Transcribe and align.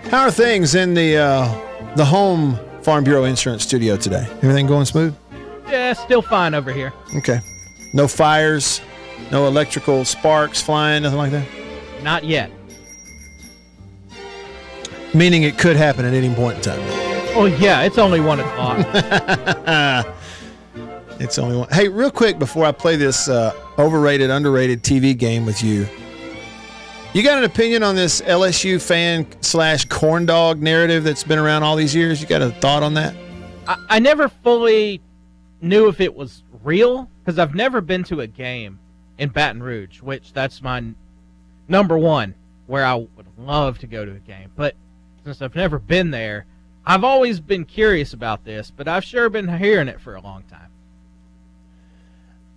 How 0.10 0.22
are 0.24 0.32
things 0.32 0.76
in 0.76 0.94
the 0.94 1.18
uh, 1.18 1.96
the 1.96 2.06
home 2.06 2.60
Farm 2.84 3.04
Bureau 3.04 3.24
Insurance 3.24 3.64
Studio 3.64 3.98
today? 3.98 4.28
Everything 4.38 4.68
going 4.68 4.86
smooth? 4.86 5.16
Yeah, 5.68 5.94
still 5.94 6.22
fine 6.22 6.54
over 6.54 6.72
here. 6.72 6.94
Okay. 7.16 7.40
No 7.94 8.08
fires, 8.08 8.82
no 9.32 9.48
electrical 9.48 10.06
sparks 10.06 10.62
flying, 10.62 11.04
nothing 11.04 11.18
like 11.18 11.32
that? 11.32 11.48
Not 12.04 12.24
yet. 12.24 12.52
Meaning 15.14 15.44
it 15.44 15.58
could 15.58 15.76
happen 15.76 16.06
at 16.06 16.14
any 16.14 16.34
point 16.34 16.58
in 16.58 16.62
time. 16.64 16.80
Oh 17.38 17.46
yeah, 17.46 17.82
it's 17.82 17.98
only 17.98 18.20
one 18.20 18.40
o'clock. 18.40 18.86
It's 21.18 21.40
only 21.40 21.56
one. 21.56 21.70
Hey, 21.70 21.88
real 21.88 22.12
quick 22.12 22.40
before 22.40 22.66
I 22.66 22.74
play 22.74 22.98
this 22.98 23.30
uh, 23.30 23.54
overrated, 23.80 24.30
underrated 24.30 24.84
TV 24.84 25.18
game 25.18 25.46
with 25.46 25.64
you, 25.64 25.88
you 27.16 27.24
got 27.24 27.38
an 27.38 27.46
opinion 27.46 27.82
on 27.82 27.96
this 27.96 28.20
LSU 28.20 28.82
fan 28.82 29.26
slash 29.42 29.86
corn 29.86 30.26
dog 30.26 30.62
narrative 30.62 31.06
that's 31.06 31.24
been 31.24 31.40
around 31.40 31.64
all 31.64 31.78
these 31.78 31.96
years? 31.96 32.22
You 32.22 32.28
got 32.28 32.42
a 32.42 32.52
thought 32.52 32.84
on 32.84 32.94
that? 32.96 33.16
I, 33.66 33.78
I 33.88 34.00
never 34.00 34.28
fully 34.28 35.00
knew 35.62 35.88
if 35.88 36.02
it 36.02 36.14
was 36.14 36.44
real 36.62 37.10
because 37.24 37.40
I've 37.40 37.56
never 37.56 37.80
been 37.80 38.04
to 38.06 38.20
a 38.20 38.28
game 38.28 38.80
in 39.18 39.30
Baton 39.30 39.64
Rouge, 39.64 40.02
which 40.02 40.34
that's 40.34 40.62
my 40.62 40.78
n- 40.78 40.96
number 41.70 41.98
one 41.98 42.36
where 42.68 42.86
I 42.86 42.96
would 42.96 43.28
love 43.38 43.80
to 43.80 43.88
go 43.88 44.04
to 44.04 44.12
a 44.12 44.20
game. 44.20 44.52
But 44.54 44.76
since 45.24 45.42
I've 45.42 45.56
never 45.56 45.80
been 45.80 46.12
there, 46.12 46.46
I've 46.86 47.06
always 47.06 47.40
been 47.40 47.64
curious 47.64 48.12
about 48.12 48.44
this, 48.44 48.72
but 48.76 48.90
I've 48.90 49.06
sure 49.06 49.30
been 49.30 49.48
hearing 49.58 49.88
it 49.88 50.02
for 50.02 50.16
a 50.16 50.22
long 50.22 50.44
time. 50.44 50.70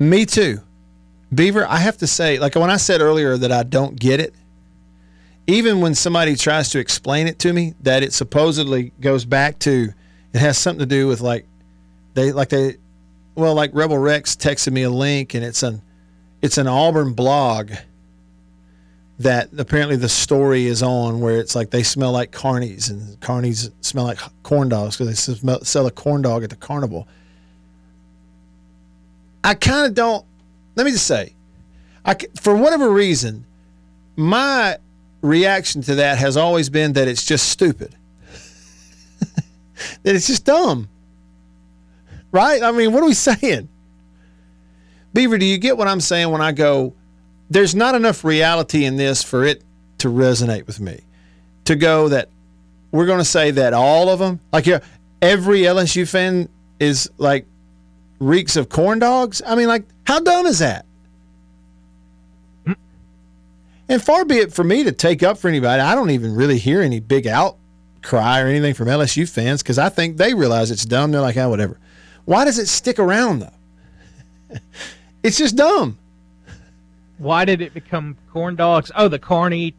Me 0.00 0.26
too. 0.26 0.62
Beaver, 1.32 1.64
I 1.66 1.76
have 1.76 1.98
to 1.98 2.06
say, 2.06 2.38
like 2.38 2.56
when 2.56 2.70
I 2.70 2.76
said 2.76 3.00
earlier 3.00 3.36
that 3.36 3.52
I 3.52 3.62
don't 3.62 3.96
get 3.96 4.18
it, 4.18 4.34
even 5.48 5.80
when 5.80 5.94
somebody 5.94 6.36
tries 6.36 6.68
to 6.68 6.78
explain 6.78 7.26
it 7.26 7.38
to 7.40 7.52
me, 7.54 7.74
that 7.80 8.02
it 8.02 8.12
supposedly 8.12 8.92
goes 9.00 9.24
back 9.24 9.58
to, 9.60 9.92
it 10.34 10.38
has 10.38 10.58
something 10.58 10.80
to 10.80 10.86
do 10.86 11.08
with 11.08 11.22
like, 11.22 11.46
they, 12.12 12.32
like 12.32 12.50
they, 12.50 12.76
well, 13.34 13.54
like 13.54 13.70
Rebel 13.72 13.96
Rex 13.96 14.36
texted 14.36 14.72
me 14.72 14.82
a 14.82 14.90
link 14.90 15.32
and 15.32 15.42
it's 15.42 15.62
an, 15.62 15.80
it's 16.42 16.58
an 16.58 16.66
Auburn 16.66 17.14
blog 17.14 17.72
that 19.20 19.48
apparently 19.56 19.96
the 19.96 20.08
story 20.08 20.66
is 20.66 20.82
on 20.82 21.20
where 21.20 21.38
it's 21.38 21.56
like 21.56 21.70
they 21.70 21.82
smell 21.82 22.12
like 22.12 22.30
carnies 22.30 22.90
and 22.90 23.18
carnies 23.20 23.72
smell 23.80 24.04
like 24.04 24.18
corn 24.42 24.68
dogs 24.68 24.98
because 24.98 25.40
they 25.40 25.58
sell 25.64 25.86
a 25.86 25.90
corn 25.90 26.20
dog 26.20 26.44
at 26.44 26.50
the 26.50 26.56
carnival. 26.56 27.08
I 29.42 29.54
kind 29.54 29.86
of 29.86 29.94
don't. 29.94 30.24
Let 30.76 30.84
me 30.84 30.92
just 30.92 31.06
say, 31.06 31.32
i 32.04 32.14
for 32.40 32.54
whatever 32.54 32.90
reason, 32.90 33.44
my 34.14 34.76
reaction 35.20 35.82
to 35.82 35.96
that 35.96 36.18
has 36.18 36.36
always 36.36 36.70
been 36.70 36.94
that 36.94 37.08
it's 37.08 37.24
just 37.24 37.48
stupid. 37.48 37.94
that 39.20 40.14
it's 40.14 40.26
just 40.26 40.44
dumb. 40.44 40.88
Right? 42.30 42.62
I 42.62 42.72
mean, 42.72 42.92
what 42.92 43.02
are 43.02 43.06
we 43.06 43.14
saying? 43.14 43.68
Beaver, 45.14 45.38
do 45.38 45.46
you 45.46 45.58
get 45.58 45.76
what 45.76 45.88
I'm 45.88 46.00
saying 46.00 46.30
when 46.30 46.42
I 46.42 46.52
go, 46.52 46.94
there's 47.50 47.74
not 47.74 47.94
enough 47.94 48.24
reality 48.24 48.84
in 48.84 48.96
this 48.96 49.22
for 49.22 49.44
it 49.44 49.62
to 49.98 50.08
resonate 50.08 50.66
with 50.66 50.80
me? 50.80 51.00
To 51.64 51.76
go 51.76 52.08
that 52.08 52.28
we're 52.92 53.06
going 53.06 53.18
to 53.18 53.24
say 53.24 53.50
that 53.52 53.74
all 53.74 54.08
of 54.08 54.18
them, 54.18 54.40
like 54.52 54.66
every 55.20 55.60
LSU 55.60 56.08
fan 56.08 56.48
is 56.78 57.10
like 57.18 57.46
reeks 58.18 58.56
of 58.56 58.68
corn 58.68 58.98
dogs? 58.98 59.42
I 59.44 59.54
mean, 59.54 59.68
like, 59.68 59.84
how 60.04 60.20
dumb 60.20 60.46
is 60.46 60.58
that? 60.60 60.86
And 63.88 64.02
far 64.02 64.24
be 64.24 64.36
it 64.36 64.52
for 64.52 64.64
me 64.64 64.84
to 64.84 64.92
take 64.92 65.22
up 65.22 65.38
for 65.38 65.48
anybody. 65.48 65.80
I 65.80 65.94
don't 65.94 66.10
even 66.10 66.34
really 66.34 66.58
hear 66.58 66.82
any 66.82 67.00
big 67.00 67.26
outcry 67.26 68.40
or 68.40 68.46
anything 68.46 68.74
from 68.74 68.88
LSU 68.88 69.28
fans 69.28 69.62
because 69.62 69.78
I 69.78 69.88
think 69.88 70.16
they 70.18 70.34
realize 70.34 70.70
it's 70.70 70.84
dumb. 70.84 71.10
They're 71.10 71.20
like, 71.20 71.36
ah, 71.36 71.48
whatever. 71.48 71.78
Why 72.24 72.44
does 72.44 72.58
it 72.58 72.66
stick 72.66 72.98
around 72.98 73.40
though? 73.40 74.58
it's 75.22 75.38
just 75.38 75.56
dumb. 75.56 75.98
Why 77.16 77.44
did 77.44 77.60
it 77.60 77.74
become 77.74 78.16
corn 78.32 78.54
dogs? 78.56 78.92
Oh, 78.94 79.08
the 79.08 79.18
corny, 79.18 79.74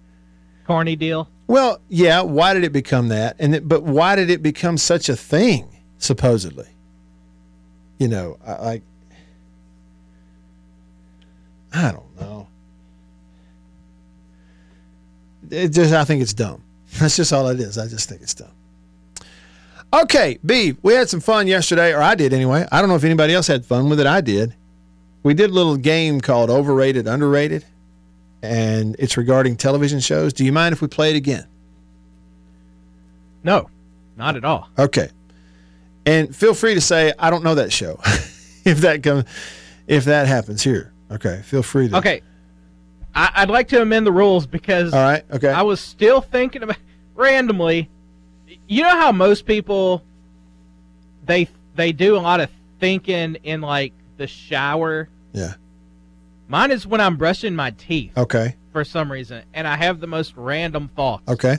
corny 0.66 0.96
deal. 0.96 1.30
Well, 1.48 1.80
yeah. 1.88 2.22
Why 2.22 2.54
did 2.54 2.64
it 2.64 2.74
become 2.74 3.10
that? 3.10 3.36
And 3.40 3.56
it, 3.56 3.68
but 3.68 3.84
why 3.84 4.16
did 4.16 4.30
it 4.30 4.44
become 4.44 4.78
such 4.78 5.10
a 5.10 5.16
thing? 5.16 5.68
Supposedly, 5.98 6.70
you 7.98 8.08
know, 8.08 8.38
I, 8.46 8.54
like 8.54 8.84
I 11.74 11.92
don't 11.92 12.20
know. 12.20 12.48
It 15.50 15.70
just, 15.70 15.94
I 15.94 16.04
think 16.04 16.22
it's 16.22 16.34
dumb. 16.34 16.64
That's 17.00 17.16
just 17.16 17.34
all 17.34 17.48
it 17.50 17.60
is. 17.60 17.78
I 17.78 17.88
just 17.88 18.10
think 18.10 18.22
it's 18.22 18.34
dumb. 18.34 18.52
Okay, 19.92 20.38
B, 20.46 20.76
we 20.84 20.94
had 20.94 21.10
some 21.10 21.20
fun 21.20 21.48
yesterday, 21.48 21.94
or 21.94 22.02
I 22.02 22.14
did 22.14 22.32
anyway. 22.32 22.68
I 22.72 22.80
don't 22.80 22.90
know 22.90 22.96
if 22.96 23.04
anybody 23.04 23.34
else 23.34 23.48
had 23.48 23.66
fun 23.66 23.90
with 23.90 24.00
it. 24.00 24.06
I 24.06 24.22
did. 24.22 24.54
We 25.24 25.34
did 25.34 25.50
a 25.50 25.54
little 25.54 25.78
game 25.78 26.22
called 26.22 26.50
Overrated, 26.52 27.08
Underrated, 27.08 27.66
and 28.44 28.96
it's 29.00 29.18
regarding 29.18 29.58
television 29.58 30.00
shows. 30.00 30.32
Do 30.32 30.46
you 30.46 30.52
mind 30.52 30.74
if 30.74 30.82
we 30.82 30.88
play 30.88 31.10
it 31.10 31.16
again? 31.16 31.48
No, 33.44 33.70
not 34.16 34.36
at 34.36 34.46
all. 34.46 34.70
Okay. 34.78 35.10
And 36.06 36.36
feel 36.36 36.54
free 36.54 36.76
to 36.76 36.82
say 36.82 37.14
I 37.18 37.30
don't 37.30 37.44
know 37.44 37.56
that 37.56 37.74
show 37.74 38.00
if 38.66 38.80
that 38.82 39.04
comes 39.04 39.26
if 39.88 40.06
that 40.06 40.28
happens 40.28 40.64
here. 40.64 40.94
Okay, 41.12 41.42
feel 41.44 41.64
free 41.64 41.90
to. 41.90 41.98
Okay, 41.98 42.22
I, 43.16 43.32
I'd 43.36 43.50
like 43.50 43.68
to 43.70 43.82
amend 43.82 44.06
the 44.06 44.12
rules 44.12 44.46
because 44.48 44.94
All 44.94 45.02
right. 45.02 45.24
Okay. 45.32 45.50
I 45.50 45.62
was 45.64 45.80
still 45.80 46.22
thinking 46.22 46.64
about 46.64 46.78
randomly. 47.16 47.90
You 48.68 48.84
know 48.84 48.90
how 48.90 49.12
most 49.12 49.46
people 49.46 50.04
they 51.26 51.48
they 51.76 51.92
do 51.92 52.16
a 52.16 52.20
lot 52.20 52.40
of 52.40 52.50
thinking 52.80 53.36
in 53.44 53.62
like 53.62 53.94
the 54.18 54.28
shower. 54.28 55.10
yeah. 55.34 55.54
Mine 56.48 56.72
is 56.72 56.88
when 56.88 57.00
I'm 57.00 57.16
brushing 57.16 57.56
my 57.56 57.70
teeth 57.72 58.18
Okay. 58.18 58.56
for 58.74 58.84
some 58.84 59.12
reason, 59.12 59.44
and 59.54 59.68
I 59.68 59.76
have 59.78 60.00
the 60.00 60.08
most 60.08 60.34
random 60.36 60.90
thoughts. 60.96 61.30
Okay. 61.30 61.58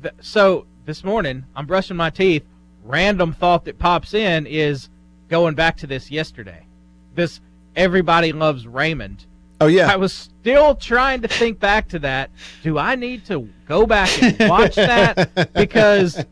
Th- 0.00 0.14
So 0.20 0.66
this 0.84 1.02
morning 1.02 1.44
I'm 1.56 1.66
brushing 1.66 1.96
my 1.96 2.10
teeth. 2.10 2.44
Random 2.84 3.32
thought 3.32 3.64
that 3.64 3.78
pops 3.78 4.14
in 4.14 4.46
is 4.46 4.88
going 5.28 5.54
back 5.54 5.76
to 5.78 5.86
this 5.86 6.10
yesterday. 6.10 6.66
This 7.14 7.40
everybody 7.76 8.32
loves 8.32 8.66
Raymond. 8.66 9.26
Oh 9.62 9.66
yeah. 9.68 9.92
I 9.92 9.96
was 9.96 10.12
still 10.12 10.74
trying 10.74 11.22
to 11.22 11.28
think 11.28 11.60
back 11.60 11.88
to 11.90 11.98
that. 12.00 12.30
Do 12.62 12.78
I 12.78 12.96
need 12.96 13.24
to 13.26 13.48
go 13.68 13.86
back 13.86 14.10
and 14.22 14.36
watch 14.50 14.74
that? 14.74 15.52
Because 15.54 16.24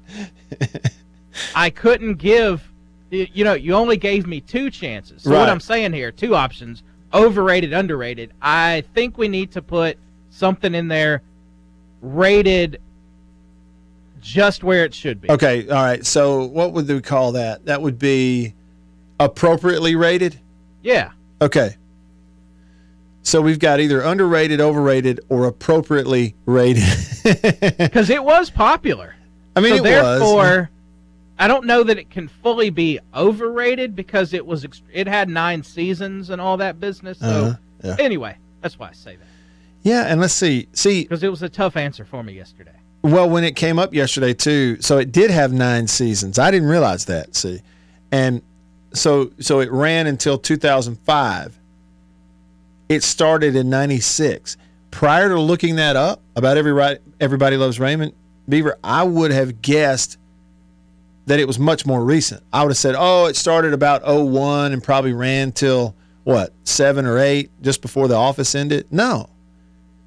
I 1.55 1.71
couldn't 1.71 2.15
give 2.15 2.67
you 3.11 3.45
know, 3.45 3.55
you 3.55 3.75
only 3.75 3.97
gave 3.97 4.27
me 4.27 4.41
two 4.41 4.71
chances. 4.71 5.23
So 5.23 5.31
Right. 5.31 5.41
what 5.41 5.49
I'm 5.49 5.61
saying 5.61 5.93
here, 5.93 6.13
two 6.13 6.35
options: 6.35 6.83
overrated, 7.13 7.73
underrated. 7.73 8.33
I 8.41 8.85
think 8.95 9.19
we 9.19 9.29
need 9.29 9.51
to 9.53 9.63
put 9.63 9.97
something 10.31 10.75
in 10.75 10.89
there, 10.89 11.23
rated 12.03 12.81
just 14.21 14.63
where 14.63 14.85
it 14.85 14.95
should 14.95 15.21
be. 15.21 15.31
Okay, 15.31 15.69
all 15.69 15.83
right. 15.83 16.05
So 16.05 16.45
what 16.45 16.73
would 16.73 16.89
we 16.89 17.01
call 17.01 17.33
that? 17.33 17.65
That 17.67 17.81
would 17.83 17.99
be 17.99 18.55
appropriately 19.19 19.97
rated. 19.97 20.39
Yeah. 20.83 21.11
Okay. 21.43 21.77
So 23.23 23.43
we've 23.43 23.59
got 23.59 23.81
either 23.81 24.01
underrated, 24.01 24.61
overrated, 24.61 25.21
or 25.29 25.47
appropriately 25.47 26.35
rated. 26.47 26.85
because 27.79 28.11
it 28.11 28.25
was 28.25 28.51
popular. 28.51 29.15
I 29.55 29.61
mean, 29.61 29.77
so 29.77 29.83
therefore, 29.83 30.37
was. 30.37 30.67
I 31.39 31.49
don't 31.49 31.67
know 31.67 31.83
that 31.83 31.99
it 31.99 32.11
can 32.11 32.29
fully 32.29 32.71
be 32.71 32.99
overrated 33.15 33.95
because 33.97 34.33
it 34.33 34.45
was 34.45 34.67
it 34.93 35.07
had 35.07 35.29
nine 35.29 35.63
seasons 35.63 36.31
and 36.31 36.41
all 36.41 36.57
that 36.59 36.81
business. 36.81 37.19
So 37.19 37.27
Uh-huh, 37.27 37.57
yeah. 37.85 37.97
anyway, 37.99 38.37
that's 38.61 38.79
why 38.79 38.89
I 38.89 38.93
say 38.93 39.17
that 39.17 39.27
Yeah, 39.83 40.05
and 40.07 40.21
let's 40.21 40.35
see. 40.35 40.69
See, 40.73 41.03
because 41.03 41.23
it 41.23 41.31
was 41.31 41.43
a 41.43 41.49
tough 41.49 41.77
answer 41.77 42.05
for 42.05 42.23
me 42.23 42.35
yesterday. 42.35 42.73
Well, 43.03 43.29
when 43.31 43.45
it 43.45 43.57
came 43.57 43.79
up 43.79 43.95
yesterday 43.95 44.35
too, 44.35 44.81
so 44.81 44.99
it 44.99 45.13
did 45.13 45.31
have 45.31 45.53
nine 45.53 45.87
seasons. 45.87 46.39
I 46.39 46.51
didn't 46.51 46.69
realize 46.69 47.07
that. 47.07 47.35
See, 47.35 47.61
and 48.13 48.43
so 48.93 49.31
so 49.41 49.61
it 49.61 49.71
ran 49.71 50.07
until 50.07 50.39
2005. 50.39 51.59
It 52.91 53.05
started 53.05 53.55
in 53.55 53.71
'96. 53.71 54.57
Prior 54.91 55.29
to 55.29 55.41
looking 55.41 55.77
that 55.77 55.95
up 55.95 56.21
about 56.35 56.59
everybody 56.59 56.99
everybody 57.21 57.57
loves 57.57 57.79
Raymond 57.79 58.13
Beaver, 58.49 58.77
I 58.83 59.05
would 59.05 59.31
have 59.31 59.63
guessed 59.63 60.19
that 61.27 61.39
it 61.39 61.47
was 61.47 61.57
much 61.57 61.87
more 61.87 62.05
recent. 62.05 62.43
I 62.53 62.63
would 62.65 62.71
have 62.71 62.77
said, 62.77 62.97
oh, 62.99 63.27
it 63.27 63.37
started 63.37 63.73
about 63.73 64.03
01 64.05 64.73
and 64.73 64.83
probably 64.83 65.13
ran 65.13 65.53
till 65.53 65.95
what 66.25 66.53
seven 66.65 67.07
or 67.07 67.19
eight, 67.19 67.51
just 67.63 67.81
before 67.81 68.09
the 68.09 68.17
office 68.17 68.57
ended. 68.57 68.89
No, 68.91 69.31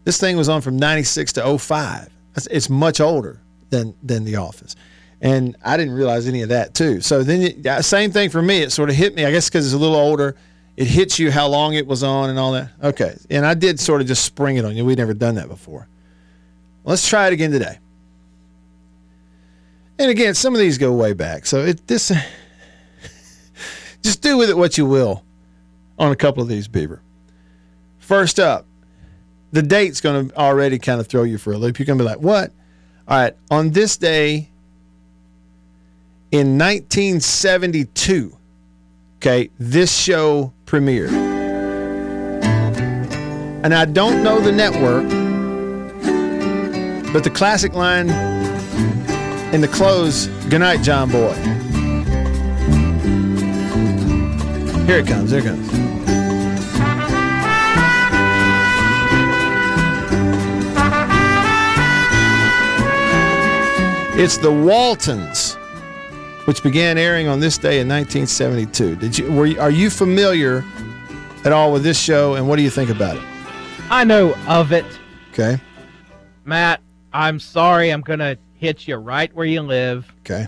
this 0.04 0.20
thing 0.20 0.36
was 0.36 0.50
on 0.50 0.60
from 0.60 0.76
96 0.76 1.32
to 1.34 1.58
05. 1.58 2.10
It's- 2.36 2.70
much 2.70 3.00
older 3.00 3.40
than 3.70 3.94
than 4.04 4.26
The 4.26 4.36
Office. 4.36 4.76
And 5.22 5.56
I 5.64 5.78
didn't 5.78 5.94
realize 5.94 6.28
any 6.28 6.42
of 6.42 6.50
that 6.50 6.74
too. 6.74 7.00
So 7.00 7.24
then, 7.24 7.64
same 7.82 8.12
thing 8.12 8.30
for 8.30 8.42
me. 8.42 8.58
It 8.62 8.74
sort 8.74 8.90
of 8.90 8.98
hit 8.98 9.16
me. 9.16 9.24
I 9.24 9.32
guess 9.32 9.48
because 9.48 9.66
it's 9.66 9.74
a 9.74 9.78
little 9.78 9.96
older, 9.96 10.36
it 10.76 10.88
hits 10.88 11.20
you 11.20 11.32
how 11.32 11.48
long 11.48 11.74
it 11.76 11.86
was 11.86 12.04
on 12.04 12.30
and 12.30 12.40
all 12.40 12.54
that. 12.54 12.72
Okay, 12.82 13.16
and 13.30 13.46
I 13.46 13.54
did 13.54 13.80
sort 13.80 14.02
of 14.02 14.08
just 14.08 14.24
spring 14.24 14.58
it 14.58 14.66
on 14.66 14.76
you. 14.76 14.86
We'd 14.86 14.98
never 14.98 15.14
done 15.14 15.36
that 15.36 15.48
before. 15.48 15.88
Let's 16.84 17.08
try 17.08 17.28
it 17.28 17.34
again 17.34 17.52
today. 17.52 17.80
And 20.00 20.10
again, 20.10 20.34
some 20.34 20.54
of 20.54 20.60
these 20.60 20.78
go 20.78 20.92
way 20.94 21.14
back. 21.14 21.46
So 21.46 21.64
it 21.64 21.88
this 21.88 22.12
just 24.04 24.22
do 24.22 24.38
with 24.38 24.50
it 24.50 24.58
what 24.58 24.78
you 24.78 24.86
will 24.86 25.24
on 26.00 26.12
a 26.12 26.16
couple 26.16 26.42
of 26.42 26.50
these, 26.50 26.68
Beaver. 26.68 27.02
First 28.00 28.40
up, 28.40 28.66
the 29.52 29.62
date's 29.62 30.02
going 30.02 30.30
to 30.30 30.36
already 30.36 30.80
kind 30.80 31.00
of 31.00 31.08
throw 31.08 31.24
you 31.24 31.38
for 31.38 31.54
a 31.54 31.58
loop. 31.58 31.78
You're 31.78 31.86
going 31.86 32.00
to 32.00 32.04
be 32.04 32.10
like, 32.10 32.20
what? 32.20 32.52
All 33.08 33.18
right, 33.18 33.36
on 33.52 33.70
this 33.72 33.98
day 33.98 34.50
in 36.32 36.58
1972, 36.58 38.36
okay, 39.18 39.52
this 39.60 39.96
show 39.96 40.52
premiered. 40.74 41.12
And 43.64 43.76
I 43.76 43.86
don't 43.86 44.24
know 44.24 44.40
the 44.40 44.52
network, 44.52 45.08
but 47.14 47.24
the 47.24 47.30
classic 47.30 47.76
line 47.76 48.10
in 49.54 49.62
the 49.62 49.68
close, 49.68 50.26
good 50.50 50.62
night, 50.62 50.82
John 50.82 51.12
Boy. 51.12 51.32
Here 54.88 54.98
it 54.98 55.06
comes, 55.06 55.30
here 55.30 55.42
it 55.42 55.44
comes. 55.44 55.70
It's 64.16 64.38
the 64.38 64.52
Waltons, 64.52 65.56
which 66.46 66.62
began 66.64 66.98
airing 66.98 67.28
on 67.28 67.40
this 67.40 67.58
day 67.58 67.80
in 67.80 67.88
1972. 67.88 68.96
Did 68.98 69.18
you 69.18 69.32
were 69.32 69.46
you, 69.46 69.60
are 69.60 69.72
you 69.72 69.90
familiar 69.90 70.64
at 71.46 71.52
all 71.52 71.72
with 71.72 71.84
this 71.84 72.00
show, 72.00 72.36
and 72.36 72.48
what 72.48 72.56
do 72.58 72.62
you 72.62 72.70
think 72.70 72.90
about 72.90 73.16
it? 73.18 73.24
I 73.90 74.04
know 74.04 74.34
of 74.48 74.72
it, 74.72 74.86
Okay, 75.32 75.60
Matt. 76.46 76.82
I'm 77.12 77.40
sorry. 77.40 77.92
I'm 77.92 78.02
gonna 78.02 78.38
hit 78.56 78.88
you 78.88 78.96
right 78.96 79.34
where 79.36 79.46
you 79.46 79.62
live. 79.62 80.12
okay, 80.26 80.48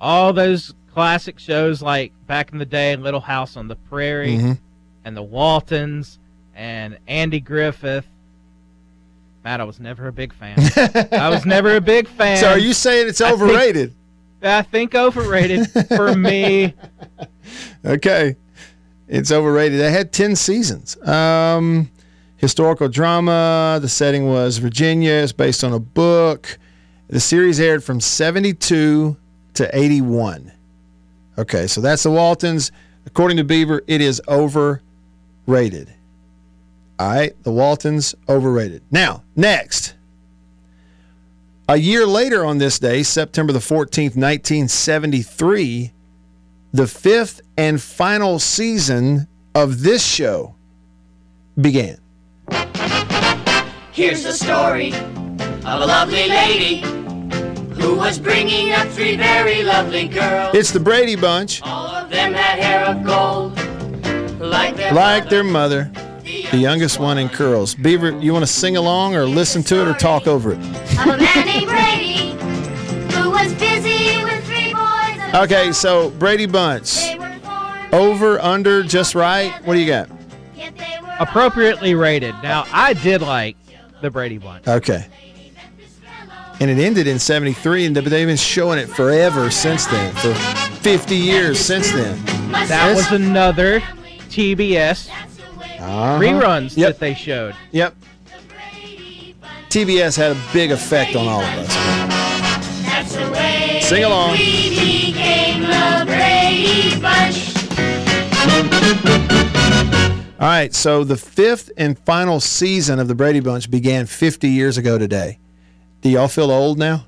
All 0.00 0.32
those 0.32 0.74
classic 0.92 1.38
shows 1.38 1.80
like 1.82 2.12
back 2.26 2.52
in 2.52 2.58
the 2.58 2.66
day, 2.66 2.94
Little 2.96 3.20
House 3.20 3.56
on 3.56 3.68
the 3.68 3.76
Prairie, 3.76 4.36
Mhm. 4.36 4.58
and 5.04 5.16
the 5.16 5.22
Waltons, 5.22 6.18
and 6.54 6.98
Andy 7.08 7.40
Griffith. 7.40 8.06
Matt, 9.44 9.60
I 9.60 9.64
was 9.64 9.78
never 9.80 10.08
a 10.08 10.12
big 10.12 10.32
fan. 10.32 10.56
I 11.12 11.28
was 11.28 11.44
never 11.44 11.76
a 11.76 11.80
big 11.80 12.08
fan. 12.08 12.38
So 12.38 12.48
are 12.48 12.58
you 12.58 12.72
saying 12.72 13.08
it's 13.08 13.20
overrated? 13.20 13.92
I 14.44 14.62
think 14.62 14.94
overrated 14.94 15.70
for 15.88 16.14
me. 16.14 16.74
Okay. 17.84 18.36
It's 19.06 19.30
overrated. 19.30 19.78
They 19.78 19.90
had 19.90 20.12
10 20.12 20.34
seasons. 20.34 20.96
Um, 21.06 21.90
historical 22.38 22.88
drama. 22.88 23.78
The 23.82 23.88
setting 23.88 24.26
was 24.26 24.56
Virginia. 24.58 25.12
It's 25.12 25.32
based 25.32 25.62
on 25.62 25.74
a 25.74 25.78
book. 25.78 26.58
The 27.08 27.20
series 27.20 27.60
aired 27.60 27.84
from 27.84 28.00
72 28.00 29.16
to 29.54 29.78
81. 29.78 30.52
Okay, 31.36 31.66
so 31.66 31.80
that's 31.80 32.02
the 32.04 32.10
Waltons. 32.10 32.72
According 33.06 33.36
to 33.36 33.44
Beaver, 33.44 33.82
it 33.86 34.00
is 34.00 34.22
overrated. 34.26 35.92
All 36.98 37.08
right, 37.08 37.42
the 37.42 37.52
Waltons, 37.52 38.14
overrated. 38.28 38.82
Now, 38.90 39.22
next. 39.36 39.94
A 41.68 41.76
year 41.78 42.06
later 42.06 42.44
on 42.44 42.58
this 42.58 42.78
day, 42.78 43.02
September 43.02 43.52
the 43.52 43.58
14th, 43.58 44.16
1973, 44.16 45.92
the 46.74 46.86
fifth 46.86 47.40
and 47.56 47.80
final 47.80 48.38
season 48.38 49.28
of 49.54 49.80
this 49.82 50.04
show 50.04 50.56
began. 51.58 51.96
Here's 53.92 54.24
the 54.24 54.32
story 54.32 54.92
of 54.92 55.80
a 55.80 55.86
lovely 55.86 56.28
lady 56.28 56.80
who 57.80 57.96
was 57.96 58.18
bringing 58.18 58.72
up 58.72 58.86
three 58.88 59.16
very 59.16 59.62
lovely 59.62 60.08
girls. 60.08 60.54
It's 60.54 60.70
the 60.70 60.80
Brady 60.80 61.16
Bunch, 61.16 61.62
All 61.62 61.86
of 61.86 62.10
them 62.10 62.34
had 62.34 62.58
hair 62.58 62.84
of 62.84 63.04
gold, 63.04 63.56
like 64.38 64.76
their 64.76 64.92
like 64.92 65.24
mother. 65.24 65.30
their 65.30 65.44
mother, 65.44 65.90
the 66.54 66.60
youngest 66.60 67.00
one 67.00 67.18
in 67.18 67.28
curls. 67.28 67.74
Beaver, 67.74 68.10
you 68.20 68.32
want 68.32 68.44
to 68.44 68.50
sing 68.52 68.76
along 68.76 69.16
or 69.16 69.26
listen 69.26 69.62
to 69.64 69.82
it 69.82 69.88
or 69.88 69.94
talk 69.94 70.28
over 70.28 70.52
it? 70.52 70.58
of 70.58 71.06
a 71.06 71.16
man 71.18 71.46
named 71.46 71.66
Brady 71.66 72.30
who 73.12 73.30
was 73.30 73.52
busy 73.54 74.22
with 74.22 74.44
three 74.46 74.72
boys. 74.72 75.18
of 75.18 75.24
his 75.24 75.34
Okay, 75.34 75.72
so 75.72 76.10
Brady 76.10 76.46
Bunch, 76.46 76.94
They 76.94 77.18
were 77.18 77.36
born 77.42 77.92
over, 77.92 78.40
under, 78.40 78.84
just 78.84 79.16
right. 79.16 79.50
What 79.66 79.74
do 79.74 79.80
you 79.80 79.86
got? 79.88 80.08
yet 80.54 80.76
they 80.78 80.96
were 81.02 81.12
Appropriately 81.18 81.96
rated. 81.96 82.36
Now, 82.40 82.66
I 82.72 82.92
did 82.92 83.20
like 83.20 83.56
the 84.00 84.10
Brady 84.10 84.38
Bunch. 84.38 84.68
Okay. 84.68 85.06
And 86.60 86.70
it 86.70 86.78
ended 86.78 87.08
in 87.08 87.18
73, 87.18 87.86
and 87.86 87.96
they've 87.96 88.04
been 88.04 88.36
showing 88.36 88.78
it 88.78 88.86
forever 88.88 89.50
since 89.50 89.86
then, 89.86 90.14
for 90.14 90.32
50 90.34 91.16
years 91.16 91.58
since 91.58 91.90
then. 91.90 92.24
That 92.68 92.94
was 92.94 93.10
another 93.10 93.80
TBS 94.28 95.10
Uh-huh. 95.84 96.18
reruns 96.18 96.76
Yep. 96.76 96.88
that 96.88 97.00
they 97.00 97.14
showed. 97.14 97.54
Yep. 97.72 97.94
TBS 99.68 100.16
had 100.16 100.32
a 100.32 100.40
big 100.52 100.70
effect 100.70 101.16
on 101.16 101.26
all 101.26 101.42
of 101.42 101.58
us. 101.58 101.74
That's 102.84 103.14
the 103.16 103.30
way 103.30 103.80
Sing 103.82 104.04
along. 104.04 104.32
we 104.32 104.70
became 104.70 105.62
the 105.62 106.04
Brady 106.06 107.00
Bunch. 107.00 107.50
All 110.40 110.50
right, 110.50 110.74
so 110.74 111.04
the 111.04 111.16
fifth 111.16 111.70
and 111.76 111.98
final 112.00 112.38
season 112.40 112.98
of 112.98 113.08
the 113.08 113.14
Brady 113.14 113.40
Bunch 113.40 113.70
began 113.70 114.06
50 114.06 114.48
years 114.48 114.76
ago 114.78 114.98
today. 114.98 115.38
Do 116.02 116.08
y'all 116.10 116.28
feel 116.28 116.50
old 116.50 116.78
now? 116.78 117.06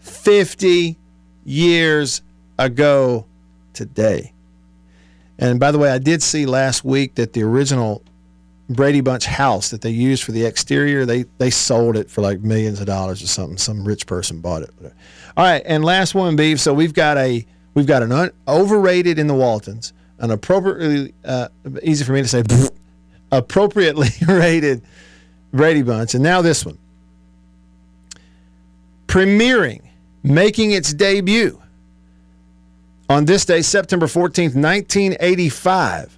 50 0.00 0.96
years 1.44 2.22
ago 2.58 3.26
today. 3.72 4.32
And 5.40 5.58
by 5.58 5.72
the 5.72 5.78
way, 5.78 5.90
I 5.90 5.98
did 5.98 6.22
see 6.22 6.44
last 6.44 6.84
week 6.84 7.14
that 7.14 7.32
the 7.32 7.42
original 7.42 8.04
Brady 8.68 9.00
Bunch 9.00 9.24
house 9.24 9.70
that 9.70 9.80
they 9.80 9.90
used 9.90 10.22
for 10.22 10.32
the 10.32 10.44
exterior, 10.44 11.04
they 11.06 11.24
they 11.38 11.50
sold 11.50 11.96
it 11.96 12.08
for 12.08 12.20
like 12.20 12.40
millions 12.40 12.78
of 12.78 12.86
dollars 12.86 13.22
or 13.22 13.26
something. 13.26 13.56
Some 13.56 13.84
rich 13.84 14.06
person 14.06 14.40
bought 14.40 14.62
it. 14.62 14.70
All 15.36 15.44
right, 15.44 15.62
and 15.64 15.84
last 15.84 16.14
one, 16.14 16.36
beef. 16.36 16.60
So 16.60 16.72
we've 16.74 16.94
got 16.94 17.16
a 17.16 17.44
we've 17.74 17.86
got 17.86 18.02
an 18.02 18.12
un, 18.12 18.30
overrated 18.46 19.18
in 19.18 19.26
the 19.26 19.34
Waltons, 19.34 19.92
an 20.18 20.30
appropriately 20.30 21.14
uh, 21.24 21.48
easy 21.82 22.04
for 22.04 22.12
me 22.12 22.22
to 22.22 22.28
say, 22.28 22.44
appropriately 23.32 24.10
rated 24.28 24.82
Brady 25.52 25.82
Bunch, 25.82 26.14
and 26.14 26.22
now 26.22 26.42
this 26.42 26.64
one 26.64 26.78
premiering, 29.08 29.82
making 30.22 30.70
its 30.70 30.94
debut 30.94 31.59
on 33.10 33.24
this 33.24 33.44
day, 33.44 33.60
September 33.60 34.06
14th, 34.06 34.54
1985, 34.54 36.16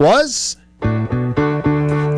was 0.00 0.56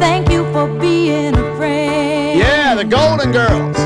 Thank 0.00 0.30
you 0.30 0.50
for 0.52 0.66
being 0.80 1.34
a 1.34 1.56
friend. 1.56 2.38
yeah, 2.38 2.74
the 2.74 2.84
Golden 2.84 3.30
Girls. 3.32 3.76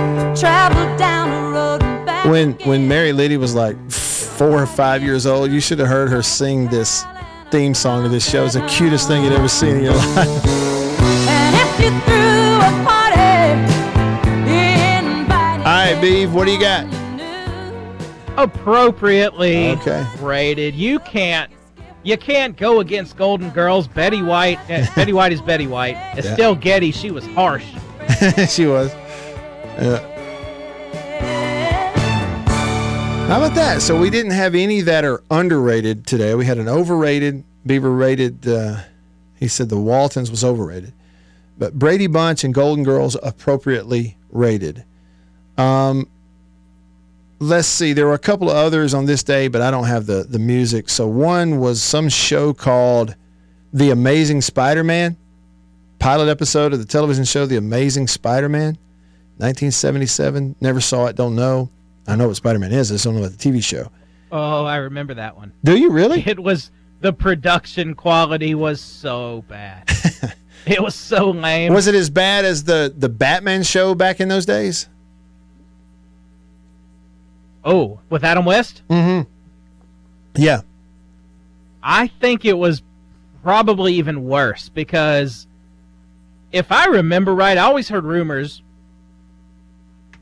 Travel 0.40 0.96
down 0.96 1.30
the 1.30 1.50
road 1.50 1.82
and 1.82 2.06
back. 2.06 2.24
When 2.26 2.52
when 2.64 2.86
Mary 2.88 3.12
Liddy 3.12 3.36
was 3.36 3.54
like 3.54 3.76
four 3.90 4.62
or 4.62 4.66
five 4.66 5.02
years 5.02 5.26
old, 5.26 5.50
you 5.50 5.60
should 5.60 5.78
have 5.80 5.88
heard 5.88 6.08
her 6.08 6.22
sing 6.22 6.68
this 6.68 7.04
theme 7.50 7.74
song 7.74 8.04
to 8.04 8.08
this 8.08 8.28
show. 8.28 8.44
It's 8.44 8.54
the 8.54 8.64
cutest 8.66 9.08
thing 9.08 9.24
you'd 9.24 9.32
ever 9.32 9.48
seen 9.48 9.76
in 9.76 9.84
your 9.84 9.94
life. 10.14 10.46
And 11.28 11.54
if 11.56 11.80
you 11.80 11.90
threw 12.06 12.56
a 12.60 12.84
party, 12.86 13.50
invite 14.48 15.58
All 15.58 15.64
right, 15.64 15.98
Beeve, 16.00 16.32
what 16.32 16.46
do 16.46 16.52
you 16.52 16.60
got? 16.60 16.86
Appropriately 18.36 19.70
Okay. 19.72 20.06
rated. 20.20 20.74
You 20.74 20.98
can't. 21.00 21.50
You 22.04 22.16
can't 22.18 22.56
go 22.56 22.80
against 22.80 23.16
Golden 23.16 23.50
Girls. 23.50 23.86
Betty 23.86 24.22
White. 24.22 24.58
eh, 24.68 24.86
Betty 24.96 25.12
White 25.12 25.32
is 25.32 25.40
Betty 25.40 25.66
White. 25.66 25.96
Estelle 26.16 26.54
Getty. 26.56 26.90
She 26.92 27.10
was 27.10 27.24
harsh. 27.26 27.64
she 28.48 28.66
was. 28.66 28.92
Yeah. 29.78 30.08
How 33.28 33.38
about 33.38 33.54
that? 33.54 33.80
So 33.80 33.98
we 33.98 34.10
didn't 34.10 34.32
have 34.32 34.54
any 34.54 34.80
that 34.82 35.04
are 35.04 35.22
underrated 35.30 36.06
today. 36.06 36.34
We 36.34 36.44
had 36.44 36.58
an 36.58 36.68
overrated, 36.68 37.44
Beaver 37.64 37.90
rated. 37.90 38.46
Uh, 38.46 38.80
he 39.38 39.48
said 39.48 39.68
the 39.70 39.78
Waltons 39.80 40.30
was 40.30 40.44
overrated, 40.44 40.92
but 41.56 41.78
Brady 41.78 42.08
Bunch 42.08 42.44
and 42.44 42.52
Golden 42.52 42.84
Girls 42.84 43.16
appropriately 43.22 44.18
rated. 44.30 44.84
Um, 45.56 46.08
let's 47.42 47.68
see. 47.68 47.92
There 47.92 48.06
were 48.06 48.14
a 48.14 48.18
couple 48.18 48.48
of 48.50 48.56
others 48.56 48.94
on 48.94 49.06
this 49.06 49.22
day, 49.22 49.48
but 49.48 49.60
I 49.60 49.70
don't 49.70 49.86
have 49.86 50.06
the 50.06 50.24
the 50.24 50.38
music. 50.38 50.88
So 50.88 51.06
one 51.06 51.58
was 51.58 51.82
some 51.82 52.08
show 52.08 52.54
called 52.54 53.14
The 53.72 53.90
Amazing 53.90 54.42
Spider-Man 54.42 55.16
pilot 56.02 56.28
episode 56.28 56.72
of 56.72 56.80
the 56.80 56.84
television 56.84 57.24
show 57.24 57.46
The 57.46 57.56
Amazing 57.56 58.08
Spider-Man, 58.08 58.76
1977. 59.36 60.56
Never 60.60 60.80
saw 60.80 61.06
it, 61.06 61.14
don't 61.14 61.36
know. 61.36 61.70
I 62.08 62.16
know 62.16 62.26
what 62.26 62.36
Spider-Man 62.36 62.72
is. 62.72 62.90
I 62.90 62.96
just 62.96 63.04
don't 63.04 63.14
know 63.14 63.20
about 63.20 63.38
the 63.38 63.50
TV 63.50 63.62
show. 63.62 63.88
Oh, 64.32 64.64
I 64.64 64.76
remember 64.76 65.14
that 65.14 65.36
one. 65.36 65.52
Do 65.62 65.76
you 65.76 65.90
really? 65.90 66.20
It 66.26 66.40
was 66.40 66.72
the 67.02 67.12
production 67.12 67.94
quality 67.94 68.56
was 68.56 68.80
so 68.80 69.44
bad. 69.46 69.88
it 70.66 70.82
was 70.82 70.96
so 70.96 71.30
lame. 71.30 71.72
Was 71.72 71.86
it 71.86 71.94
as 71.94 72.10
bad 72.10 72.44
as 72.44 72.64
the 72.64 72.92
the 72.96 73.08
Batman 73.08 73.62
show 73.62 73.94
back 73.94 74.20
in 74.20 74.28
those 74.28 74.44
days? 74.44 74.88
Oh, 77.64 78.00
with 78.10 78.24
Adam 78.24 78.44
West? 78.44 78.82
Mm-hmm. 78.88 79.30
Yeah. 80.34 80.62
I 81.82 82.08
think 82.08 82.44
it 82.44 82.56
was 82.56 82.82
probably 83.42 83.94
even 83.94 84.24
worse 84.24 84.68
because 84.68 85.46
if 86.52 86.70
I 86.70 86.86
remember 86.86 87.34
right, 87.34 87.58
I 87.58 87.62
always 87.62 87.88
heard 87.88 88.04
rumors 88.04 88.62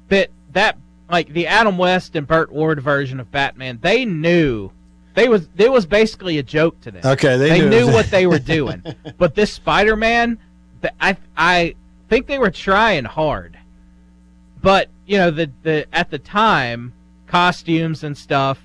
that 0.09 0.31
that 0.53 0.79
like 1.11 1.33
the 1.33 1.47
Adam 1.47 1.77
West 1.77 2.17
and 2.17 2.27
Burt 2.27 2.53
Ward 2.53 2.81
version 2.81 3.21
of 3.21 3.31
Batman, 3.31 3.79
they 3.83 4.05
knew 4.05 4.71
they 5.15 5.29
was 5.29 5.49
it 5.57 5.71
was 5.71 5.87
basically 5.87 6.39
a 6.39 6.43
joke 6.43 6.81
to 6.83 6.91
them. 6.91 7.03
Okay, 7.05 7.37
they, 7.37 7.51
they 7.51 7.61
knew, 7.61 7.87
knew 7.87 7.87
what 7.93 8.07
they 8.07 8.27
were 8.29 8.39
doing. 8.39 8.83
but 9.19 9.35
this 9.35 9.53
Spider-Man, 9.53 10.39
I 11.01 11.17
I 11.37 11.75
think 12.09 12.27
they 12.27 12.39
were 12.39 12.51
trying 12.51 13.05
hard. 13.05 13.59
But 14.63 14.89
you 15.07 15.19
know 15.19 15.31
the 15.31 15.51
the 15.63 15.87
at 15.93 16.11
the 16.11 16.19
time 16.19 16.93
costumes 17.31 18.03
and 18.05 18.17
stuff, 18.17 18.59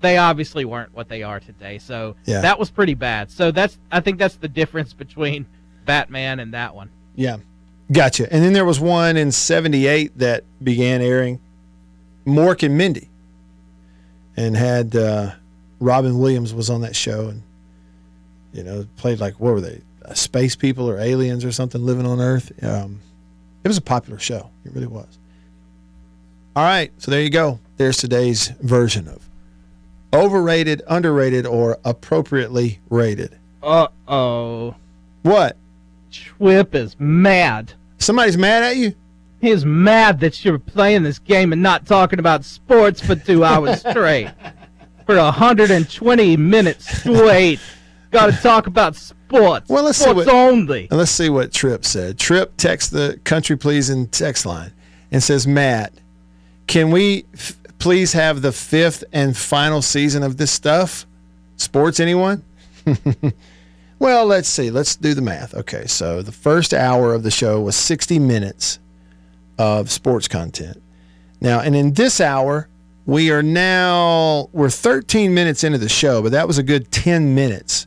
they 0.00 0.16
obviously 0.16 0.64
weren't 0.64 0.94
what 0.94 1.08
they 1.08 1.22
are 1.22 1.38
today. 1.40 1.78
So 1.78 2.16
Yeah. 2.24 2.40
that 2.40 2.58
was 2.58 2.70
pretty 2.70 2.94
bad. 2.94 3.30
So 3.30 3.50
that's 3.50 3.78
I 3.92 4.00
think 4.00 4.18
that's 4.18 4.36
the 4.36 4.48
difference 4.48 4.92
between 4.92 5.46
Batman 5.84 6.40
and 6.40 6.54
that 6.54 6.74
one. 6.74 6.88
Yeah. 7.14 7.36
Gotcha. 7.92 8.32
And 8.32 8.42
then 8.42 8.52
there 8.52 8.64
was 8.64 8.80
one 8.80 9.16
in 9.16 9.30
78 9.30 10.18
that 10.18 10.44
began 10.62 11.00
airing 11.00 11.38
Mork 12.26 12.62
and 12.64 12.76
Mindy 12.76 13.08
and 14.36 14.56
had 14.56 14.96
uh, 14.96 15.32
Robin 15.78 16.18
Williams 16.18 16.52
was 16.52 16.68
on 16.68 16.80
that 16.80 16.96
show 16.96 17.28
and, 17.28 17.42
you 18.52 18.64
know, 18.64 18.86
played 18.96 19.20
like, 19.20 19.38
what 19.38 19.52
were 19.52 19.60
they? 19.60 19.80
Uh, 20.04 20.14
space 20.14 20.56
people 20.56 20.90
or 20.90 20.98
aliens 20.98 21.44
or 21.44 21.52
something 21.52 21.84
living 21.86 22.06
on 22.06 22.20
Earth. 22.20 22.50
Um, 22.62 23.00
it 23.62 23.68
was 23.68 23.76
a 23.78 23.82
popular 23.82 24.18
show. 24.18 24.50
It 24.64 24.72
really 24.74 24.86
was. 24.88 25.18
All 26.56 26.64
right. 26.64 26.90
So 26.98 27.10
there 27.12 27.22
you 27.22 27.30
go. 27.30 27.58
There's 27.76 27.96
today's 27.98 28.48
version 28.60 29.08
of 29.08 29.28
overrated, 30.14 30.82
underrated, 30.88 31.46
or 31.46 31.78
appropriately 31.84 32.80
rated. 32.90 33.36
Uh 33.62 33.88
oh. 34.08 34.74
What? 35.22 35.56
Twip 36.12 36.74
is 36.74 36.96
mad. 36.98 37.72
Somebody's 37.98 38.38
mad 38.38 38.62
at 38.62 38.76
you? 38.76 38.94
He's 39.40 39.64
mad 39.64 40.20
that 40.20 40.44
you're 40.44 40.58
playing 40.58 41.02
this 41.02 41.18
game 41.18 41.52
and 41.52 41.62
not 41.62 41.86
talking 41.86 42.18
about 42.18 42.44
sports 42.44 43.00
for 43.00 43.14
two 43.16 43.44
hours 43.44 43.80
straight. 43.80 44.30
For 45.04 45.16
120 45.16 46.36
minutes 46.36 46.98
straight. 47.00 47.60
Got 48.10 48.32
to 48.32 48.40
talk 48.40 48.66
about 48.66 48.96
sports. 48.96 49.68
Well, 49.68 49.84
let's 49.84 49.98
see 49.98 50.04
sports 50.04 50.26
what- 50.26 50.34
only. 50.34 50.88
And 50.90 50.98
let's 50.98 51.10
see 51.10 51.28
what 51.28 51.52
Trip 51.52 51.84
said. 51.84 52.18
Trip 52.18 52.56
texts 52.56 52.90
the 52.90 53.20
country 53.24 53.56
pleasing 53.56 54.06
text 54.08 54.46
line 54.46 54.72
and 55.12 55.22
says, 55.22 55.46
Matt, 55.46 55.92
can 56.66 56.90
we 56.90 57.26
f- 57.34 57.56
please 57.78 58.12
have 58.12 58.42
the 58.42 58.52
fifth 58.52 59.04
and 59.12 59.36
final 59.36 59.82
season 59.82 60.22
of 60.22 60.36
this 60.36 60.50
stuff? 60.50 61.06
Sports, 61.56 62.00
anyone? 62.00 62.44
well, 63.98 64.26
let's 64.26 64.48
see. 64.48 64.70
Let's 64.70 64.96
do 64.96 65.14
the 65.14 65.22
math. 65.22 65.54
Okay, 65.54 65.86
so 65.86 66.22
the 66.22 66.32
first 66.32 66.74
hour 66.74 67.14
of 67.14 67.22
the 67.22 67.30
show 67.30 67.60
was 67.60 67.76
60 67.76 68.18
minutes 68.18 68.78
of 69.58 69.90
sports 69.90 70.28
content. 70.28 70.82
Now, 71.40 71.60
and 71.60 71.74
in 71.74 71.94
this 71.94 72.20
hour, 72.20 72.68
we 73.06 73.30
are 73.30 73.42
now, 73.42 74.48
we're 74.52 74.70
13 74.70 75.32
minutes 75.32 75.64
into 75.64 75.78
the 75.78 75.88
show, 75.88 76.22
but 76.22 76.32
that 76.32 76.46
was 76.46 76.58
a 76.58 76.62
good 76.62 76.90
10 76.90 77.34
minutes 77.34 77.86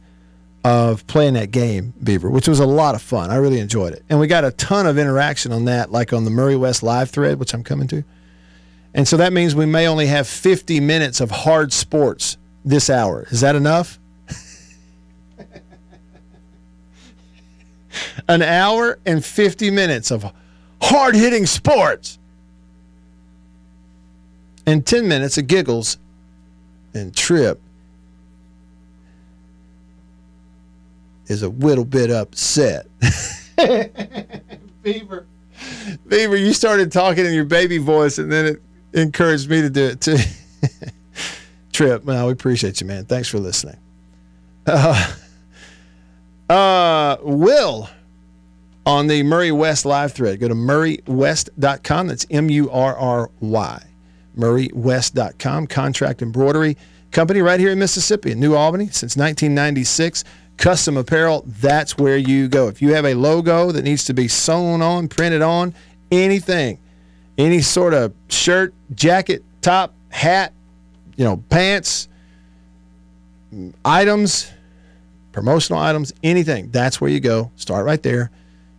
of 0.64 1.06
playing 1.08 1.34
that 1.34 1.52
game, 1.52 1.94
Beaver, 2.04 2.30
which 2.30 2.48
was 2.48 2.60
a 2.60 2.66
lot 2.66 2.96
of 2.96 3.02
fun. 3.02 3.30
I 3.30 3.36
really 3.36 3.60
enjoyed 3.60 3.94
it. 3.94 4.04
And 4.10 4.20
we 4.20 4.28
got 4.28 4.46
a 4.46 4.52
ton 4.52 4.86
of 4.88 4.98
interaction 4.98 5.52
on 5.52 5.66
that, 5.66 5.92
like 5.92 6.14
on 6.14 6.26
the 6.26 6.32
Murry 6.32 6.56
West 6.56 6.84
live 6.84 7.10
thread, 7.10 7.40
which 7.40 7.54
I'm 7.54 7.64
coming 7.64 7.88
to. 7.90 8.04
And 8.94 9.08
so 9.08 9.18
that 9.18 9.34
means 9.34 9.56
we 9.56 9.66
may 9.66 9.88
only 9.88 10.08
have 10.08 10.28
50 10.28 10.80
minutes 10.80 11.22
of 11.22 11.30
hard 11.32 11.72
sports 11.72 12.38
this 12.66 12.90
hour. 12.90 13.28
Is 13.30 13.42
that 13.42 13.56
enough? 13.56 14.00
An 18.28 18.42
hour 18.42 18.98
and 19.06 19.24
50 19.24 19.70
minutes 19.72 20.12
of 20.12 20.32
hard 20.82 21.16
hitting 21.16 21.46
sports. 21.46 22.18
And 24.66 24.86
10 24.86 25.08
minutes 25.08 25.38
of 25.38 25.48
giggles 25.48 25.98
and 26.94 27.16
trip 27.16 27.62
is 31.28 31.44
a 31.44 31.50
little 31.50 31.86
bit 31.86 32.12
upset. 32.12 32.88
Beaver. 34.84 35.26
Beaver, 36.08 36.36
you 36.36 36.54
started 36.54 36.92
talking 36.92 37.26
in 37.26 37.34
your 37.34 37.46
baby 37.46 37.78
voice 37.78 38.18
and 38.18 38.32
then 38.32 38.46
it 38.46 38.62
encouraged 38.94 39.50
me 39.50 39.62
to 39.62 39.70
do 39.70 39.86
it 39.86 40.02
too. 40.02 40.18
Trip, 41.72 42.04
man, 42.06 42.26
we 42.26 42.32
appreciate 42.32 42.82
you, 42.82 42.88
man. 42.88 43.06
Thanks 43.06 43.30
for 43.30 43.40
listening. 43.40 43.78
Uh, 44.66 45.14
uh, 46.50 47.18
Will 47.22 47.90
on 48.86 49.08
the 49.08 49.24
Murry 49.24 49.52
West 49.52 49.86
live 49.86 50.14
thread. 50.14 50.40
Go 50.40 50.48
to 50.48 50.56
murrywest.com. 50.56 52.08
That's 52.08 52.26
M 52.30 52.50
U 52.50 52.70
R 52.72 52.98
R 52.98 53.30
Y. 53.40 53.84
Murrywest.com. 54.38 55.68
Contract 55.68 56.22
embroidery 56.22 56.78
company 57.12 57.42
right 57.42 57.60
here 57.60 57.72
in 57.72 57.80
Mississippi, 57.80 58.32
in 58.32 58.40
New 58.40 58.56
Albany, 58.56 58.86
since 58.86 59.16
1996. 59.16 60.24
Custom 60.58 60.98
apparel, 60.98 61.46
that's 61.48 61.98
where 61.98 62.18
you 62.18 62.50
go. 62.50 62.68
If 62.68 62.82
you 62.82 62.94
have 62.94 63.06
a 63.06 63.14
logo 63.14 63.72
that 63.72 63.84
needs 63.84 64.04
to 64.06 64.14
be 64.14 64.28
sewn 64.28 64.82
on, 64.82 65.08
printed 65.08 65.42
on, 65.42 65.74
anything, 66.12 66.80
any 67.40 67.62
sort 67.62 67.94
of 67.96 68.14
shirt, 68.28 68.74
jacket, 68.94 69.44
top, 69.62 69.96
hat, 70.10 70.54
you 71.16 71.24
know, 71.24 71.38
pants, 71.50 72.10
items, 73.84 74.52
promotional 75.32 75.82
items, 75.82 76.14
anything, 76.22 76.70
that's 76.70 77.02
where 77.02 77.10
you 77.10 77.20
go. 77.20 77.52
Start 77.56 77.86
right 77.86 78.04
there. 78.04 78.30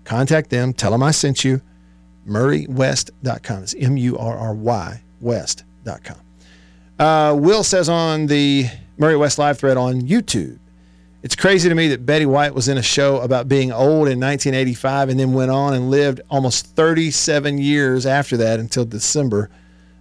Contact 0.04 0.50
them. 0.50 0.72
Tell 0.72 0.90
them 0.90 1.02
I 1.02 1.10
sent 1.10 1.44
you. 1.44 1.60
MurryWest.com. 2.28 3.62
It's 3.62 3.74
M 3.74 3.96
U 3.96 4.18
R 4.18 4.36
R 4.36 4.54
Y 4.54 5.02
West.com. 5.20 6.16
Uh, 6.98 7.34
Will 7.34 7.64
says 7.64 7.88
on 7.88 8.26
the 8.26 8.66
Murry 8.98 9.16
West 9.16 9.38
live 9.38 9.58
thread 9.58 9.78
on 9.78 10.02
YouTube, 10.02 10.58
it's 11.22 11.36
crazy 11.36 11.68
to 11.68 11.74
me 11.74 11.88
that 11.88 12.06
Betty 12.06 12.24
White 12.24 12.54
was 12.54 12.68
in 12.68 12.78
a 12.78 12.82
show 12.82 13.20
about 13.20 13.48
being 13.48 13.72
old 13.72 14.08
in 14.08 14.18
1985 14.18 15.10
and 15.10 15.20
then 15.20 15.32
went 15.32 15.50
on 15.50 15.74
and 15.74 15.90
lived 15.90 16.22
almost 16.30 16.66
37 16.76 17.58
years 17.58 18.06
after 18.06 18.38
that 18.38 18.58
until 18.58 18.84
December 18.84 19.50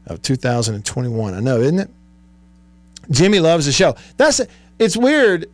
of 0.05 0.21
2021. 0.21 1.33
I 1.33 1.39
know, 1.39 1.59
isn't 1.59 1.79
it? 1.79 1.89
Jimmy 3.11 3.39
loves 3.39 3.65
the 3.65 3.71
show. 3.71 3.95
That's 4.17 4.39
it's 4.77 4.95
weird, 4.95 5.49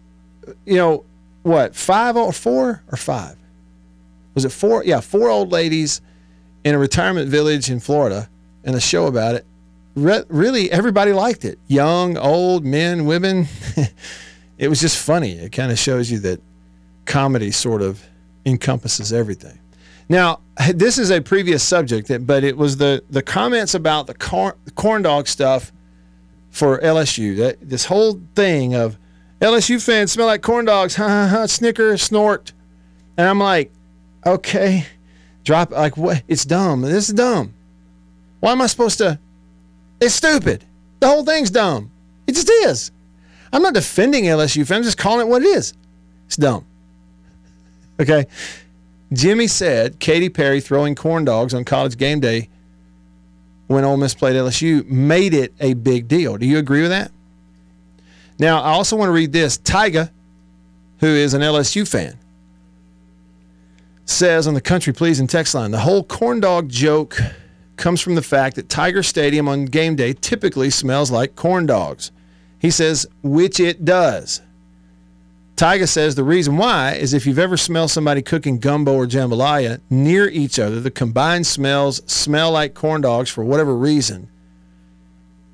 you 0.65 0.75
know. 0.75 1.05
What 1.43 1.75
five 1.75 2.17
or 2.17 2.33
four 2.33 2.81
or 2.91 2.97
five? 2.97 3.37
Was 4.33 4.45
it 4.45 4.51
four? 4.51 4.83
Yeah, 4.83 4.99
four 4.99 5.29
old 5.29 5.51
ladies 5.51 6.01
in 6.63 6.73
a 6.73 6.79
retirement 6.79 7.29
village 7.29 7.69
in 7.69 7.79
Florida, 7.79 8.27
and 8.63 8.75
a 8.75 8.81
show 8.81 9.05
about 9.05 9.35
it. 9.35 9.45
Re- 9.95 10.23
really, 10.27 10.71
everybody 10.71 11.13
liked 11.13 11.45
it. 11.45 11.59
Young, 11.67 12.17
old, 12.17 12.65
men, 12.65 13.05
women. 13.05 13.47
it 14.57 14.67
was 14.67 14.79
just 14.79 14.97
funny. 14.97 15.33
It 15.33 15.51
kind 15.51 15.71
of 15.71 15.79
shows 15.79 16.09
you 16.11 16.19
that 16.19 16.41
comedy 17.05 17.51
sort 17.51 17.81
of 17.81 18.03
encompasses 18.45 19.11
everything. 19.11 19.59
Now, 20.09 20.39
this 20.73 20.97
is 20.97 21.11
a 21.11 21.21
previous 21.21 21.63
subject, 21.63 22.11
but 22.25 22.43
it 22.43 22.57
was 22.57 22.77
the 22.77 23.03
the 23.09 23.21
comments 23.21 23.73
about 23.73 24.07
the 24.07 24.13
corn, 24.13 24.53
corn 24.75 25.01
dog 25.01 25.27
stuff 25.27 25.71
for 26.49 26.79
LSU. 26.79 27.37
That 27.37 27.57
this 27.61 27.85
whole 27.85 28.21
thing 28.35 28.75
of 28.75 28.97
LSU 29.41 29.83
fans 29.83 30.11
smell 30.11 30.27
like 30.27 30.41
corn 30.41 30.65
dogs, 30.65 30.95
ha 30.95 31.07
ha 31.07 31.27
ha, 31.27 31.45
snicker, 31.45 31.97
snort, 31.97 32.53
and 33.17 33.27
I'm 33.27 33.39
like, 33.39 33.71
okay, 34.25 34.85
drop 35.43 35.71
like 35.71 35.97
what? 35.97 36.23
It's 36.27 36.45
dumb. 36.45 36.81
This 36.81 37.09
is 37.09 37.13
dumb. 37.13 37.53
Why 38.39 38.51
am 38.51 38.61
I 38.61 38.67
supposed 38.67 38.97
to? 38.99 39.19
It's 39.99 40.13
stupid. 40.13 40.63
The 40.99 41.07
whole 41.07 41.25
thing's 41.25 41.51
dumb. 41.51 41.91
It 42.27 42.35
just 42.35 42.49
is. 42.49 42.91
I'm 43.53 43.61
not 43.61 43.73
defending 43.73 44.25
LSU 44.25 44.67
fans. 44.67 44.71
I'm 44.71 44.83
just 44.83 44.97
calling 44.97 45.27
it 45.27 45.29
what 45.29 45.41
it 45.41 45.47
is. 45.47 45.73
It's 46.27 46.35
dumb. 46.35 46.65
Okay. 47.99 48.25
Jimmy 49.13 49.47
said 49.47 49.99
Katy 49.99 50.29
Perry 50.29 50.59
throwing 50.59 50.95
corn 50.95 51.25
dogs 51.25 51.53
on 51.53 51.63
college 51.63 51.97
game 51.97 52.19
day 52.19 52.49
when 53.67 53.83
Ole 53.83 53.97
Miss 53.97 54.13
played 54.13 54.35
LSU 54.35 54.85
made 54.87 55.33
it 55.33 55.53
a 55.59 55.73
big 55.73 56.07
deal. 56.07 56.37
Do 56.37 56.45
you 56.45 56.57
agree 56.57 56.81
with 56.81 56.91
that? 56.91 57.11
Now, 58.37 58.61
I 58.61 58.71
also 58.71 58.95
want 58.95 59.09
to 59.09 59.13
read 59.13 59.31
this. 59.31 59.57
Tyga, 59.57 60.11
who 60.99 61.07
is 61.07 61.33
an 61.33 61.41
LSU 61.41 61.87
fan, 61.87 62.17
says 64.05 64.47
on 64.47 64.53
the 64.53 64.61
Country 64.61 64.93
Pleasing 64.93 65.27
text 65.27 65.55
line 65.55 65.71
the 65.71 65.79
whole 65.79 66.03
corn 66.03 66.39
dog 66.39 66.69
joke 66.69 67.17
comes 67.77 68.01
from 68.01 68.15
the 68.15 68.21
fact 68.21 68.55
that 68.55 68.69
Tiger 68.69 69.03
Stadium 69.03 69.47
on 69.47 69.65
game 69.65 69.95
day 69.95 70.13
typically 70.13 70.69
smells 70.69 71.11
like 71.11 71.35
corn 71.35 71.65
dogs. 71.65 72.11
He 72.65 72.71
says, 72.71 73.05
which 73.21 73.59
it 73.59 73.85
does. 73.85 74.41
Tyga 75.55 75.87
says 75.87 76.15
the 76.15 76.23
reason 76.23 76.57
why 76.57 76.95
is 76.95 77.13
if 77.13 77.27
you've 77.27 77.37
ever 77.37 77.57
smelled 77.57 77.91
somebody 77.91 78.23
cooking 78.23 78.57
gumbo 78.57 78.95
or 78.95 79.05
jambalaya 79.05 79.81
near 79.91 80.27
each 80.27 80.57
other, 80.57 80.79
the 80.79 80.89
combined 80.89 81.45
smells 81.45 82.01
smell 82.11 82.49
like 82.49 82.73
corn 82.73 83.01
dogs 83.01 83.29
for 83.29 83.43
whatever 83.43 83.75
reason. 83.75 84.29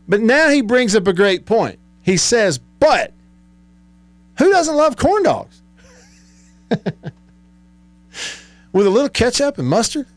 But 0.07 0.21
now 0.21 0.47
he 0.51 0.61
brings 0.61 0.95
up 0.95 1.05
a 1.05 1.11
great 1.11 1.45
point. 1.45 1.79
He 2.01 2.15
says, 2.15 2.59
but 2.79 3.11
who 4.37 4.49
doesn't 4.49 4.77
love 4.77 4.95
corn 4.95 5.23
dogs? 5.23 5.61
With 8.71 8.87
a 8.87 8.89
little 8.89 9.09
ketchup 9.09 9.57
and 9.57 9.67
mustard? 9.67 10.07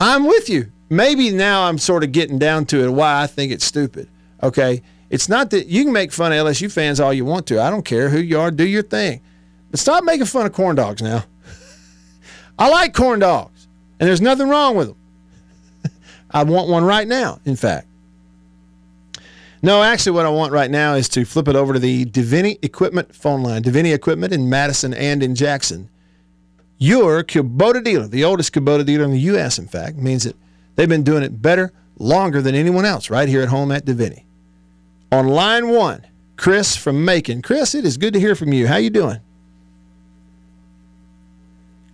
I'm 0.00 0.26
with 0.26 0.48
you. 0.48 0.72
Maybe 0.90 1.30
now 1.30 1.68
I'm 1.68 1.78
sort 1.78 2.02
of 2.02 2.10
getting 2.10 2.40
down 2.40 2.66
to 2.66 2.82
it 2.84 2.90
why 2.90 3.22
I 3.22 3.28
think 3.28 3.52
it's 3.52 3.64
stupid. 3.64 4.08
Okay. 4.42 4.82
It's 5.12 5.28
not 5.28 5.50
that 5.50 5.66
you 5.66 5.84
can 5.84 5.92
make 5.92 6.10
fun 6.10 6.32
of 6.32 6.38
LSU 6.46 6.72
fans 6.72 6.98
all 6.98 7.12
you 7.12 7.26
want 7.26 7.46
to. 7.48 7.60
I 7.60 7.68
don't 7.68 7.84
care 7.84 8.08
who 8.08 8.18
you 8.18 8.40
are, 8.40 8.50
do 8.50 8.66
your 8.66 8.82
thing. 8.82 9.20
But 9.70 9.78
stop 9.78 10.04
making 10.04 10.24
fun 10.24 10.46
of 10.46 10.54
corn 10.54 10.74
dogs 10.74 11.02
now. 11.02 11.24
I 12.58 12.70
like 12.70 12.94
corn 12.94 13.20
dogs, 13.20 13.68
and 14.00 14.08
there's 14.08 14.22
nothing 14.22 14.48
wrong 14.48 14.74
with 14.74 14.88
them. 14.88 14.96
I 16.30 16.44
want 16.44 16.70
one 16.70 16.82
right 16.82 17.06
now, 17.06 17.40
in 17.44 17.56
fact. 17.56 17.88
No, 19.62 19.82
actually, 19.82 20.12
what 20.12 20.24
I 20.24 20.30
want 20.30 20.50
right 20.50 20.70
now 20.70 20.94
is 20.94 21.10
to 21.10 21.26
flip 21.26 21.46
it 21.46 21.56
over 21.56 21.74
to 21.74 21.78
the 21.78 22.06
Deviney 22.06 22.58
Equipment 22.62 23.14
phone 23.14 23.42
line. 23.42 23.62
Deviney 23.62 23.94
Equipment 23.94 24.32
in 24.32 24.48
Madison 24.48 24.94
and 24.94 25.22
in 25.22 25.34
Jackson. 25.34 25.90
Your 26.78 27.22
Kubota 27.22 27.84
dealer, 27.84 28.08
the 28.08 28.24
oldest 28.24 28.54
Kubota 28.54 28.84
dealer 28.84 29.04
in 29.04 29.10
the 29.10 29.20
U.S., 29.20 29.58
in 29.58 29.68
fact, 29.68 29.98
means 29.98 30.24
that 30.24 30.36
they've 30.74 30.88
been 30.88 31.04
doing 31.04 31.22
it 31.22 31.42
better, 31.42 31.70
longer 31.98 32.40
than 32.40 32.54
anyone 32.54 32.86
else 32.86 33.10
right 33.10 33.28
here 33.28 33.42
at 33.42 33.50
home 33.50 33.70
at 33.70 33.84
Deviney. 33.84 34.24
On 35.12 35.28
line 35.28 35.68
one, 35.68 36.06
Chris 36.38 36.74
from 36.74 37.04
Macon. 37.04 37.42
Chris, 37.42 37.74
it 37.74 37.84
is 37.84 37.98
good 37.98 38.14
to 38.14 38.18
hear 38.18 38.34
from 38.34 38.54
you. 38.54 38.66
How 38.66 38.76
you 38.76 38.88
doing? 38.88 39.20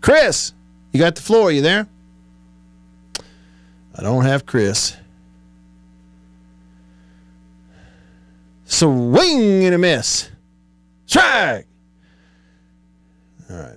Chris, 0.01 0.53
you 0.93 1.01
got 1.01 1.17
the 1.17 1.23
floor. 1.23 1.51
You 1.51 1.61
there? 1.61 1.89
I 3.97 4.03
don't 4.03 4.25
have 4.25 4.47
Chris. 4.47 4.97
Swing 8.65 9.65
and 9.65 9.75
a 9.75 9.79
miss. 9.79 10.31
Strike. 11.07 11.67
All 13.51 13.57
right. 13.57 13.77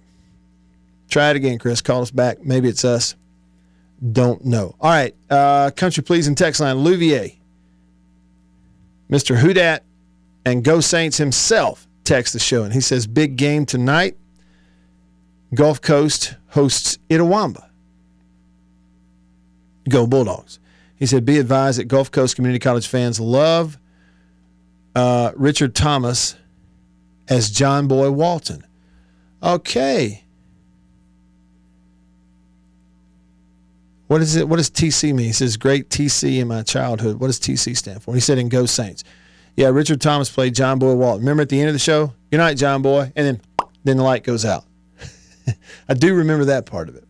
Try 1.10 1.32
it 1.32 1.36
again, 1.36 1.58
Chris. 1.58 1.82
Call 1.82 2.04
us 2.04 2.12
back. 2.12 2.46
Maybe 2.46 2.70
it's 2.70 2.86
us. 2.86 3.16
Don't 4.12 4.46
know. 4.46 4.76
All 4.80 4.92
right. 4.92 5.16
Uh, 5.32 5.72
country 5.72 6.04
pleasing 6.04 6.36
text 6.36 6.62
line. 6.62 6.78
Louvier. 6.78 7.36
Mr. 9.12 9.38
Hudat 9.38 9.82
and 10.46 10.64
Go 10.64 10.80
Saints 10.80 11.18
himself 11.18 11.88
text 12.04 12.34
the 12.34 12.40
show, 12.40 12.64
and 12.64 12.74
he 12.74 12.82
says, 12.82 13.06
Big 13.06 13.36
game 13.36 13.66
tonight. 13.66 14.18
Gulf 15.54 15.82
Coast 15.82 16.36
hosts 16.48 16.98
Itawamba. 17.10 17.70
Go 19.90 20.08
Bulldogs. 20.08 20.60
He 20.96 21.06
said, 21.06 21.26
Be 21.26 21.38
advised 21.38 21.80
that 21.80 21.86
Gulf 21.86 22.10
Coast 22.10 22.36
Community 22.36 22.60
College 22.60 22.88
fans 22.88 23.20
love 23.20 23.78
uh, 24.96 25.32
Richard 25.36 25.76
Thomas 25.76 26.36
as 27.28 27.50
John 27.50 27.88
Boy 27.88 28.12
Walton. 28.12 28.66
Okay. 29.44 30.21
What 34.12 34.22
is 34.22 34.36
it? 34.36 34.50
What 34.50 34.58
does 34.58 34.70
TC 34.70 35.16
mean? 35.16 35.28
He 35.28 35.32
says, 35.32 35.56
"Great 35.56 35.90
TC 35.90 36.42
in 36.42 36.50
my 36.50 36.64
childhood." 36.64 37.22
What 37.22 37.28
does 37.28 37.40
TC 37.40 37.74
stand 37.78 38.04
for? 38.04 38.14
He 38.14 38.20
said, 38.20 38.38
"In 38.38 38.50
Go 38.50 38.66
Saints." 38.66 39.06
Yeah, 39.56 39.68
Richard 39.70 40.02
Thomas 40.02 40.30
played 40.30 40.54
John 40.54 40.80
Boy 40.80 40.96
Walton. 40.96 41.22
Remember 41.22 41.44
at 41.44 41.48
the 41.48 41.62
end 41.62 41.70
of 41.70 41.74
the 41.74 41.80
show, 41.80 42.12
"Good 42.30 42.40
night, 42.40 42.58
John 42.58 42.82
Boy," 42.82 43.14
and 43.16 43.26
then 43.26 43.42
then 43.86 43.96
the 43.96 44.04
light 44.04 44.26
goes 44.26 44.44
out. 44.44 44.66
I 45.88 45.94
do 45.94 46.14
remember 46.14 46.44
that 46.44 46.66
part 46.66 46.90
of 46.90 46.98
it. 46.98 47.06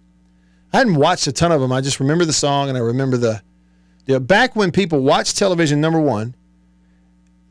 I 0.74 0.78
hadn't 0.78 0.94
watched 0.94 1.26
a 1.26 1.32
ton 1.32 1.52
of 1.52 1.60
them. 1.60 1.72
I 1.72 1.82
just 1.82 2.00
remember 2.00 2.24
the 2.24 2.34
song 2.34 2.70
and 2.70 2.78
I 2.78 2.82
remember 2.82 3.18
the. 3.18 3.42
You 4.06 4.14
know, 4.14 4.20
back 4.20 4.56
when 4.56 4.72
people 4.72 5.00
watched 5.00 5.38
television, 5.38 5.82
number 5.82 6.00
one, 6.00 6.36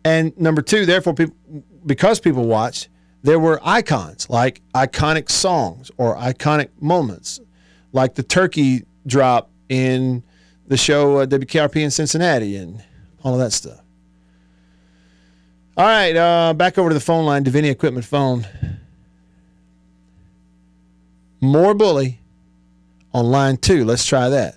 and 0.04 0.32
number 0.38 0.62
two, 0.62 0.86
therefore, 0.86 1.14
people 1.14 1.34
because 1.84 2.20
people 2.20 2.44
watched, 2.44 2.88
there 3.24 3.40
were 3.40 3.58
icons 3.64 4.30
like 4.30 4.62
iconic 4.76 5.28
songs 5.28 5.90
or 5.96 6.14
iconic 6.14 6.68
moments, 6.80 7.40
like 7.92 8.14
the 8.14 8.22
turkey 8.22 8.84
drop 9.06 9.50
in 9.68 10.22
the 10.66 10.76
show 10.76 11.18
uh, 11.18 11.26
WKRP 11.26 11.76
in 11.76 11.90
Cincinnati 11.90 12.56
and 12.56 12.82
all 13.22 13.34
of 13.34 13.40
that 13.40 13.52
stuff. 13.52 13.80
All 15.76 15.86
right, 15.86 16.14
uh, 16.14 16.52
back 16.54 16.76
over 16.78 16.90
to 16.90 16.94
the 16.94 17.00
phone 17.00 17.24
line, 17.26 17.44
Deviney 17.44 17.70
Equipment 17.70 18.04
phone. 18.04 18.46
More 21.40 21.72
bully 21.74 22.20
on 23.14 23.26
line 23.26 23.56
two. 23.56 23.84
Let's 23.84 24.04
try 24.04 24.28
that. 24.28 24.56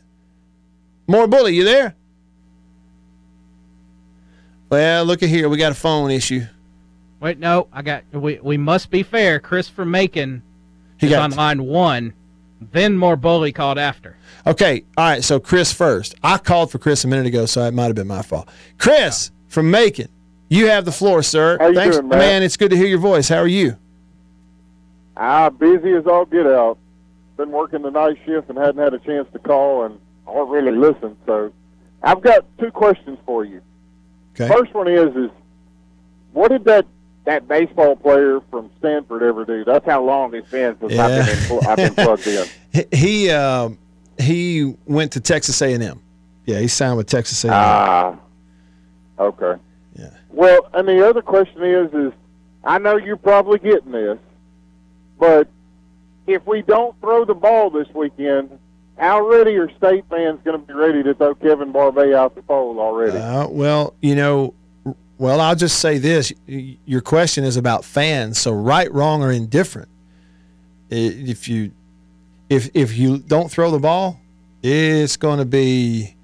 More 1.07 1.27
bully, 1.27 1.55
you 1.55 1.63
there? 1.63 1.95
Well, 4.69 5.05
look 5.05 5.23
at 5.23 5.29
here. 5.29 5.47
We 5.49 5.57
got 5.57 5.71
a 5.71 5.75
phone 5.75 6.11
issue. 6.11 6.45
Wait, 7.19 7.37
no, 7.39 7.67
I 7.71 7.81
got. 7.83 8.03
We 8.11 8.39
we 8.41 8.57
must 8.57 8.89
be 8.89 9.03
fair. 9.03 9.39
Chris 9.39 9.69
from 9.69 9.91
Macon 9.91 10.41
He 10.99 11.07
is 11.07 11.11
got- 11.11 11.21
on 11.21 11.31
line 11.31 11.63
one. 11.63 12.13
Then 12.71 12.97
more 12.97 13.15
bully 13.15 13.51
called 13.51 13.77
after. 13.77 14.17
Okay, 14.45 14.83
all 14.97 15.05
right. 15.05 15.23
So 15.23 15.39
Chris 15.39 15.71
first. 15.71 16.15
I 16.23 16.37
called 16.37 16.71
for 16.71 16.77
Chris 16.79 17.03
a 17.03 17.07
minute 17.07 17.25
ago, 17.25 17.45
so 17.45 17.63
it 17.63 17.73
might 17.73 17.85
have 17.85 17.95
been 17.95 18.07
my 18.07 18.21
fault. 18.21 18.49
Chris 18.77 19.31
from 19.47 19.71
Macon, 19.71 20.09
you 20.49 20.67
have 20.67 20.85
the 20.85 20.91
floor, 20.91 21.23
sir. 21.23 21.57
How 21.59 21.67
you 21.67 21.75
Thanks, 21.75 21.97
doing, 21.97 22.09
Matt? 22.09 22.19
man. 22.19 22.43
It's 22.43 22.57
good 22.57 22.71
to 22.71 22.77
hear 22.77 22.87
your 22.87 22.99
voice. 22.99 23.29
How 23.29 23.37
are 23.37 23.47
you? 23.47 23.77
Ah, 25.15 25.49
busy 25.49 25.93
as 25.93 26.07
all 26.07 26.25
get 26.25 26.47
out. 26.47 26.77
Been 27.37 27.51
working 27.51 27.81
the 27.81 27.91
night 27.91 28.17
shift 28.25 28.49
and 28.49 28.57
hadn't 28.57 28.77
had 28.77 28.93
a 28.93 28.99
chance 28.99 29.27
to 29.33 29.39
call 29.39 29.85
and 29.85 29.99
or 30.25 30.45
really 30.45 30.71
listen. 30.71 31.17
So, 31.25 31.51
I've 32.01 32.21
got 32.21 32.45
two 32.59 32.71
questions 32.71 33.17
for 33.25 33.43
you. 33.43 33.61
Okay. 34.35 34.47
First 34.53 34.73
one 34.73 34.87
is 34.87 35.15
is 35.15 35.29
what 36.31 36.49
did 36.51 36.63
that 36.65 36.85
that 37.25 37.47
baseball 37.47 37.95
player 37.95 38.41
from 38.49 38.69
Stanford 38.79 39.23
ever 39.23 39.45
do? 39.45 39.63
That's 39.63 39.85
how 39.85 40.03
long 40.03 40.33
it's 40.33 40.49
been 40.49 40.77
since 40.79 40.93
I've 40.97 41.25
been 41.25 41.57
in, 41.59 41.67
I've 41.67 41.77
been 41.77 41.95
plugged 41.95 42.27
in. 42.27 42.47
He 42.91 43.29
um, 43.29 43.77
he 44.17 44.75
went 44.85 45.11
to 45.11 45.19
Texas 45.19 45.61
A&M. 45.61 46.01
Yeah, 46.45 46.59
he 46.59 46.67
signed 46.67 46.97
with 46.97 47.07
Texas 47.07 47.43
A&M. 47.45 47.53
Ah, 47.55 48.19
okay. 49.19 49.61
Yeah. 49.95 50.09
Well, 50.29 50.67
and 50.73 50.87
the 50.87 51.07
other 51.07 51.21
question 51.21 51.63
is, 51.63 51.93
is 51.93 52.13
I 52.63 52.79
know 52.79 52.97
you're 52.97 53.15
probably 53.15 53.59
getting 53.59 53.91
this, 53.91 54.17
but 55.19 55.47
if 56.25 56.45
we 56.47 56.61
don't 56.63 56.99
throw 56.99 57.25
the 57.25 57.35
ball 57.35 57.69
this 57.69 57.87
weekend, 57.93 58.57
how 58.97 59.27
ready 59.27 59.55
are 59.57 59.69
state 59.77 60.05
fans 60.09 60.39
going 60.43 60.59
to 60.59 60.65
be 60.65 60.73
ready 60.73 61.03
to 61.03 61.13
throw 61.13 61.35
Kevin 61.35 61.71
Barbay 61.71 62.13
out 62.13 62.35
the 62.35 62.41
fold 62.43 62.77
already? 62.77 63.17
Uh, 63.17 63.47
well, 63.47 63.93
you 64.01 64.15
know, 64.15 64.53
Well, 65.17 65.39
I'll 65.39 65.55
just 65.55 65.79
say 65.79 65.97
this: 65.99 66.33
your 66.47 67.01
question 67.01 67.43
is 67.43 67.55
about 67.57 67.85
fans, 67.85 68.37
so 68.39 68.51
right, 68.51 68.91
wrong, 68.91 69.23
or 69.23 69.31
indifferent. 69.31 69.89
If 70.89 71.47
you 71.47 71.71
if 72.49 72.69
if 72.73 72.97
you 72.97 73.19
don't 73.19 73.49
throw 73.49 73.71
the 73.71 73.79
ball, 73.79 74.19
it's 74.61 75.17
going 75.17 75.39
to 75.39 75.45
be 75.45 76.15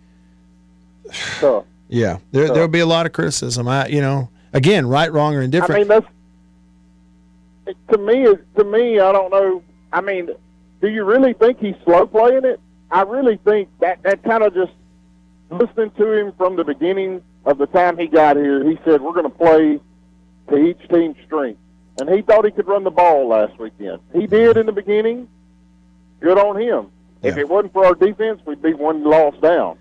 So, 1.39 1.65
yeah. 1.87 2.17
There 2.31 2.47
So- 2.47 2.53
there'll 2.53 2.67
be 2.69 2.79
a 2.81 2.85
lot 2.85 3.05
of 3.05 3.13
criticism. 3.13 3.67
I 3.67 3.87
you 3.87 4.01
know 4.01 4.29
again, 4.53 4.87
right, 4.87 5.11
wrong, 5.11 5.35
or 5.35 5.41
indifferent. 5.41 5.75
I 5.75 5.79
mean, 5.79 5.87
that's 5.87 7.75
to 7.91 7.97
me. 7.97 8.25
To 8.57 8.63
me, 8.63 8.99
I 8.99 9.11
don't 9.11 9.31
know. 9.31 9.63
I 9.93 10.01
mean, 10.01 10.29
do 10.81 10.89
you 10.89 11.03
really 11.03 11.33
think 11.33 11.59
he's 11.59 11.75
slow 11.85 12.05
playing 12.07 12.45
it? 12.45 12.59
I 12.91 13.03
really 13.03 13.37
think 13.37 13.69
that 13.79 14.01
that 14.03 14.23
kind 14.23 14.43
of 14.43 14.53
just 14.53 14.71
listening 15.51 15.91
to 15.91 16.11
him 16.11 16.33
from 16.37 16.55
the 16.55 16.63
beginning 16.63 17.21
of 17.45 17.57
the 17.57 17.67
time 17.67 17.97
he 17.97 18.07
got 18.07 18.35
here. 18.35 18.67
He 18.67 18.77
said 18.85 19.01
we're 19.01 19.13
going 19.13 19.23
to 19.23 19.37
play 19.37 19.79
to 20.49 20.57
each 20.57 20.87
team's 20.89 21.17
strength, 21.25 21.59
and 21.99 22.09
he 22.09 22.21
thought 22.21 22.45
he 22.45 22.51
could 22.51 22.67
run 22.67 22.83
the 22.83 22.91
ball 22.91 23.27
last 23.29 23.57
weekend. 23.59 23.99
He 24.13 24.27
did 24.27 24.57
in 24.57 24.65
the 24.65 24.71
beginning. 24.71 25.27
Good 26.19 26.37
on 26.37 26.59
him. 26.59 26.91
If 27.21 27.37
it 27.37 27.47
wasn't 27.47 27.73
for 27.73 27.85
our 27.85 27.95
defense, 27.95 28.41
we'd 28.45 28.61
be 28.61 28.73
one 28.73 29.03
loss 29.03 29.35
down. 29.41 29.77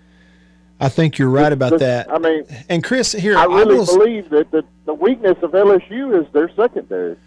I 0.79 0.89
think 0.89 1.17
you're 1.17 1.29
right 1.29 1.51
about 1.51 1.79
that. 1.79 2.11
I 2.11 2.17
mean, 2.17 2.45
And 2.69 2.83
Chris, 2.83 3.11
here 3.11 3.37
I 3.37 3.45
really 3.45 3.75
will, 3.75 3.85
believe 3.85 4.29
that 4.29 4.49
the, 4.51 4.63
the 4.85 4.93
weakness 4.93 5.37
of 5.41 5.51
LSU 5.51 6.21
is 6.21 6.31
their 6.31 6.49
secondary. 6.55 7.17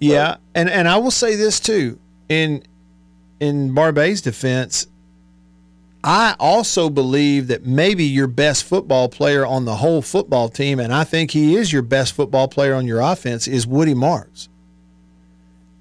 Yeah, 0.00 0.36
and 0.54 0.68
and 0.68 0.86
I 0.88 0.98
will 0.98 1.10
say 1.10 1.34
this 1.34 1.58
too 1.60 1.98
in 2.28 2.62
in 3.40 3.74
Barbay's 3.74 4.22
defense. 4.22 4.86
I 6.06 6.36
also 6.38 6.90
believe 6.90 7.46
that 7.46 7.64
maybe 7.64 8.04
your 8.04 8.26
best 8.26 8.64
football 8.64 9.08
player 9.08 9.46
on 9.46 9.64
the 9.64 9.76
whole 9.76 10.02
football 10.02 10.50
team, 10.50 10.78
and 10.78 10.92
I 10.92 11.02
think 11.02 11.30
he 11.30 11.56
is 11.56 11.72
your 11.72 11.80
best 11.80 12.12
football 12.12 12.46
player 12.46 12.74
on 12.74 12.86
your 12.86 13.00
offense, 13.00 13.48
is 13.48 13.66
Woody 13.66 13.94
Marks. 13.94 14.50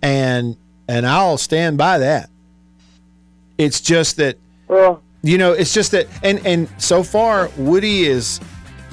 And 0.02 0.56
and 0.88 1.06
I'll 1.06 1.38
stand 1.38 1.78
by 1.78 1.98
that. 1.98 2.30
It's 3.58 3.82
just 3.82 4.16
that 4.16 4.38
Well, 4.70 5.04
you 5.24 5.38
know, 5.38 5.52
it's 5.52 5.74
just 5.74 5.92
that, 5.92 6.08
and 6.24 6.46
and 6.48 6.70
so 6.78 7.04
far 7.04 7.50
Woody 7.58 8.04
is, 8.04 8.40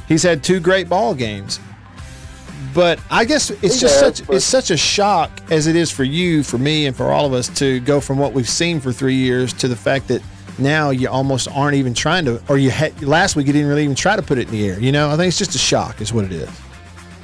he's 0.09 0.25
had 0.25 0.43
two 0.43 0.59
great 0.59 0.89
ball 0.89 1.15
games, 1.15 1.61
but 2.75 2.99
I 3.09 3.25
guess 3.25 3.51
it's 3.51 3.81
just 3.81 4.01
has, 4.01 4.17
such 4.19 4.29
it's 4.31 4.45
such 4.45 4.73
a 4.73 4.77
shock 4.77 5.31
as 5.53 5.69
it 5.69 5.77
is 5.77 5.93
for 5.93 6.05
you, 6.05 6.43
for 6.43 6.59
me, 6.59 6.87
and 6.87 6.97
for 6.97 7.13
all 7.13 7.27
of 7.27 7.33
us 7.35 7.49
to 7.61 7.79
go 7.81 8.01
from 8.01 8.19
what 8.19 8.33
we've 8.33 8.49
seen 8.49 8.81
for 8.81 8.93
three 8.93 9.15
years 9.15 9.53
to 9.55 9.69
the 9.69 9.77
fact 9.77 10.09
that 10.09 10.23
now 10.61 10.91
you 10.91 11.09
almost 11.09 11.49
aren't 11.49 11.75
even 11.77 11.95
trying 11.95 12.25
to, 12.27 12.43
or 12.49 12.59
you 12.59 12.71
had 12.71 13.03
last 13.03 13.37
week 13.37 13.47
you 13.47 13.53
didn't 13.53 13.69
really 13.69 13.85
even 13.85 13.97
try 13.97 14.17
to 14.17 14.23
put 14.23 14.39
it 14.39 14.47
in 14.49 14.53
the 14.53 14.69
air. 14.69 14.79
You 14.79 14.93
know, 14.93 15.11
I 15.11 15.17
think 15.17 15.29
it's 15.29 15.39
just 15.39 15.55
a 15.55 15.59
shock, 15.59 16.01
is 16.01 16.13
what 16.13 16.25
it 16.25 16.33
is. 16.33 16.51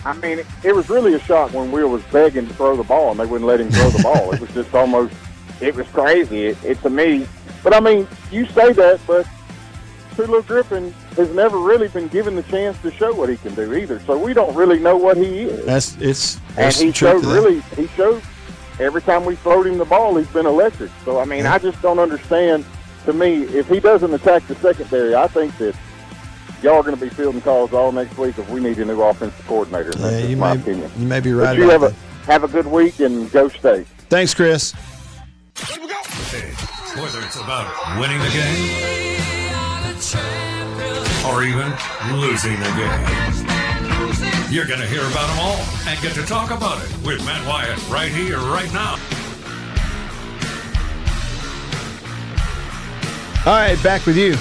I 0.05 0.12
mean, 0.14 0.38
it, 0.38 0.46
it 0.62 0.75
was 0.75 0.88
really 0.88 1.14
a 1.14 1.18
shock 1.20 1.53
when 1.53 1.72
Will 1.72 1.88
was 1.88 2.03
begging 2.05 2.46
to 2.46 2.55
throw 2.55 2.77
the 2.77 2.85
ball 2.85 3.11
and 3.11 3.20
they 3.20 3.27
wouldn't 3.27 3.46
let 3.49 3.61
him 3.61 3.70
throw 3.70 3.90
the 3.90 4.03
ball. 4.03 4.33
It 4.33 4.40
was 4.40 4.51
just 4.55 4.72
almost, 4.75 5.14
it 5.61 5.75
was 5.75 5.87
crazy. 5.88 6.46
It, 6.46 6.64
it 6.64 6.81
to 6.83 6.90
me, 6.90 7.27
but 7.64 7.75
I 7.75 7.81
mean, 7.81 8.07
you 8.31 8.46
say 8.46 8.72
that, 8.72 9.01
but 9.07 9.27
Tulu 10.14 10.42
Griffin 10.44 10.92
has 11.16 11.29
never 11.35 11.59
really 11.59 11.88
been 11.88 12.09
given 12.09 12.37
the 12.37 12.42
chance 12.44 12.81
to 12.83 12.90
show 12.92 13.12
what 13.14 13.29
he 13.29 13.37
can 13.37 13.55
do 13.55 13.75
either. 13.75 13.99
So 14.01 14.16
we 14.16 14.33
don't 14.33 14.55
really 14.55 14.79
know 14.79 14.96
what 14.96 15.16
he 15.16 15.40
is. 15.42 15.66
That's 15.66 15.96
it's 15.96 16.40
and 16.57 16.72
he 16.75 16.92
showed 16.92 17.25
really, 17.25 17.61
he 17.77 17.87
showed 17.88 18.22
every 18.79 19.03
time 19.03 19.25
we 19.25 19.35
throwed 19.37 19.66
him 19.66 19.77
the 19.77 19.85
ball, 19.85 20.16
he's 20.16 20.29
been 20.29 20.46
electric. 20.46 20.90
So 21.05 21.18
I 21.18 21.25
mean, 21.25 21.44
Yeah. 21.44 21.55
I 21.55 21.59
just 21.59 21.83
don't 21.83 21.99
understand. 21.99 22.64
To 23.07 23.12
me, 23.12 23.42
if 23.45 23.69
he 23.69 23.79
doesn't 23.81 24.12
attack 24.12 24.47
the 24.49 24.55
secondary, 24.57 25.14
I 25.14 25.29
think 25.29 25.57
that 25.59 25.77
y'all 26.62 26.75
are 26.75 26.83
going 26.83 26.97
to 26.97 27.01
be 27.03 27.09
fielding 27.09 27.40
calls 27.40 27.73
all 27.73 27.92
next 27.92 28.19
week 28.19 28.37
if 28.38 28.49
we 28.51 28.61
need 28.61 28.79
a 28.79 28.85
new 28.85 29.01
offensive 29.01 29.47
coordinator. 29.47 29.92
That's 29.92 30.03
Yeah, 30.12 30.19
just 30.19 30.31
you 30.31 30.37
my 30.37 30.55
may 30.55 30.61
opinion. 30.61 30.90
you 30.99 31.07
may 31.07 31.21
be 31.21 31.33
But 31.33 31.38
right 31.38 31.57
you 31.57 31.64
about 31.71 31.81
have 31.83 31.92
that. 31.92 31.92
a 32.29 32.33
have 32.33 32.45
a 32.45 32.49
good 32.49 32.66
week 32.66 32.99
and 33.01 33.31
go 33.31 33.49
state. 33.49 33.87
Thanks, 34.09 34.35
Chris. 34.35 34.73
Hey, 34.73 36.51
whether 37.01 37.21
it's 37.25 37.37
about 37.37 37.71
winning 38.01 38.19
the 38.19 38.31
game 38.31 38.97
or 41.31 41.45
even 41.45 41.73
losing 42.21 42.59
the 42.59 42.73
game, 42.75 43.07
you're 44.53 44.66
going 44.66 44.81
to 44.81 44.87
hear 44.87 45.03
about 45.11 45.29
them 45.29 45.38
all 45.38 45.59
and 45.87 46.01
get 46.03 46.12
to 46.14 46.23
talk 46.27 46.51
about 46.51 46.83
it 46.83 46.90
with 47.07 47.25
Matt 47.25 47.47
Wyatt 47.47 47.88
right 47.88 48.11
here, 48.11 48.38
right 48.38 48.73
now. 48.73 48.97
All 53.46 53.52
right, 53.52 53.80
back 53.80 54.04
with 54.06 54.16
you. 54.16 54.35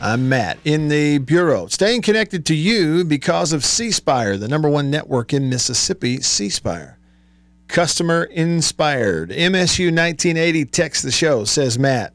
I'm 0.00 0.28
Matt 0.28 0.58
in 0.64 0.88
the 0.88 1.18
Bureau, 1.18 1.68
staying 1.68 2.02
connected 2.02 2.44
to 2.46 2.56
you 2.56 3.04
because 3.04 3.52
of 3.52 3.64
C 3.64 3.92
Spire, 3.92 4.36
the 4.36 4.48
number 4.48 4.68
one 4.68 4.90
network 4.90 5.32
in 5.32 5.48
Mississippi, 5.48 6.20
C 6.22 6.48
Spire. 6.48 6.98
Customer 7.68 8.24
inspired. 8.24 9.30
MSU 9.30 9.94
1980 9.94 10.64
texts 10.64 11.04
the 11.04 11.12
show, 11.12 11.44
says 11.44 11.78
Matt. 11.78 12.12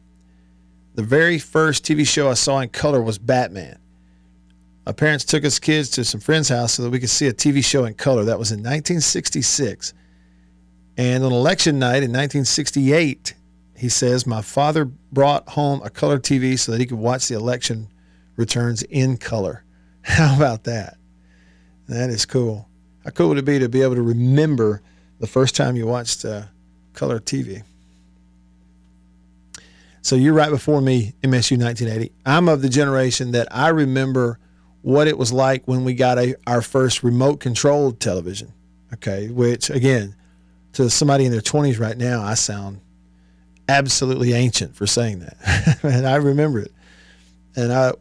The 0.96 1.04
very 1.04 1.40
first 1.40 1.86
TV 1.86 2.06
show 2.06 2.30
I 2.30 2.34
saw 2.34 2.60
in 2.60 2.68
color 2.68 3.02
was 3.02 3.18
Batman. 3.18 3.80
My 4.86 4.92
parents 4.92 5.24
took 5.24 5.46
us 5.46 5.60
kids 5.60 5.90
to 5.92 6.04
some 6.04 6.20
friend's 6.20 6.50
house 6.50 6.74
so 6.74 6.84
that 6.84 6.90
we 6.90 7.00
could 7.00 7.10
see 7.10 7.28
a 7.28 7.34
TV 7.34 7.64
show 7.64 7.86
in 7.86 7.94
color. 7.94 8.26
That 8.26 8.38
was 8.38 8.52
in 8.52 8.60
1966. 8.60 9.94
And 10.98 11.24
on 11.24 11.32
election 11.32 11.80
night 11.80 12.04
in 12.04 12.12
1968, 12.12 13.36
he 13.82 13.90
says, 13.90 14.28
My 14.28 14.44
father 14.44 14.86
brought 14.86 15.50
home 15.50 15.82
a 15.84 15.90
color 15.90 16.20
TV 16.20 16.58
so 16.60 16.72
that 16.72 16.80
he 16.80 16.86
could 16.86 17.00
watch 17.00 17.28
the 17.28 17.34
election 17.34 17.88
returns 18.36 18.84
in 18.84 19.18
color. 19.18 19.64
How 20.04 20.36
about 20.36 20.66
that? 20.66 20.98
That 21.88 22.12
is 22.12 22.28
cool. 22.28 22.70
How 23.04 23.10
cool 23.10 23.30
would 23.30 23.40
it 23.40 23.46
be 23.46 23.58
to 23.58 23.68
be 23.68 23.82
able 23.82 23.96
to 23.96 24.04
remember 24.04 24.84
the 25.20 25.26
first 25.26 25.56
time 25.56 25.76
you 25.76 25.88
watched 25.88 26.24
uh, 26.24 26.44
color 26.94 27.20
TV? 27.20 27.64
So 30.04 30.16
you're 30.16 30.36
right 30.36 30.52
before 30.52 30.80
me, 30.80 31.16
MSU 31.24 31.58
1980. 31.58 32.12
I'm 32.24 32.50
of 32.50 32.62
the 32.62 32.70
generation 32.70 33.32
that 33.32 33.48
I 33.50 33.70
remember 33.70 34.38
what 34.84 35.08
it 35.08 35.18
was 35.18 35.34
like 35.34 35.68
when 35.68 35.84
we 35.84 35.96
got 35.96 36.20
a, 36.20 36.36
our 36.46 36.62
first 36.62 37.02
remote 37.02 37.40
controlled 37.40 38.00
television. 38.00 38.54
Okay, 38.94 39.30
which 39.30 39.72
again, 39.72 40.16
to 40.74 40.88
somebody 40.92 41.26
in 41.26 41.32
their 41.32 41.42
20s 41.42 41.80
right 41.80 41.98
now, 41.98 42.22
I 42.22 42.36
sound 42.36 42.80
absolutely 43.72 44.34
ancient 44.34 44.76
for 44.76 44.86
saying 44.86 45.20
that. 45.20 45.80
and 45.84 46.08
I 46.08 46.16
remember 46.16 46.60
it. 46.60 46.72
And 47.56 47.72
I 47.72 47.94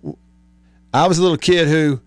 I 0.92 1.06
was 1.06 1.18
a 1.18 1.22
little 1.22 1.36
kid 1.36 1.68
who 1.68 2.00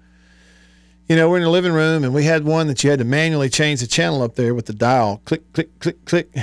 you 1.09 1.17
know, 1.17 1.29
we're 1.29 1.37
in 1.37 1.43
the 1.43 1.49
living 1.49 1.73
room 1.73 2.05
and 2.05 2.13
we 2.13 2.23
had 2.23 2.45
one 2.45 2.67
that 2.67 2.83
you 2.83 2.89
had 2.89 2.99
to 2.99 3.05
manually 3.05 3.49
change 3.49 3.81
the 3.81 3.87
channel 3.87 4.21
up 4.21 4.35
there 4.35 4.55
with 4.55 4.65
the 4.65 4.73
dial. 4.73 5.21
Click, 5.25 5.51
click, 5.53 5.77
click, 5.79 6.05
click. 6.05 6.33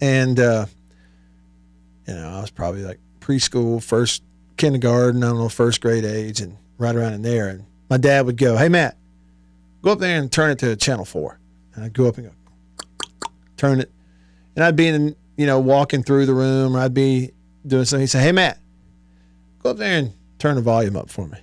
And 0.00 0.38
uh 0.40 0.66
you 2.06 2.14
know, 2.14 2.28
I 2.28 2.40
was 2.40 2.50
probably 2.50 2.82
like 2.82 2.98
preschool, 3.20 3.82
first 3.82 4.22
kindergarten, 4.56 5.22
I 5.22 5.28
don't 5.28 5.38
know, 5.38 5.48
first 5.48 5.80
grade 5.80 6.04
age 6.04 6.40
and 6.40 6.56
right 6.78 6.94
around 6.94 7.12
in 7.12 7.22
there. 7.22 7.48
And 7.48 7.66
my 7.88 7.98
dad 7.98 8.26
would 8.26 8.36
go, 8.36 8.56
Hey 8.56 8.68
Matt, 8.68 8.96
go 9.82 9.92
up 9.92 9.98
there 9.98 10.18
and 10.18 10.30
turn 10.30 10.50
it 10.50 10.58
to 10.60 10.76
channel 10.76 11.04
four. 11.04 11.38
And 11.74 11.84
I'd 11.84 11.92
go 11.92 12.06
up 12.06 12.18
and 12.18 12.26
go 12.28 12.34
turn 13.56 13.80
it. 13.80 13.90
And 14.56 14.64
I'd 14.64 14.76
be 14.76 14.88
in, 14.88 15.14
you 15.40 15.46
know, 15.46 15.58
walking 15.58 16.02
through 16.02 16.26
the 16.26 16.34
room, 16.34 16.76
or 16.76 16.80
I'd 16.80 16.92
be 16.92 17.30
doing 17.66 17.86
something. 17.86 18.02
He'd 18.02 18.08
say, 18.08 18.20
Hey, 18.20 18.30
Matt, 18.30 18.58
go 19.62 19.70
up 19.70 19.78
there 19.78 19.98
and 19.98 20.12
turn 20.38 20.56
the 20.56 20.60
volume 20.60 20.96
up 20.96 21.08
for 21.08 21.26
me. 21.26 21.38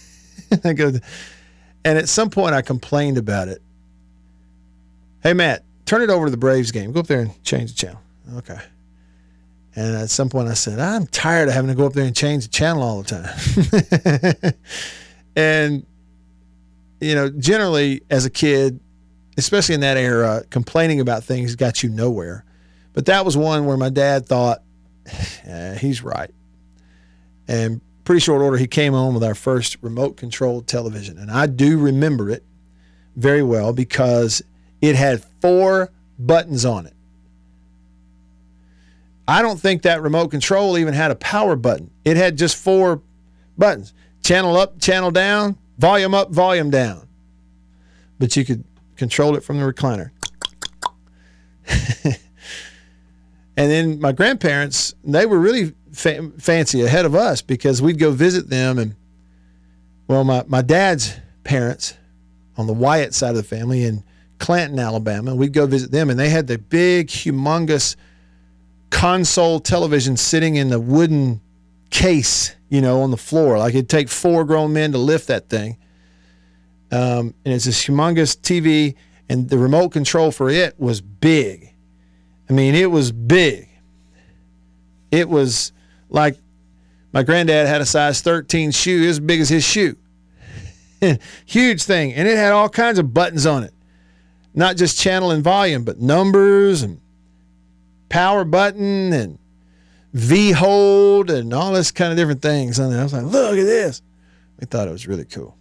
I 0.64 0.72
go, 0.74 0.92
and 1.84 1.98
at 1.98 2.08
some 2.08 2.30
point 2.30 2.54
I 2.54 2.62
complained 2.62 3.18
about 3.18 3.48
it. 3.48 3.60
Hey, 5.24 5.32
Matt, 5.32 5.64
turn 5.86 6.02
it 6.02 6.08
over 6.08 6.26
to 6.26 6.30
the 6.30 6.36
Braves 6.36 6.70
game. 6.70 6.92
Go 6.92 7.00
up 7.00 7.08
there 7.08 7.18
and 7.18 7.42
change 7.42 7.72
the 7.72 7.78
channel. 7.84 8.00
Okay. 8.36 8.60
And 9.74 9.96
at 9.96 10.08
some 10.08 10.28
point 10.28 10.46
I 10.46 10.54
said, 10.54 10.78
I'm 10.78 11.08
tired 11.08 11.48
of 11.48 11.54
having 11.54 11.68
to 11.68 11.74
go 11.74 11.84
up 11.84 11.94
there 11.94 12.04
and 12.04 12.14
change 12.14 12.44
the 12.44 12.50
channel 12.50 12.84
all 12.84 13.02
the 13.02 14.38
time. 14.42 14.52
and, 15.36 15.84
you 17.00 17.16
know, 17.16 17.28
generally 17.28 18.02
as 18.08 18.24
a 18.24 18.30
kid, 18.30 18.78
especially 19.36 19.74
in 19.74 19.80
that 19.80 19.96
era, 19.96 20.44
complaining 20.50 21.00
about 21.00 21.24
things 21.24 21.56
got 21.56 21.82
you 21.82 21.88
nowhere. 21.88 22.44
But 22.92 23.06
that 23.06 23.24
was 23.24 23.36
one 23.36 23.66
where 23.66 23.76
my 23.76 23.88
dad 23.88 24.26
thought, 24.26 24.62
"Eh, 25.44 25.76
he's 25.76 26.02
right. 26.02 26.30
And 27.48 27.80
pretty 28.04 28.20
short 28.20 28.42
order, 28.42 28.56
he 28.56 28.66
came 28.66 28.92
home 28.92 29.14
with 29.14 29.24
our 29.24 29.34
first 29.34 29.76
remote 29.80 30.16
controlled 30.16 30.66
television. 30.66 31.18
And 31.18 31.30
I 31.30 31.46
do 31.46 31.78
remember 31.78 32.30
it 32.30 32.44
very 33.16 33.42
well 33.42 33.72
because 33.72 34.42
it 34.80 34.96
had 34.96 35.24
four 35.40 35.90
buttons 36.18 36.64
on 36.64 36.86
it. 36.86 36.94
I 39.28 39.40
don't 39.40 39.60
think 39.60 39.82
that 39.82 40.02
remote 40.02 40.28
control 40.28 40.76
even 40.76 40.94
had 40.94 41.10
a 41.10 41.14
power 41.14 41.56
button. 41.56 41.90
It 42.04 42.16
had 42.16 42.36
just 42.36 42.56
four 42.56 43.02
buttons 43.56 43.94
channel 44.22 44.56
up, 44.56 44.80
channel 44.80 45.10
down, 45.10 45.58
volume 45.78 46.14
up, 46.14 46.30
volume 46.30 46.70
down. 46.70 47.08
But 48.18 48.36
you 48.36 48.44
could 48.44 48.64
control 48.96 49.36
it 49.36 49.44
from 49.44 49.58
the 49.58 49.64
recliner. 49.72 50.10
and 53.56 53.70
then 53.70 54.00
my 54.00 54.12
grandparents, 54.12 54.94
they 55.04 55.26
were 55.26 55.38
really 55.38 55.74
fa- 55.92 56.30
fancy 56.38 56.82
ahead 56.82 57.04
of 57.04 57.14
us 57.14 57.42
because 57.42 57.82
we'd 57.82 57.98
go 57.98 58.10
visit 58.10 58.48
them 58.48 58.78
and 58.78 58.94
Well, 60.08 60.24
my, 60.24 60.44
my 60.46 60.62
dad's 60.62 61.14
parents 61.44 61.94
on 62.56 62.66
the 62.66 62.72
Wyatt 62.72 63.14
side 63.14 63.30
of 63.30 63.36
the 63.36 63.42
family 63.42 63.84
in 63.84 64.04
Clanton, 64.38 64.78
Alabama, 64.78 65.36
we'd 65.36 65.52
go 65.52 65.66
visit 65.66 65.92
them, 65.92 66.10
and 66.10 66.18
they 66.18 66.28
had 66.28 66.48
the 66.48 66.58
big, 66.58 67.06
humongous 67.06 67.94
console 68.90 69.60
television 69.60 70.16
sitting 70.16 70.56
in 70.56 70.68
the 70.68 70.80
wooden 70.80 71.40
case, 71.90 72.54
you 72.68 72.80
know, 72.80 73.02
on 73.02 73.12
the 73.12 73.16
floor. 73.16 73.58
Like 73.58 73.74
it'd 73.74 73.88
take 73.88 74.08
four 74.08 74.44
grown 74.44 74.72
men 74.72 74.92
to 74.92 74.98
lift 74.98 75.28
that 75.28 75.48
thing. 75.48 75.78
Um, 76.90 77.34
and 77.44 77.54
it's 77.54 77.64
this 77.64 77.86
humongous 77.86 78.36
TV, 78.36 78.96
and 79.28 79.48
the 79.48 79.58
remote 79.58 79.90
control 79.90 80.32
for 80.32 80.50
it 80.50 80.78
was 80.78 81.00
big. 81.00 81.71
I 82.52 82.54
mean, 82.54 82.74
it 82.74 82.90
was 82.90 83.12
big. 83.12 83.66
It 85.10 85.26
was 85.26 85.72
like 86.10 86.36
my 87.10 87.22
granddad 87.22 87.66
had 87.66 87.80
a 87.80 87.86
size 87.86 88.20
13 88.20 88.72
shoe, 88.72 89.08
as 89.08 89.18
big 89.18 89.40
as 89.40 89.48
his 89.48 89.64
shoe. 89.64 89.96
Huge 91.46 91.82
thing. 91.82 92.12
And 92.12 92.28
it 92.28 92.36
had 92.36 92.52
all 92.52 92.68
kinds 92.68 92.98
of 92.98 93.14
buttons 93.14 93.46
on 93.46 93.64
it. 93.64 93.72
Not 94.52 94.76
just 94.76 95.00
channel 95.00 95.30
and 95.30 95.42
volume, 95.42 95.82
but 95.84 95.98
numbers 95.98 96.82
and 96.82 97.00
power 98.10 98.44
button 98.44 99.14
and 99.14 99.38
V 100.12 100.50
hold 100.50 101.30
and 101.30 101.54
all 101.54 101.72
this 101.72 101.90
kind 101.90 102.12
of 102.12 102.18
different 102.18 102.42
things 102.42 102.78
on. 102.78 102.92
I 102.92 103.02
was 103.02 103.14
like, 103.14 103.24
look 103.24 103.56
at 103.56 103.64
this. 103.64 104.02
We 104.60 104.66
thought 104.66 104.88
it 104.88 104.92
was 104.92 105.06
really 105.08 105.24
cool. 105.24 105.56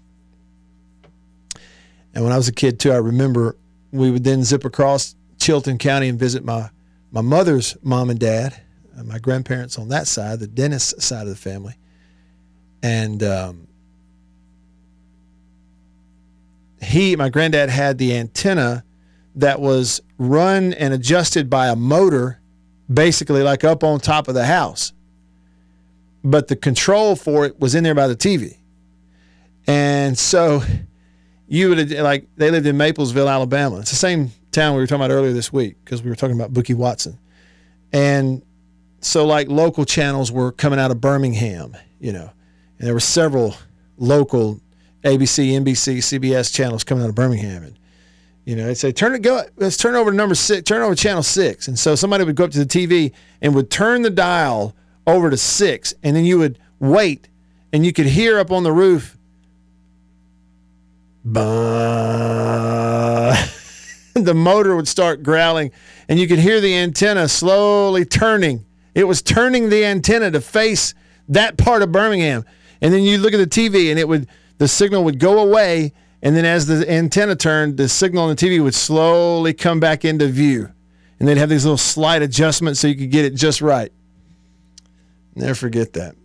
And 2.14 2.26
when 2.26 2.34
I 2.34 2.38
was 2.38 2.50
a 2.50 2.54
kid 2.54 2.82
too, 2.82 2.92
I 2.92 2.98
remember 2.98 3.56
we 3.94 4.12
would 4.12 4.26
then 4.26 4.44
zip 4.44 4.66
across 4.66 5.16
Chilton 5.40 5.78
County 5.78 6.10
and 6.10 6.20
visit 6.20 6.44
my 6.44 6.70
my 7.12 7.22
mother's 7.22 7.76
mom 7.84 8.10
and 8.10 8.20
dad, 8.20 8.60
uh, 8.98 9.04
my 9.04 9.20
grandparents 9.20 9.78
on 9.78 9.90
that 9.90 10.08
side, 10.08 10.40
the 10.40 10.48
Dennis 10.48 10.94
side 10.98 11.24
of 11.24 11.30
the 11.30 11.36
family, 11.36 11.76
and 12.82 13.22
um, 13.22 13.68
he, 16.82 17.16
my 17.16 17.30
granddad, 17.30 17.70
had 17.70 17.98
the 17.98 18.16
antenna 18.16 18.84
that 19.36 19.60
was 19.60 20.02
run 20.18 20.74
and 20.74 20.94
adjusted 20.94 21.50
by 21.50 21.68
a 21.68 21.76
motor, 21.76 22.40
basically 22.92 23.44
like 23.44 23.64
up 23.64 23.84
on 23.84 24.00
top 24.00 24.28
of 24.28 24.34
the 24.34 24.46
house, 24.46 24.94
but 26.24 26.48
the 26.48 26.56
control 26.56 27.16
for 27.16 27.46
it 27.46 27.60
was 27.60 27.76
in 27.76 27.84
there 27.84 27.96
by 27.96 28.08
the 28.08 28.16
TV, 28.16 28.58
and 29.68 30.18
so 30.18 30.64
you 31.48 31.70
would 31.70 31.92
like 31.92 32.28
they 32.38 32.52
lived 32.52 32.66
in 32.66 32.78
Maplesville, 32.78 33.30
Alabama. 33.30 33.80
It's 33.80 33.90
the 33.90 33.98
same 33.98 34.32
town 34.52 34.76
we 34.76 34.82
were 34.82 34.88
talking 34.88 35.04
about 35.04 35.14
earlier 35.14 35.34
this 35.34 35.52
week 35.52 35.76
because 35.84 36.04
we 36.04 36.10
were 36.10 36.16
talking 36.16 36.36
about 36.36 36.54
Bookie 36.54 36.74
Watson, 36.74 37.18
and 37.92 38.42
so 39.02 39.26
like 39.26 39.48
local 39.48 39.86
channels 39.86 40.32
were 40.32 40.52
coming 40.52 40.80
out 40.80 40.92
of 40.92 41.02
Birmingham, 41.02 41.76
you 42.00 42.14
know, 42.14 42.30
and 42.78 42.88
there 42.88 42.94
were 42.94 43.00
several 43.00 43.56
local 43.98 44.60
ABC, 45.04 45.52
NBC, 45.52 45.98
CBS 45.98 46.54
channels 46.54 46.84
coming 46.84 47.04
out 47.04 47.10
of 47.10 47.16
Birmingham, 47.16 47.64
and 47.64 47.78
you 48.46 48.56
know, 48.56 48.66
they'd 48.66 48.76
say 48.76 48.92
turn 48.92 49.14
it 49.14 49.22
go, 49.22 49.44
let's 49.58 49.78
turn 49.78 49.96
over 49.96 50.12
to 50.12 50.18
number 50.18 50.36
six, 50.36 50.64
turn 50.64 50.82
over 50.82 50.96
to 50.96 51.02
channel 51.02 51.24
six, 51.24 51.68
and 51.68 51.78
so 51.78 51.96
somebody 51.96 52.24
would 52.24 52.36
go 52.36 52.46
up 52.46 52.52
to 52.52 52.64
the 52.64 52.66
TV 52.66 53.12
and 53.42 53.56
would 53.56 53.70
turn 53.70 54.02
the 54.02 54.10
dial 54.10 54.76
over 55.08 55.30
to 55.30 55.38
six, 55.38 55.94
and 56.04 56.16
then 56.16 56.26
you 56.26 56.38
would 56.38 56.60
wait, 56.80 57.28
and 57.74 57.86
you 57.86 57.94
could 57.94 58.08
hear 58.08 58.40
up 58.40 58.52
on 58.52 58.64
the 58.64 58.72
roof 58.72 59.18
Bah. 61.24 62.28
the 64.24 64.34
motor 64.34 64.76
would 64.76 64.88
start 64.88 65.24
growling, 65.24 65.72
and 66.08 66.20
you 66.20 66.28
could 66.28 66.40
hear 66.40 66.62
the 66.62 66.76
antenna 66.76 67.28
slowly 67.28 68.06
turning. 68.06 68.66
It 68.94 69.06
was 69.06 69.22
turning 69.22 69.70
the 69.70 69.86
antenna 69.86 70.32
to 70.32 70.42
face 70.42 70.94
that 71.30 71.58
part 71.58 71.82
of 71.82 71.92
Birmingham. 71.92 72.46
And 72.82 72.94
then 72.94 73.04
you 73.04 73.18
look 73.18 73.34
at 73.34 73.38
the 73.38 73.48
TV, 73.48 73.90
and 73.90 74.00
it 74.00 74.08
would 74.08 74.28
the 74.58 74.68
signal 74.68 75.04
would 75.06 75.20
go 75.20 75.40
away, 75.40 75.94
and 76.22 76.36
then 76.36 76.46
as 76.46 76.68
the 76.68 76.90
antenna 76.92 77.36
turned, 77.36 77.78
the 77.78 77.90
signal 77.90 78.24
on 78.24 78.30
the 78.30 78.36
TV 78.36 78.62
would 78.62 78.76
slowly 78.76 79.54
come 79.54 79.80
back 79.80 80.06
into 80.06 80.28
view. 80.28 80.72
And 81.20 81.28
they'd 81.28 81.38
have 81.38 81.50
these 81.50 81.66
little 81.66 81.78
slight 81.78 82.22
adjustments 82.22 82.80
so 82.80 82.88
you 82.88 82.96
could 82.96 83.12
get 83.12 83.26
it 83.26 83.36
just 83.36 83.62
right. 83.62 83.92
Never 85.36 85.56
forget 85.56 85.94
that. 85.94 86.16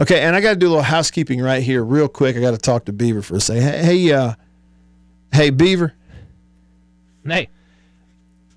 Okay, 0.00 0.20
and 0.20 0.34
I 0.34 0.40
got 0.40 0.50
to 0.50 0.56
do 0.56 0.66
a 0.66 0.70
little 0.70 0.82
housekeeping 0.82 1.40
right 1.40 1.62
here, 1.62 1.84
real 1.84 2.08
quick. 2.08 2.36
I 2.36 2.40
got 2.40 2.50
to 2.50 2.58
talk 2.58 2.86
to 2.86 2.92
Beaver 2.92 3.22
for 3.22 3.36
a 3.36 3.40
second. 3.40 3.62
Hey, 3.62 3.82
hey, 3.82 4.12
uh, 4.12 4.34
hey, 5.34 5.50
Beaver. 5.50 5.92
Hey. 7.26 7.48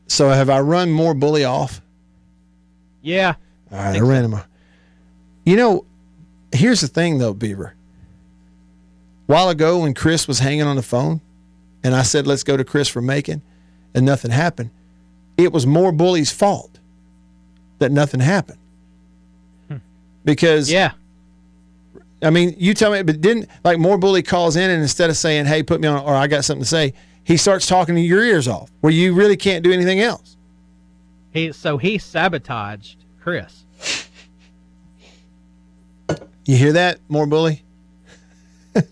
So 0.07 0.29
have 0.29 0.49
I 0.49 0.59
run 0.61 0.91
more 0.91 1.13
bully 1.13 1.43
off? 1.43 1.81
Yeah. 3.01 3.35
All 3.71 3.77
right, 3.77 3.95
I, 3.95 3.97
I 3.97 4.01
ran 4.01 4.25
him. 4.25 4.33
Off. 4.35 4.47
You 5.45 5.55
know, 5.55 5.85
here's 6.51 6.81
the 6.81 6.87
thing 6.87 7.17
though, 7.17 7.33
Beaver. 7.33 7.73
A 9.27 9.31
while 9.31 9.49
ago, 9.49 9.79
when 9.79 9.93
Chris 9.93 10.27
was 10.27 10.39
hanging 10.39 10.63
on 10.63 10.75
the 10.77 10.81
phone, 10.81 11.21
and 11.83 11.95
I 11.95 12.03
said, 12.03 12.27
"Let's 12.27 12.43
go 12.43 12.55
to 12.55 12.63
Chris 12.63 12.87
for 12.87 13.01
Macon," 13.01 13.41
and 13.93 14.05
nothing 14.05 14.31
happened. 14.31 14.71
It 15.37 15.51
was 15.51 15.67
more 15.67 15.91
bully's 15.91 16.31
fault 16.31 16.79
that 17.79 17.91
nothing 17.91 18.19
happened. 18.19 18.59
Hmm. 19.67 19.77
Because 20.23 20.71
yeah, 20.71 20.93
I 22.21 22.29
mean, 22.29 22.55
you 22.57 22.73
tell 22.73 22.91
me, 22.91 23.01
but 23.03 23.21
didn't 23.21 23.49
like 23.63 23.77
more 23.77 23.97
bully 23.97 24.23
calls 24.23 24.55
in 24.55 24.69
and 24.69 24.81
instead 24.81 25.09
of 25.09 25.17
saying, 25.17 25.45
"Hey, 25.45 25.61
put 25.61 25.79
me 25.79 25.87
on," 25.87 26.03
or 26.03 26.15
"I 26.15 26.27
got 26.27 26.45
something 26.45 26.63
to 26.63 26.67
say," 26.67 26.93
he 27.23 27.37
starts 27.37 27.67
talking 27.67 27.95
to 27.95 28.01
your 28.01 28.23
ears 28.23 28.47
off, 28.47 28.71
where 28.81 28.91
you 28.91 29.13
really 29.13 29.37
can't 29.37 29.63
do 29.63 29.71
anything 29.71 29.99
else. 29.99 30.35
He 31.31 31.51
so 31.51 31.77
he 31.77 31.97
sabotaged 31.97 33.03
Chris. 33.21 33.65
You 36.45 36.55
hear 36.55 36.73
that, 36.73 36.99
more 37.09 37.27
bully? 37.27 37.63
and 38.73 38.85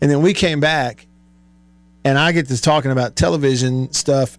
then 0.00 0.22
we 0.22 0.32
came 0.32 0.60
back, 0.60 1.06
and 2.04 2.16
I 2.16 2.30
get 2.30 2.46
to 2.46 2.62
talking 2.62 2.92
about 2.92 3.16
television 3.16 3.92
stuff, 3.92 4.38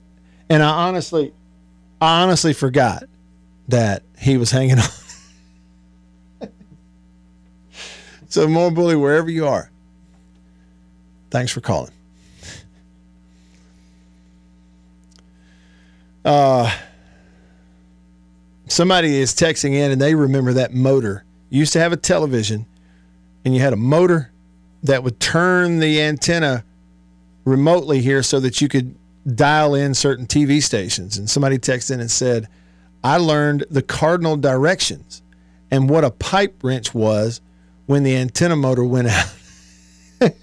and 0.50 0.64
I 0.64 0.88
honestly, 0.88 1.34
I 2.00 2.24
honestly 2.24 2.54
forgot 2.54 3.04
that 3.68 4.04
he 4.18 4.38
was 4.38 4.50
hanging 4.50 4.80
on. 4.80 4.86
So, 8.38 8.48
more 8.48 8.70
bully 8.70 8.96
wherever 8.96 9.32
you 9.32 9.48
are. 9.48 9.72
Thanks 11.32 11.52
for 11.52 11.60
calling. 11.60 11.90
Uh, 16.24 16.72
somebody 18.68 19.16
is 19.16 19.34
texting 19.34 19.74
in 19.74 19.90
and 19.90 20.00
they 20.00 20.14
remember 20.14 20.54
that 20.54 20.72
motor. 20.72 21.24
You 21.50 21.58
used 21.58 21.74
to 21.74 21.80
have 21.80 21.92
a 21.92 21.98
television 21.98 22.68
and 23.44 23.56
you 23.56 23.62
had 23.62 23.74
a 23.74 23.76
motor 23.76 24.32
that 24.84 25.04
would 25.04 25.20
turn 25.20 25.80
the 25.80 26.00
antenna 26.00 26.64
remotely 27.44 28.02
here 28.02 28.22
so 28.22 28.40
that 28.42 28.62
you 28.62 28.68
could 28.68 28.96
dial 29.36 29.74
in 29.74 29.96
certain 29.96 30.28
TV 30.28 30.62
stations. 30.62 31.18
And 31.18 31.28
somebody 31.28 31.58
texted 31.58 31.96
in 31.96 32.02
and 32.02 32.12
said, 32.12 32.48
I 33.04 33.18
learned 33.18 33.66
the 33.72 33.82
cardinal 33.82 34.38
directions 34.38 35.24
and 35.72 35.90
what 35.90 36.04
a 36.04 36.12
pipe 36.12 36.64
wrench 36.64 36.94
was 36.94 37.42
when 37.88 38.04
the 38.04 38.16
antenna 38.16 38.56
motor 38.56 38.84
went 38.84 39.08
out. 39.08 39.34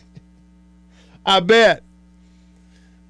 I 1.27 1.41
bet. 1.41 1.83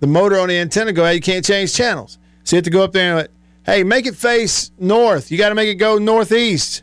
The 0.00 0.06
motor 0.06 0.38
on 0.38 0.48
the 0.48 0.58
antenna 0.58 0.92
go 0.92 1.04
out, 1.04 1.14
you 1.14 1.20
can't 1.20 1.44
change 1.44 1.72
channels. 1.72 2.18
So 2.42 2.56
you 2.56 2.58
have 2.58 2.64
to 2.64 2.70
go 2.70 2.84
up 2.84 2.92
there 2.92 3.08
and 3.10 3.16
like, 3.16 3.30
hey, 3.64 3.82
make 3.84 4.06
it 4.06 4.16
face 4.16 4.70
north. 4.78 5.30
You 5.30 5.38
got 5.38 5.48
to 5.48 5.54
make 5.54 5.68
it 5.68 5.76
go 5.76 5.96
northeast. 5.98 6.82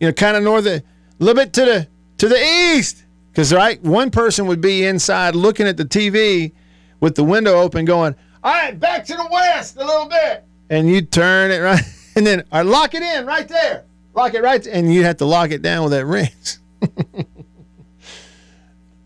You 0.00 0.08
know, 0.08 0.12
kind 0.12 0.36
of 0.36 0.42
north, 0.42 0.66
a 0.66 0.82
little 1.18 1.34
bit 1.34 1.52
to 1.54 1.64
the 1.64 1.88
to 2.18 2.28
the 2.28 2.74
east. 2.76 3.04
Because 3.30 3.52
right, 3.52 3.82
one 3.82 4.10
person 4.10 4.46
would 4.46 4.60
be 4.60 4.84
inside 4.84 5.34
looking 5.34 5.66
at 5.66 5.76
the 5.76 5.84
TV 5.84 6.52
with 7.00 7.14
the 7.14 7.24
window 7.24 7.60
open, 7.60 7.84
going, 7.84 8.14
"All 8.42 8.52
right, 8.52 8.78
back 8.78 9.04
to 9.06 9.14
the 9.14 9.28
west 9.30 9.76
a 9.76 9.84
little 9.84 10.06
bit," 10.06 10.44
and 10.70 10.88
you 10.88 11.02
turn 11.02 11.50
it 11.50 11.58
right, 11.62 11.82
and 12.16 12.26
then 12.26 12.44
or 12.52 12.64
lock 12.64 12.94
it 12.94 13.02
in 13.02 13.26
right 13.26 13.48
there, 13.48 13.84
lock 14.14 14.34
it 14.34 14.42
right, 14.42 14.66
and 14.66 14.92
you 14.92 15.04
have 15.04 15.16
to 15.18 15.24
lock 15.24 15.50
it 15.50 15.62
down 15.62 15.84
with 15.84 15.92
that 15.92 16.04
wrench. 16.04 16.58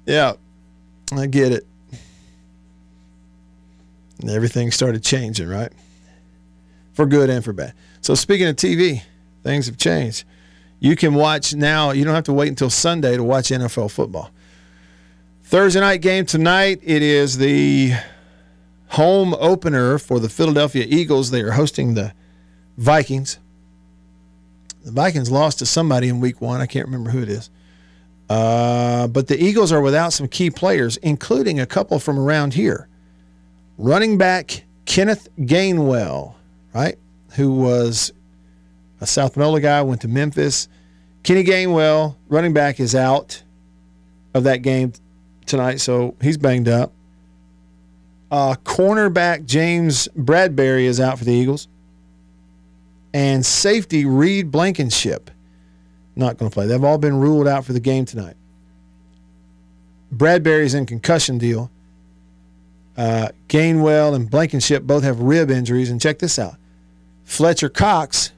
yeah, 0.07 0.35
I 1.13 1.27
get 1.27 1.53
it. 1.53 1.67
And 4.21 4.31
everything 4.31 4.71
started 4.71 5.03
changing, 5.03 5.49
right? 5.49 5.73
For 6.93 7.07
good 7.07 7.29
and 7.31 7.45
for 7.45 7.53
bad. 7.53 7.75
So, 8.01 8.15
speaking 8.15 8.47
of 8.47 8.57
TV, 8.57 9.03
things 9.43 9.67
have 9.67 9.77
changed. 9.77 10.25
You 10.79 10.97
can 10.97 11.15
watch 11.15 11.55
now, 11.55 11.93
you 11.93 12.05
don't 12.05 12.15
have 12.15 12.25
to 12.25 12.33
wait 12.33 12.49
until 12.49 12.71
Sunday 12.71 13.17
to 13.17 13.23
watch 13.23 13.51
NFL 13.51 13.91
football. 13.91 14.31
Thursday 15.45 15.81
night 15.81 16.01
game 16.01 16.27
tonight, 16.27 16.81
it 16.83 17.03
is 17.03 17.39
the 17.39 17.93
home 18.89 19.35
opener 19.35 19.99
for 19.99 20.19
the 20.19 20.29
Philadelphia 20.29 20.85
Eagles. 20.89 21.31
They 21.31 21.41
are 21.43 21.53
hosting 21.53 21.95
the 21.95 22.13
Vikings. 22.77 23.39
The 24.85 24.91
Vikings 24.91 25.31
lost 25.31 25.61
to 25.61 25.67
somebody 25.67 26.09
in 26.09 26.21
week 26.21 26.41
one. 26.41 26.61
I 26.61 26.67
can't 26.67 26.87
remember 26.87 27.11
who 27.11 27.23
it 27.23 27.29
is. 27.29 27.51
Uh, 28.33 29.07
but 29.09 29.29
the 29.29 29.39
Eagles 29.39 29.73
are 29.73 29.83
without 29.83 30.11
some 30.11 30.27
key 30.27 30.49
players, 30.49 30.97
including 30.99 31.61
a 31.61 31.67
couple 31.67 31.99
from 31.99 32.19
around 32.19 32.55
here. 32.55 32.89
Running 33.77 34.17
back 34.17 34.65
Kenneth 34.87 35.29
Gainwell, 35.39 36.35
right, 36.73 36.97
who 37.35 37.53
was 37.53 38.11
a 39.03 39.07
South 39.07 39.37
Mellow 39.37 39.59
guy, 39.59 39.83
went 39.83 40.01
to 40.01 40.09
Memphis. 40.09 40.67
Kenny 41.25 41.45
Gainwell, 41.45 42.17
running 42.29 42.55
back, 42.55 42.81
is 42.81 42.95
out. 42.95 43.43
of 44.35 44.45
that 44.45 44.63
game 44.63 44.95
tonight, 45.45 45.79
so 45.79 46.17
he's 46.23 46.39
banged 46.39 46.69
up. 46.69 46.91
Uh, 48.31 48.55
cornerback 48.65 49.45
James 49.45 50.09
Bradberry 50.17 50.85
is 50.85 51.01
out 51.01 51.19
for 51.19 51.27
the 51.27 51.35
Eagles. 51.35 51.69
And 53.13 53.45
safety 53.45 54.07
Reed 54.07 54.51
Blankenship 54.51 55.31
not 56.15 56.37
going 56.39 56.51
to 56.51 56.55
play. 56.55 56.67
They've 56.67 56.83
all 56.83 56.99
been 56.99 57.17
ruled 57.17 57.49
out 57.49 57.65
for 57.65 57.73
the 57.73 57.81
game 57.81 58.05
tonight. 58.05 58.37
Bradberry's 60.15 60.75
in 60.75 60.87
concussion 60.87 61.39
deal. 61.39 61.71
Uh, 62.97 63.29
Gainwell 63.49 64.15
and 64.15 64.31
Blankenship 64.31 64.83
both 64.83 65.03
have 65.03 65.21
rib 65.21 65.51
injuries. 65.51 65.91
And 65.91 66.01
check 66.01 66.19
this 66.19 66.39
out 66.39 66.57
Fletcher 67.25 67.71
Cox, 67.71 68.33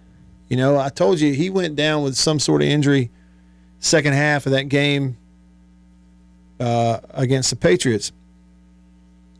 you 0.48 0.56
know, 0.56 0.78
I 0.78 0.88
told 0.88 1.20
you 1.20 1.32
he 1.32 1.50
went 1.50 1.74
down 1.74 2.02
with 2.04 2.16
some 2.16 2.38
sort 2.38 2.62
of 2.62 2.68
injury 2.68 3.10
second 3.80 4.12
half 4.12 4.46
of 4.46 4.52
that 4.52 4.68
game 4.68 5.16
uh, 6.60 7.00
against 7.10 7.50
the 7.50 7.56
Patriots. 7.56 8.12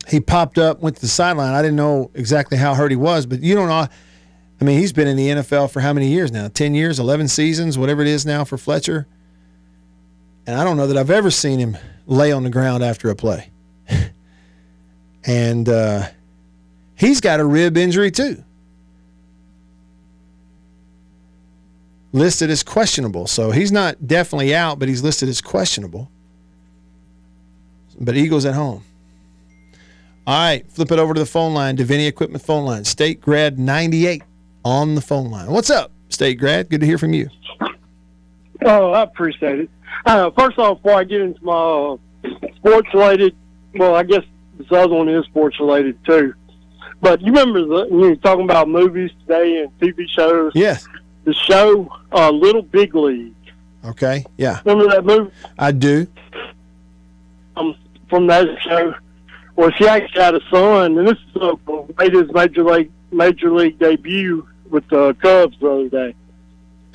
He 0.09 0.20
popped 0.20 0.59
up, 0.59 0.81
went 0.81 0.97
to 0.97 1.03
the 1.03 1.09
sideline. 1.09 1.55
I 1.55 1.62
didn't 1.62 1.77
know 1.77 2.11
exactly 2.14 2.59
how 2.59 2.75
hurt 2.75 2.90
he 2.90 2.97
was, 2.97 3.27
but 3.27 3.40
you 3.40 3.55
don't 3.55 3.68
know. 3.68 3.87
I 4.64 4.66
mean, 4.66 4.79
he's 4.79 4.94
been 4.94 5.07
in 5.07 5.18
the 5.18 5.29
NFL 5.29 5.70
for 5.70 5.81
how 5.81 5.92
many 5.92 6.09
years 6.09 6.33
now? 6.33 6.48
10 6.48 6.74
years, 6.74 6.98
11 6.98 7.29
seasons, 7.29 7.77
whatever 7.77 8.00
it 8.00 8.09
is 8.09 8.24
now 8.24 8.44
for 8.44 8.57
Fletcher. 8.57 9.07
And 10.46 10.57
I 10.59 10.64
don't 10.64 10.79
know 10.79 10.87
that 10.87 10.96
I've 10.96 11.11
ever 11.11 11.31
seen 11.31 11.59
him 11.59 11.77
lay 12.07 12.33
on 12.33 12.44
the 12.44 12.48
ground 12.48 12.83
after 12.83 13.11
a 13.11 13.14
play. 13.14 13.50
and 15.27 15.68
uh, 15.68 16.09
he's 16.94 17.20
got 17.20 17.40
a 17.40 17.44
rib 17.44 17.77
injury 17.77 18.11
too. 18.11 18.42
Listed 22.12 22.48
as 22.48 22.62
questionable. 22.62 23.27
So 23.27 23.50
he's 23.50 23.70
not 23.70 24.07
definitely 24.07 24.55
out, 24.55 24.79
but 24.79 24.88
he's 24.88 25.03
listed 25.03 25.29
as 25.29 25.42
questionable. 25.42 26.11
But 28.00 28.16
Eagles 28.16 28.46
at 28.46 28.55
home. 28.55 28.83
All 30.27 30.38
right, 30.38 30.66
flip 30.70 30.90
it 30.90 30.98
over 30.98 31.12
to 31.12 31.20
the 31.20 31.27
phone 31.27 31.53
line, 31.53 31.77
Deviney 31.77 32.09
Equipment 32.09 32.42
phone 32.42 32.64
line. 32.64 32.87
State 32.87 33.20
grad 33.20 33.59
98 33.59 34.22
on 34.64 34.94
the 34.94 35.00
phone 35.00 35.31
line. 35.31 35.50
What's 35.50 35.70
up, 35.70 35.92
State 36.09 36.38
grad? 36.38 36.68
Good 36.70 36.81
to 36.81 36.87
hear 36.87 36.98
from 36.98 37.12
you. 37.12 37.29
Oh, 38.64 38.92
I 38.92 39.03
appreciate 39.03 39.61
it. 39.61 39.70
Uh, 40.07 40.31
first 40.31 40.59
off, 40.59 40.83
before 40.83 40.98
I 40.98 41.05
get 41.05 41.20
into 41.20 41.44
my 41.44 41.53
uh, 41.53 41.96
sports 42.57 42.88
related, 42.94 43.37
well, 43.74 43.94
I 43.94 44.03
guess 44.03 44.22
this 44.59 44.66
other 44.70 44.94
one 44.94 45.09
is 45.09 45.24
sports 45.27 45.59
related 45.61 46.03
too. 46.05 46.35
But 47.00 47.20
you 47.20 47.33
remember 47.33 47.64
the 47.64 47.87
you 47.90 47.96
were 47.96 48.16
talking 48.16 48.44
about 48.44 48.68
movies 48.68 49.11
today 49.20 49.62
and 49.62 49.79
TV 49.79 50.09
shows. 50.09 50.53
Yes. 50.55 50.87
The 51.24 51.35
show 51.35 51.90
uh, 52.12 52.31
Little 52.31 52.62
Big 52.62 52.94
League. 52.94 53.35
Okay. 53.85 54.24
Yeah. 54.38 54.61
Remember 54.64 54.90
that 54.94 55.05
movie? 55.05 55.31
I 55.59 55.72
do. 55.72 56.07
Um, 57.57 57.77
from 58.09 58.27
that 58.29 58.46
show. 58.62 58.94
Well, 59.57 59.70
she 59.72 59.87
actually 59.87 60.20
had 60.20 60.35
a 60.35 60.40
son, 60.50 60.98
and 60.98 61.07
this 61.07 61.18
is 61.35 61.42
uh, 61.42 61.55
made 61.98 62.14
his 62.14 62.33
major 62.33 62.64
league 62.64 62.90
major 63.12 63.53
league 63.53 63.79
debut 63.79 64.46
with 64.70 64.87
the 64.88 65.14
Cubs 65.20 65.57
the 65.61 65.68
other 65.70 65.88
day. 65.88 66.14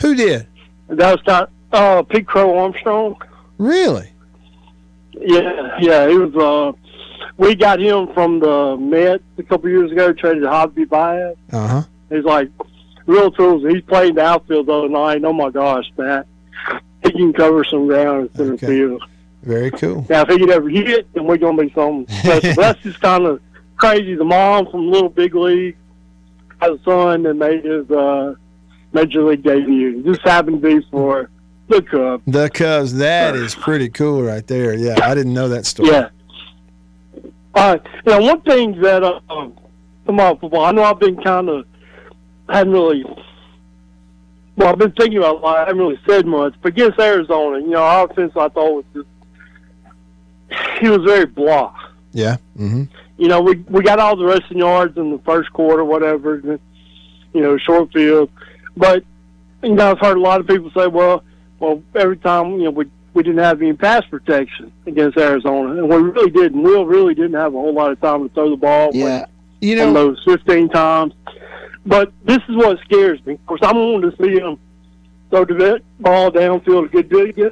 Who 0.02 0.16
did? 0.16 0.48
That 0.88 1.12
was 1.20 1.28
not 1.28 1.52
uh, 1.72 2.04
Pete 2.04 2.26
Crow-Armstrong. 2.28 3.22
Really? 3.58 4.12
Yeah, 5.14 5.78
yeah. 5.80 6.08
He 6.08 6.18
was. 6.18 6.36
Uh, 6.36 6.72
we 7.38 7.56
got 7.56 7.80
him 7.80 8.08
from 8.14 8.40
the 8.40 8.78
Mets 8.78 9.24
a 9.38 9.44
couple 9.44 9.70
years 9.70 9.92
ago. 9.92 10.14
Traded 10.14 10.44
to 10.44 10.50
Javy 10.50 10.88
Baez. 10.88 11.36
Uh 11.52 11.68
huh. 11.68 11.84
He's 12.10 12.24
like 12.24 12.50
real 13.06 13.32
tools. 13.32 13.64
He's 13.70 13.82
playing 13.84 14.16
the 14.16 14.22
outfield 14.26 14.68
the 14.68 14.74
other 14.74 14.90
night. 14.90 15.24
Oh 15.26 15.34
my 15.34 15.50
gosh, 15.50 15.92
Matt! 15.98 16.28
He 17.04 17.12
can 17.12 17.34
cover 17.34 17.64
some 17.66 17.88
ground 17.88 18.30
in 18.30 18.36
center 18.36 18.54
Okay. 18.54 18.68
field. 18.68 19.04
Very 19.44 19.72
cool. 19.72 20.06
Now, 20.10 20.22
if 20.24 20.30
he 20.30 20.38
could 20.38 20.50
ever 20.50 20.70
hit, 20.70 21.12
then 21.14 21.26
we're 21.26 21.38
gonna 21.38 21.64
be 21.64 21.74
something. 21.74 22.06
But 22.24 22.44
that's 22.56 22.82
just 22.84 23.00
kind 23.02 23.26
of 23.26 23.42
crazy. 23.78 24.16
The 24.16 24.26
mom 24.26 24.70
from 24.70 24.90
Little 24.92 25.10
Big 25.10 25.34
League 25.36 25.78
son 26.84 27.24
that 27.24 27.34
made 27.36 27.64
his 27.64 27.90
uh, 27.90 28.36
major 28.94 29.24
league 29.24 29.44
debut. 29.44 30.04
Just 30.04 30.22
happened 30.22 30.62
to 30.62 30.80
be 30.80 30.88
for 30.90 31.30
the 31.68 31.82
Cubs. 31.82 32.24
The 32.26 32.50
Cubs. 32.50 32.94
That 32.96 33.36
is 33.36 33.56
pretty 33.56 33.90
cool 33.90 34.24
right 34.24 34.46
there. 34.48 34.74
Yeah, 34.74 35.00
I 35.04 35.14
didn't 35.16 35.34
know 35.34 35.50
that 35.50 35.66
story. 35.66 35.90
Yeah. 35.90 36.10
Uh, 37.54 37.78
you 38.06 38.12
know, 38.12 38.20
one 38.22 38.42
thing 38.42 38.80
that 38.82 39.04
uh, 39.04 39.20
um, 39.30 39.58
about 40.08 40.40
football, 40.40 40.66
I 40.66 40.72
know 40.72 40.84
I've 40.84 41.00
been 41.00 41.22
kind 41.22 41.50
of, 41.50 41.66
I 42.48 42.60
haven't 42.60 42.74
really, 42.74 43.04
well, 44.56 44.70
I've 44.70 44.78
been 44.78 44.92
thinking 44.92 45.18
about 45.18 45.38
a 45.38 45.40
lot. 45.40 45.58
I 45.58 45.60
haven't 45.62 45.78
really 45.78 46.00
said 46.08 46.26
much. 46.26 46.54
But 46.62 46.70
against 46.70 47.00
Arizona, 47.00 47.60
you 47.60 47.70
know, 47.70 47.84
our 47.84 48.06
offense 48.06 48.34
I 48.36 48.50
thought 48.50 48.76
was 48.76 48.86
just, 48.94 49.08
he 50.80 50.90
was 50.90 51.04
very 51.04 51.26
blah. 51.26 51.74
Yeah. 52.12 52.38
Mm-hmm. 52.58 52.84
You 53.20 53.28
know, 53.28 53.42
we 53.42 53.58
we 53.70 53.84
got 53.84 54.00
all 54.00 54.16
the 54.16 54.26
rushing 54.26 54.60
yards 54.60 54.98
in 54.98 55.12
the 55.12 55.20
first 55.20 55.52
quarter, 55.52 55.84
whatever. 55.84 56.38
You 57.34 57.42
know, 57.42 57.58
short 57.58 57.92
field, 57.92 58.32
but 58.78 59.04
you 59.62 59.76
know, 59.76 59.92
I've 59.92 60.00
heard 60.00 60.18
a 60.18 60.22
lot 60.22 60.40
of 60.40 60.48
people 60.48 60.72
say, 60.72 60.88
well, 60.88 61.24
well, 61.60 61.84
every 61.94 62.18
time 62.18 62.54
you 62.54 62.64
know 62.64 62.72
we 62.72 62.86
we 63.14 63.24
didn't 63.24 63.40
have 63.40 63.62
any 63.62 63.74
pass 63.74 64.06
protection 64.10 64.72
against 64.86 65.18
Arizona, 65.18 65.72
and 65.72 65.90
we 65.90 65.98
really 65.98 66.32
didn't. 66.32 66.64
We 66.64 66.72
really 66.84 67.14
didn't 67.14 67.34
have 67.34 67.54
a 67.54 67.58
whole 67.58 67.74
lot 67.74 67.92
of 67.92 68.00
time 68.00 68.28
to 68.28 68.34
throw 68.34 68.52
the 68.52 68.56
ball. 68.56 68.92
Yeah. 68.94 69.26
You 69.60 69.76
know, 69.76 69.94
those 69.94 70.24
15 70.24 70.70
times. 70.70 71.14
But 71.86 72.14
this 72.24 72.40
is 72.48 72.56
what 72.56 72.80
scares 72.86 73.24
me. 73.26 73.34
Of 73.34 73.46
course, 73.46 73.62
I'm 73.62 73.76
wanting 73.76 74.12
to 74.12 74.18
see 74.18 74.40
them 74.40 74.58
throw 75.30 75.44
the 75.44 75.82
ball 76.00 76.32
downfield 76.32 76.86
a 76.86 76.88
good 76.88 77.10
bit 77.10 77.30
again. 77.30 77.52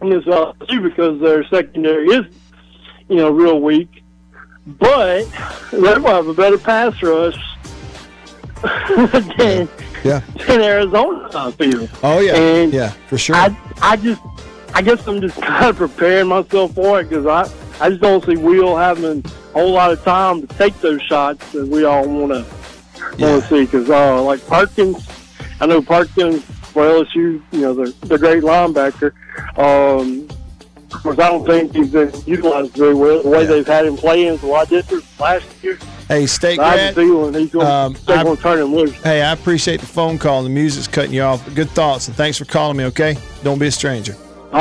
And 0.00 0.12
this 0.12 0.26
uh, 0.26 0.52
because 0.58 1.20
their 1.22 1.42
secondary 1.48 2.08
is, 2.08 2.26
you 3.08 3.16
know, 3.16 3.30
real 3.30 3.60
weak. 3.60 4.02
But 4.66 5.24
they 5.70 5.78
will 5.78 6.02
have 6.06 6.26
a 6.28 6.34
better 6.34 6.58
pass 6.58 7.00
rush 7.02 7.36
than, 9.38 9.68
Yeah. 10.04 10.20
than 10.46 10.60
Arizona, 10.60 11.28
I 11.34 11.50
feel. 11.52 11.88
Oh 12.02 12.18
yeah. 12.20 12.34
And 12.36 12.72
yeah, 12.72 12.90
for 13.08 13.16
sure. 13.18 13.36
I, 13.36 13.56
I 13.80 13.96
just, 13.96 14.20
I 14.74 14.82
guess 14.82 15.06
I'm 15.06 15.20
just 15.20 15.36
kind 15.42 15.66
of 15.70 15.76
preparing 15.76 16.28
myself 16.28 16.74
for 16.74 17.00
it 17.00 17.08
because 17.08 17.26
I, 17.26 17.48
I 17.84 17.90
just 17.90 18.02
don't 18.02 18.24
see 18.24 18.36
Will 18.36 18.76
having 18.76 19.24
a 19.24 19.28
whole 19.52 19.72
lot 19.72 19.92
of 19.92 20.02
time 20.02 20.46
to 20.46 20.54
take 20.58 20.78
those 20.80 21.00
shots 21.02 21.52
that 21.52 21.66
we 21.68 21.84
all 21.84 22.06
want 22.08 22.32
to 22.32 22.44
Yeah. 23.18 23.30
want 23.32 23.42
to 23.44 23.48
see. 23.48 23.64
Because 23.66 23.88
uh, 23.88 24.20
like 24.22 24.44
Perkins, 24.48 25.06
I 25.60 25.66
know 25.66 25.80
Perkins 25.80 26.42
for 26.44 26.82
LSU, 26.84 27.40
you 27.52 27.60
know, 27.60 27.72
they're 27.74 27.86
they're 28.08 28.18
great 28.18 28.42
linebacker. 28.42 29.12
Um, 29.58 30.26
of 30.92 31.02
course, 31.02 31.18
I 31.18 31.28
don't 31.28 31.46
think 31.46 31.74
he's 31.74 31.90
been 31.90 32.12
utilized 32.26 32.74
very 32.76 32.94
well. 32.94 33.22
The 33.22 33.28
way 33.28 33.40
Yeah. 33.42 33.46
they've 33.46 33.66
had 33.66 33.86
him 33.86 33.96
playing 33.96 34.34
is 34.34 34.42
a 34.42 34.46
lot 34.46 34.68
different 34.68 35.04
last 35.18 35.44
year. 35.62 35.78
hey, 36.08 36.26
State 36.26 36.58
I 36.58 36.64
have 36.64 36.74
a 36.74 36.78
grad. 36.78 36.94
feeling 36.94 37.34
he's 37.34 37.50
going 37.50 37.66
Um, 37.66 37.96
I- 38.08 38.22
going 38.22 38.36
to 38.36 38.42
turn 38.42 38.58
him 38.60 38.74
loose. 38.74 38.92
Hey, 39.02 39.22
I 39.22 39.32
appreciate 39.32 39.80
the 39.80 39.86
phone 39.86 40.18
call. 40.18 40.42
The 40.42 40.48
music's 40.48 40.86
cutting 40.86 41.12
you 41.12 41.22
off. 41.22 41.42
Good 41.54 41.70
thoughts, 41.70 42.06
and 42.08 42.16
thanks 42.16 42.38
for 42.38 42.44
calling 42.44 42.76
me. 42.76 42.84
Okay, 42.84 43.16
don't 43.42 43.58
be 43.58 43.66
a 43.66 43.70
stranger. 43.72 44.14
Uh, 44.52 44.58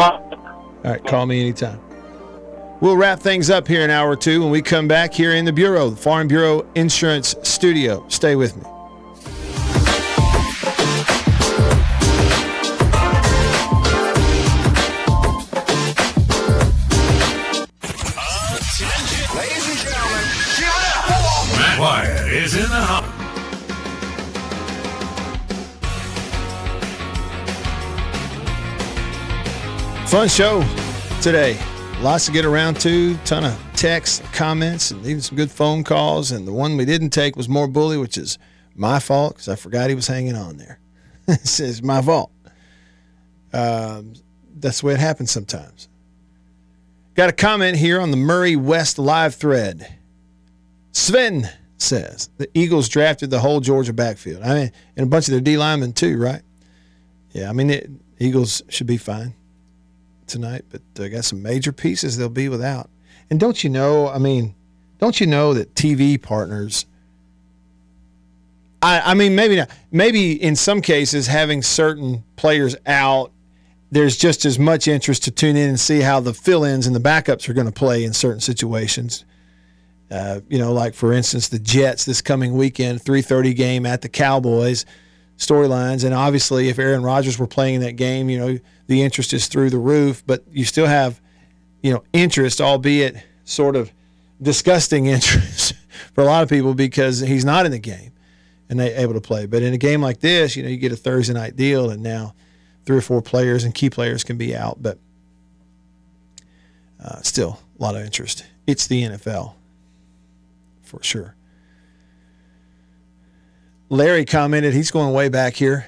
All 0.84 0.92
right, 0.92 1.04
call 1.06 1.26
me 1.26 1.42
anytime. 1.42 1.80
We'll 2.82 2.98
wrap 2.98 3.20
things 3.20 3.50
up 3.50 3.68
here 3.68 3.80
in 3.82 3.86
an 3.90 3.92
hour 3.92 4.10
or 4.12 4.16
two 4.16 4.42
when 4.42 4.52
we 4.52 4.62
come 4.62 4.88
back 4.88 5.14
here 5.14 5.32
in 5.34 5.46
the 5.46 5.54
Bureau, 5.54 5.90
the 5.90 5.96
Farm 5.96 6.28
Bureau 6.28 6.66
Insurance 6.76 7.34
Studio. 7.44 8.04
Stay 8.10 8.36
with 8.36 8.56
me. 8.58 8.64
Fun 30.16 30.30
show 30.30 30.62
today. 31.22 31.60
Lots 32.00 32.26
to 32.28 32.32
get 32.32 32.46
around 32.46 32.80
to. 32.80 33.18
Ton 33.26 33.44
of 33.44 33.62
texts, 33.74 34.26
comments, 34.32 34.92
and 34.92 35.06
even 35.06 35.22
some 35.22 35.36
good 35.36 35.52
phone 35.52 35.84
calls. 35.84 36.32
And 36.32 36.48
the 36.48 36.54
one 36.54 36.78
we 36.78 36.86
didn't 36.86 37.10
take 37.10 37.36
was 37.36 37.50
more 37.50 37.68
bully, 37.68 37.98
which 37.98 38.18
is 38.18 38.38
my 38.76 39.00
fault 39.00 39.34
because 39.34 39.50
I 39.50 39.58
forgot 39.58 39.90
he 39.90 39.96
was 39.96 40.08
hanging 40.08 40.38
on 40.38 40.56
there. 40.56 40.80
it's, 41.28 41.60
it's 41.60 41.82
my 41.82 42.02
fault. 42.02 42.32
Um, 43.52 44.14
that's 44.56 44.80
the 44.80 44.88
way 44.88 44.94
it 44.94 45.02
happens 45.02 45.32
sometimes. 45.32 45.90
Got 47.16 47.28
a 47.28 47.34
comment 47.34 47.76
here 47.76 48.00
on 48.00 48.12
the 48.12 48.18
Murry 48.18 48.56
West 48.56 48.98
live 48.98 49.36
thread. 49.36 49.98
Sven 50.94 51.50
says 51.78 52.30
the 52.38 52.50
Eagles 52.54 52.88
drafted 52.88 53.32
the 53.32 53.40
whole 53.40 53.60
Georgia 53.60 53.92
backfield. 53.92 54.44
I 54.44 54.54
mean, 54.54 54.72
and 54.96 55.08
a 55.08 55.10
bunch 55.10 55.28
of 55.28 55.34
their 55.34 55.42
D 55.42 55.58
linemen 55.58 55.92
too, 55.92 56.18
right? 56.18 56.42
Yeah, 57.34 57.50
I 57.50 57.52
mean, 57.52 57.70
it, 57.70 57.90
Eagles 58.18 58.64
should 58.70 58.88
be 58.88 58.96
fine 58.96 59.34
tonight, 60.28 60.66
but 60.70 60.82
I 61.00 61.08
got 61.08 61.26
some 61.26 61.42
major 61.42 61.72
pieces 61.72 62.18
they'll 62.18 62.30
be 62.30 62.50
without. 62.50 62.90
And 63.30 63.40
don't 63.40 63.64
you 63.64 63.70
know? 63.70 64.08
I 64.08 64.18
mean, 64.18 64.56
don't 65.00 65.20
you 65.20 65.28
know 65.28 65.54
that 65.54 65.76
TV 65.76 66.22
partners? 66.22 66.86
I, 68.82 69.12
I 69.12 69.14
mean, 69.14 69.36
maybe 69.36 69.56
not. 69.56 69.70
Maybe 69.92 70.34
in 70.34 70.56
some 70.56 70.82
cases, 70.82 71.28
having 71.28 71.62
certain 71.62 72.24
players 72.36 72.76
out 72.86 73.32
there's 73.92 74.18
just 74.18 74.46
as 74.46 74.60
much 74.60 74.88
interest 74.88 75.24
to 75.24 75.32
tune 75.32 75.56
in 75.56 75.70
and 75.70 75.80
see 75.80 76.02
how 76.02 76.20
the 76.20 76.34
fill-ins 76.34 76.88
and 76.88 76.96
the 76.96 77.00
backups 77.00 77.48
are 77.48 77.54
going 77.54 77.68
to 77.68 77.72
play 77.72 78.04
in 78.04 78.12
certain 78.12 78.42
situations. 78.42 79.24
Uh, 80.12 80.42
you 80.50 80.60
know, 80.60 80.74
like 80.74 80.94
for 80.94 81.14
instance, 81.14 81.48
the 81.48 81.60
Jets 81.60 82.04
this 82.04 82.22
coming 82.22 82.56
weekend, 82.56 83.02
3:30 83.02 83.56
game 83.56 83.86
at 83.86 84.02
the 84.02 84.10
Cowboys 84.10 84.86
storylines, 85.38 86.04
and 86.04 86.14
obviously, 86.14 86.70
if 86.70 86.80
Aaron 86.80 87.04
Rodgers 87.04 87.38
were 87.38 87.48
playing 87.48 87.76
in 87.76 87.82
that 87.82 87.94
game, 87.94 88.30
you 88.30 88.38
know, 88.38 88.60
the 88.88 89.02
interest 89.02 89.34
is 89.34 89.48
through 89.48 89.70
the 89.70 89.78
roof. 89.78 90.24
But 90.26 90.44
you 90.52 90.66
still 90.66 90.88
have, 90.88 91.20
you 91.82 91.94
know, 91.94 92.04
interest, 92.14 92.62
albeit 92.62 93.16
sort 93.44 93.76
of 93.76 93.92
disgusting 94.42 95.06
interest 95.08 95.74
for 96.14 96.22
a 96.22 96.26
lot 96.26 96.44
of 96.44 96.50
people 96.50 96.74
because 96.74 97.20
he's 97.20 97.46
not 97.46 97.66
in 97.66 97.72
the 97.72 97.80
game 97.80 98.12
and 98.70 98.80
they 98.80 98.94
able 98.96 99.14
to 99.14 99.22
play. 99.22 99.46
But 99.46 99.62
in 99.62 99.74
a 99.74 99.78
game 99.78 100.02
like 100.02 100.20
this, 100.20 100.56
you 100.56 100.64
know, 100.64 100.70
you 100.70 100.78
get 100.78 100.92
a 100.92 100.96
Thursday 100.98 101.34
night 101.34 101.56
deal, 101.56 101.90
and 101.90 102.02
now 102.02 102.34
three 102.86 102.98
or 102.98 103.02
four 103.02 103.22
players 103.22 103.64
and 103.64 103.74
key 103.74 103.90
players 103.90 104.24
can 104.24 104.38
be 104.38 104.56
out, 104.56 104.82
but 104.82 105.00
uh, 107.04 107.22
still 107.22 107.60
a 107.80 107.84
lot 107.84 107.96
of 107.96 108.04
interest. 108.04 108.46
It's 108.68 108.88
the 108.88 109.04
NFL 109.04 109.54
for 110.82 111.02
sure. 111.04 111.35
Larry 113.90 114.26
commented 114.26 114.74
he's 114.74 114.92
going 114.92 115.14
way 115.14 115.30
back 115.30 115.56
here 115.56 115.88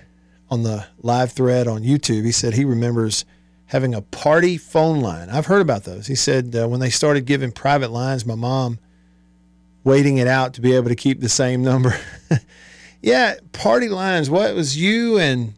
on 0.49 0.63
the 0.63 0.87
live 0.99 1.31
thread 1.31 1.67
on 1.67 1.81
YouTube. 1.81 2.25
He 2.25 2.31
said 2.31 2.53
he 2.53 2.65
remembers 2.65 3.25
having 3.67 3.93
a 3.93 4.01
party 4.01 4.57
phone 4.57 5.01
line. 5.01 5.29
I've 5.29 5.47
heard 5.47 5.61
about 5.61 5.83
those. 5.83 6.07
He 6.07 6.15
said 6.15 6.55
uh, 6.55 6.67
when 6.67 6.79
they 6.79 6.89
started 6.89 7.25
giving 7.25 7.51
private 7.51 7.91
lines, 7.91 8.25
my 8.25 8.35
mom 8.35 8.79
waiting 9.83 10.17
it 10.17 10.27
out 10.27 10.53
to 10.53 10.61
be 10.61 10.73
able 10.73 10.89
to 10.89 10.95
keep 10.95 11.21
the 11.21 11.29
same 11.29 11.63
number. 11.63 11.97
yeah, 13.01 13.35
party 13.51 13.89
lines. 13.89 14.29
What 14.29 14.53
was 14.53 14.77
you 14.77 15.17
and 15.17 15.53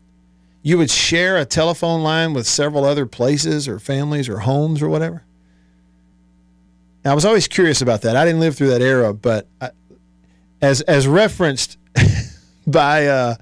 you 0.61 0.77
would 0.77 0.91
share 0.91 1.37
a 1.37 1.45
telephone 1.45 2.03
line 2.03 2.33
with 2.33 2.47
several 2.47 2.85
other 2.85 3.05
places 3.05 3.67
or 3.67 3.79
families 3.79 4.29
or 4.29 4.39
homes 4.39 4.81
or 4.81 4.89
whatever? 4.89 5.23
Now, 7.03 7.11
I 7.11 7.15
was 7.15 7.25
always 7.25 7.47
curious 7.47 7.81
about 7.81 8.01
that. 8.01 8.15
I 8.15 8.25
didn't 8.25 8.39
live 8.39 8.55
through 8.55 8.69
that 8.69 8.81
era, 8.81 9.13
but 9.13 9.47
I, 9.61 9.71
as 10.61 10.81
as 10.81 11.07
referenced 11.07 11.77
by 12.71 13.07
uh, 13.07 13.35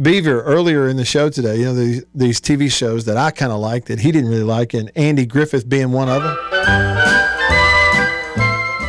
Beaver 0.00 0.42
earlier 0.42 0.88
in 0.88 0.96
the 0.96 1.04
show 1.04 1.30
today, 1.30 1.56
you 1.56 1.64
know 1.64 1.74
these 1.74 2.04
these 2.14 2.40
TV 2.40 2.70
shows 2.70 3.04
that 3.06 3.16
I 3.16 3.30
kind 3.30 3.52
of 3.52 3.60
liked 3.60 3.88
that 3.88 3.98
he 3.98 4.12
didn't 4.12 4.28
really 4.28 4.42
like, 4.42 4.74
and 4.74 4.90
Andy 4.94 5.24
Griffith 5.24 5.68
being 5.68 5.90
one 5.92 6.08
of 6.08 6.22
them. 6.22 6.36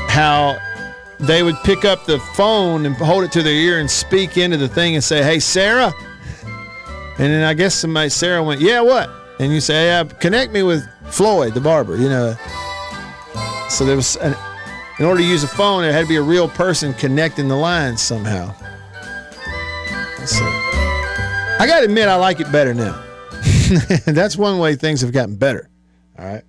How 0.10 0.58
they 1.20 1.44
would 1.44 1.56
pick 1.64 1.86
up 1.86 2.06
the 2.06 2.20
phone 2.36 2.86
and 2.86 2.96
hold 2.96 3.24
it 3.24 3.32
to 3.34 3.44
their 3.44 3.54
ear 3.54 3.80
and 3.80 3.90
speak 3.90 4.38
into 4.38 4.58
the 4.58 4.68
thing 4.68 4.96
and 4.96 5.04
say, 5.04 5.24
"Hey, 5.24 5.40
Sarah," 5.40 5.94
and 7.18 7.34
then 7.34 7.44
I 7.44 7.54
guess 7.54 7.76
somebody 7.76 8.10
Sarah 8.10 8.44
went, 8.44 8.60
"Yeah, 8.60 8.82
what?" 8.82 9.10
And 9.40 9.54
you 9.54 9.62
say, 9.62 9.86
"Yeah, 9.86 10.04
connect 10.04 10.52
me 10.52 10.64
with 10.64 10.86
Floyd, 11.06 11.54
the 11.54 11.62
barber," 11.62 11.96
you 11.96 12.10
know. 12.10 12.36
So 13.70 13.86
there 13.86 13.96
was 13.96 14.18
an, 14.18 14.36
in 15.00 15.06
order 15.06 15.22
to 15.22 15.28
use 15.28 15.44
a 15.44 15.48
phone, 15.48 15.84
there 15.84 15.94
had 15.94 16.02
to 16.02 16.08
be 16.08 16.16
a 16.16 16.22
real 16.22 16.50
person 16.50 16.94
connecting 16.94 17.48
the 17.48 17.56
lines 17.56 18.02
somehow. 18.02 18.54
So 20.28 20.44
I 20.44 21.66
got 21.66 21.80
to 21.80 21.86
admit, 21.86 22.10
I 22.10 22.16
like 22.18 22.42
it 22.42 22.52
better 22.52 22.74
now. 22.74 23.02
That's 24.06 24.36
one 24.36 24.60
way 24.60 24.76
things 24.76 25.00
have 25.00 25.14
gotten 25.14 25.38
better. 25.38 25.70
All 26.20 26.26
right. 26.26 26.44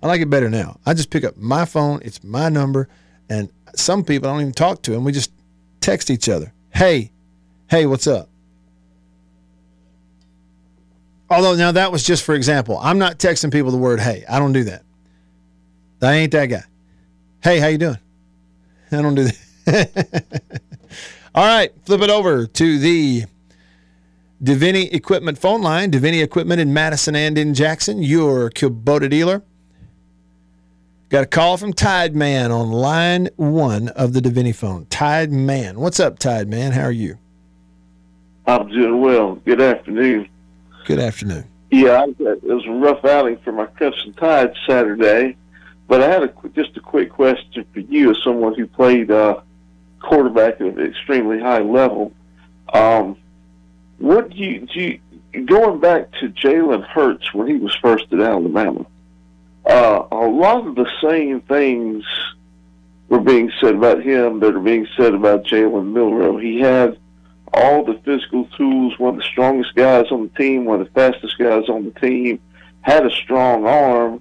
I 0.00 0.06
like 0.06 0.20
it 0.20 0.30
better 0.30 0.48
now. 0.48 0.78
I 0.86 0.94
just 0.94 1.10
pick 1.10 1.24
up 1.24 1.36
my 1.36 1.64
phone, 1.64 2.00
it's 2.04 2.22
my 2.22 2.48
number, 2.48 2.88
and 3.28 3.50
some 3.74 4.04
people 4.04 4.28
I 4.28 4.34
don't 4.34 4.42
even 4.42 4.52
talk 4.52 4.82
to 4.82 4.92
them. 4.92 5.02
We 5.02 5.10
just 5.10 5.32
text 5.80 6.10
each 6.10 6.28
other. 6.28 6.52
Hey, 6.70 7.10
hey, 7.68 7.86
what's 7.86 8.06
up? 8.06 8.28
Although 11.28 11.56
now 11.56 11.72
that 11.72 11.90
was 11.90 12.04
just 12.04 12.22
for 12.22 12.36
example. 12.36 12.78
I'm 12.80 12.98
not 12.98 13.18
texting 13.18 13.52
people 13.52 13.72
the 13.72 13.78
word 13.78 13.98
hey. 13.98 14.24
I 14.28 14.38
don't 14.38 14.52
do 14.52 14.62
that. 14.64 14.82
I 16.00 16.14
ain't 16.14 16.32
that 16.32 16.46
guy. 16.46 16.62
Hey, 17.42 17.58
how 17.58 17.66
you 17.66 17.78
doing? 17.78 17.98
I 18.92 19.02
don't 19.02 19.16
do 19.16 19.28
that. 19.64 20.60
All 21.34 21.44
right, 21.44 21.72
flip 21.84 22.00
it 22.00 22.10
over 22.10 22.46
to 22.46 22.78
the 22.78 23.24
Deviney 24.40 24.92
Equipment 24.92 25.36
phone 25.36 25.62
line. 25.62 25.90
Deviney 25.90 26.22
Equipment 26.22 26.60
in 26.60 26.72
Madison 26.72 27.16
and 27.16 27.36
in 27.36 27.54
Jackson, 27.54 28.04
your 28.04 28.50
Kubota 28.50 29.10
dealer. 29.10 29.42
Got 31.08 31.24
a 31.24 31.26
call 31.26 31.56
from 31.56 31.72
Tide 31.72 32.14
Man 32.14 32.52
on 32.52 32.70
line 32.70 33.30
one 33.34 33.88
of 33.88 34.12
the 34.12 34.20
Deviney 34.20 34.54
phone. 34.54 34.86
Tide 34.86 35.32
Man. 35.32 35.80
What's 35.80 35.98
up, 35.98 36.20
Tide 36.20 36.48
Man? 36.48 36.70
How 36.70 36.82
are 36.82 36.92
you? 36.92 37.18
I'm 38.46 38.68
doing 38.68 39.00
well. 39.00 39.34
Good 39.44 39.60
afternoon. 39.60 40.28
Good 40.84 41.00
afternoon. 41.00 41.48
Yeah, 41.72 42.04
it 42.04 42.44
was 42.44 42.64
a 42.64 42.70
rough 42.70 43.04
outing 43.04 43.38
for 43.38 43.50
my 43.50 43.66
Crimson 43.66 44.12
Tide 44.12 44.54
Saturday, 44.68 45.36
but 45.88 46.00
I 46.00 46.08
had 46.08 46.22
a, 46.22 46.32
just 46.54 46.76
a 46.76 46.80
quick 46.80 47.10
question 47.10 47.66
for 47.72 47.80
you 47.80 48.12
as 48.12 48.22
someone 48.22 48.54
who 48.54 48.68
played 48.68 49.10
uh, 49.10 49.40
quarterback 50.08 50.54
at 50.54 50.66
an 50.66 50.80
extremely 50.80 51.40
high 51.40 51.60
level. 51.60 52.12
Um, 52.72 53.16
what 53.98 54.30
do 54.30 54.36
you, 54.36 54.66
do 54.72 54.80
you, 54.80 55.44
going 55.46 55.80
back 55.80 56.10
to 56.20 56.28
Jalen 56.28 56.86
Hurts 56.86 57.32
when 57.34 57.46
he 57.46 57.54
was 57.54 57.74
first 57.76 58.04
at 58.12 58.20
Alabama, 58.20 58.86
uh, 59.66 60.06
a 60.10 60.26
lot 60.26 60.66
of 60.66 60.74
the 60.74 60.88
same 61.02 61.40
things 61.42 62.04
were 63.08 63.20
being 63.20 63.50
said 63.60 63.74
about 63.74 64.02
him 64.02 64.40
that 64.40 64.54
are 64.54 64.60
being 64.60 64.86
said 64.96 65.14
about 65.14 65.44
Jalen 65.44 65.92
Milrow. 65.92 66.42
He 66.42 66.60
had 66.60 66.98
all 67.52 67.84
the 67.84 68.00
physical 68.04 68.46
tools, 68.56 68.98
one 68.98 69.14
of 69.14 69.20
the 69.20 69.26
strongest 69.26 69.74
guys 69.74 70.06
on 70.10 70.24
the 70.24 70.38
team, 70.42 70.64
one 70.64 70.80
of 70.80 70.86
the 70.86 70.92
fastest 70.92 71.38
guys 71.38 71.68
on 71.68 71.84
the 71.84 72.00
team, 72.00 72.40
had 72.80 73.06
a 73.06 73.10
strong 73.10 73.66
arm, 73.66 74.20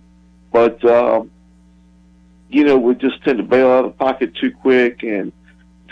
but, 0.51 0.83
um, 0.85 1.31
you 2.49 2.63
know, 2.63 2.77
would 2.77 2.99
just 2.99 3.23
tend 3.23 3.39
to 3.39 3.43
bail 3.43 3.71
out 3.71 3.85
of 3.85 3.97
pocket 3.97 4.35
too 4.35 4.51
quick 4.51 5.01
and 5.03 5.31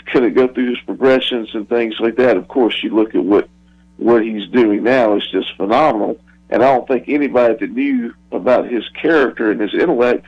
couldn't 0.06 0.34
go 0.34 0.48
through 0.48 0.70
his 0.70 0.80
progressions 0.84 1.54
and 1.54 1.68
things 1.68 1.94
like 2.00 2.16
that. 2.16 2.36
Of 2.36 2.48
course, 2.48 2.82
you 2.82 2.94
look 2.94 3.14
at 3.14 3.24
what 3.24 3.48
what 3.96 4.24
he's 4.24 4.48
doing 4.48 4.82
now 4.82 5.16
is 5.16 5.26
just 5.30 5.56
phenomenal. 5.56 6.18
And 6.50 6.62
I 6.62 6.74
don't 6.74 6.88
think 6.88 7.08
anybody 7.08 7.54
that 7.54 7.70
knew 7.72 8.14
about 8.30 8.68
his 8.68 8.86
character 8.90 9.50
and 9.50 9.60
his 9.60 9.74
intellect 9.74 10.26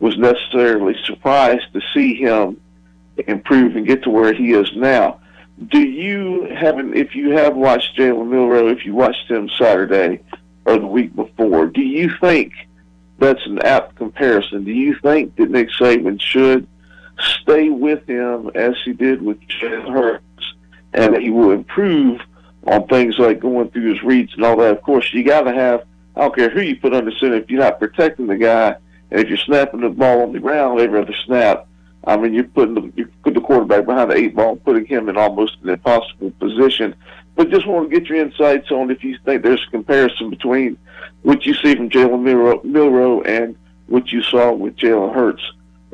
was 0.00 0.18
necessarily 0.18 0.94
surprised 1.04 1.72
to 1.72 1.80
see 1.94 2.14
him 2.14 2.60
improve 3.26 3.76
and 3.76 3.86
get 3.86 4.02
to 4.02 4.10
where 4.10 4.34
he 4.34 4.52
is 4.52 4.70
now. 4.76 5.20
Do 5.68 5.80
you 5.80 6.48
have, 6.54 6.78
if 6.94 7.14
you 7.14 7.30
have 7.30 7.56
watched 7.56 7.96
Jalen 7.96 8.28
Milrow, 8.28 8.70
if 8.70 8.84
you 8.84 8.94
watched 8.94 9.30
him 9.30 9.48
Saturday 9.48 10.20
or 10.66 10.78
the 10.78 10.86
week 10.86 11.16
before, 11.16 11.66
do 11.66 11.80
you 11.80 12.10
think 12.20 12.52
that's 13.18 13.44
an 13.46 13.60
apt 13.60 13.94
comparison? 13.94 14.64
Do 14.64 14.72
you 14.72 14.94
think 14.98 15.36
that 15.36 15.50
Nick 15.50 15.70
Saban 15.70 16.20
should 16.20 16.68
stay 17.18 17.68
with 17.70 18.06
him 18.06 18.50
as 18.54 18.74
he 18.84 18.92
did 18.92 19.22
with 19.22 19.40
Jalen 19.48 19.92
Hurts 19.92 20.54
and 20.92 21.14
that 21.14 21.22
he 21.22 21.30
will 21.30 21.50
improve 21.50 22.20
on 22.66 22.86
things 22.88 23.18
like 23.18 23.40
going 23.40 23.70
through 23.70 23.92
his 23.92 24.02
reads 24.02 24.34
and 24.34 24.44
all 24.44 24.56
that. 24.56 24.76
Of 24.76 24.82
course, 24.82 25.12
you 25.12 25.22
got 25.22 25.42
to 25.42 25.52
have. 25.52 25.84
I 26.16 26.22
don't 26.22 26.34
care 26.34 26.50
who 26.50 26.60
you 26.60 26.76
put 26.76 26.94
under 26.94 27.12
center 27.12 27.36
if 27.36 27.50
you're 27.50 27.60
not 27.60 27.78
protecting 27.78 28.26
the 28.26 28.36
guy, 28.36 28.76
and 29.10 29.20
if 29.20 29.28
you're 29.28 29.38
snapping 29.38 29.80
the 29.80 29.90
ball 29.90 30.22
on 30.22 30.32
the 30.32 30.40
ground 30.40 30.80
every 30.80 31.00
other 31.00 31.14
snap. 31.24 31.68
I 32.04 32.16
mean, 32.16 32.34
you're 32.34 32.44
putting 32.44 32.74
the, 32.74 32.92
you 32.96 33.10
put 33.24 33.34
the 33.34 33.40
quarterback 33.40 33.84
behind 33.84 34.10
the 34.10 34.14
eight 34.14 34.34
ball, 34.34 34.56
putting 34.56 34.86
him 34.86 35.08
in 35.08 35.16
almost 35.16 35.56
an 35.62 35.70
impossible 35.70 36.30
position. 36.38 36.94
But 37.34 37.50
just 37.50 37.66
want 37.66 37.90
to 37.90 37.98
get 37.98 38.08
your 38.08 38.18
insights 38.18 38.70
on 38.70 38.90
if 38.90 39.04
you 39.04 39.18
think 39.24 39.42
there's 39.42 39.64
a 39.66 39.70
comparison 39.70 40.30
between 40.30 40.78
what 41.22 41.44
you 41.44 41.52
see 41.54 41.74
from 41.74 41.90
Jalen 41.90 42.62
Milrow 42.64 43.26
and 43.26 43.56
what 43.88 44.10
you 44.12 44.22
saw 44.22 44.52
with 44.52 44.76
Jalen 44.76 45.14
Hurts 45.14 45.42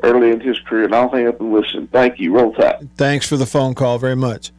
early 0.01 0.31
in 0.31 0.39
his 0.39 0.59
career. 0.61 0.85
And 0.85 0.95
I'll 0.95 1.09
hang 1.09 1.27
up 1.27 1.39
and 1.39 1.53
listen. 1.53 1.87
Thank 1.87 2.19
you. 2.19 2.33
Roll 2.33 2.53
Tide. 2.53 2.89
Thanks 2.95 3.27
for 3.27 3.37
the 3.37 3.45
phone 3.45 3.75
call 3.75 3.99
very 3.99 4.15
much. 4.15 4.51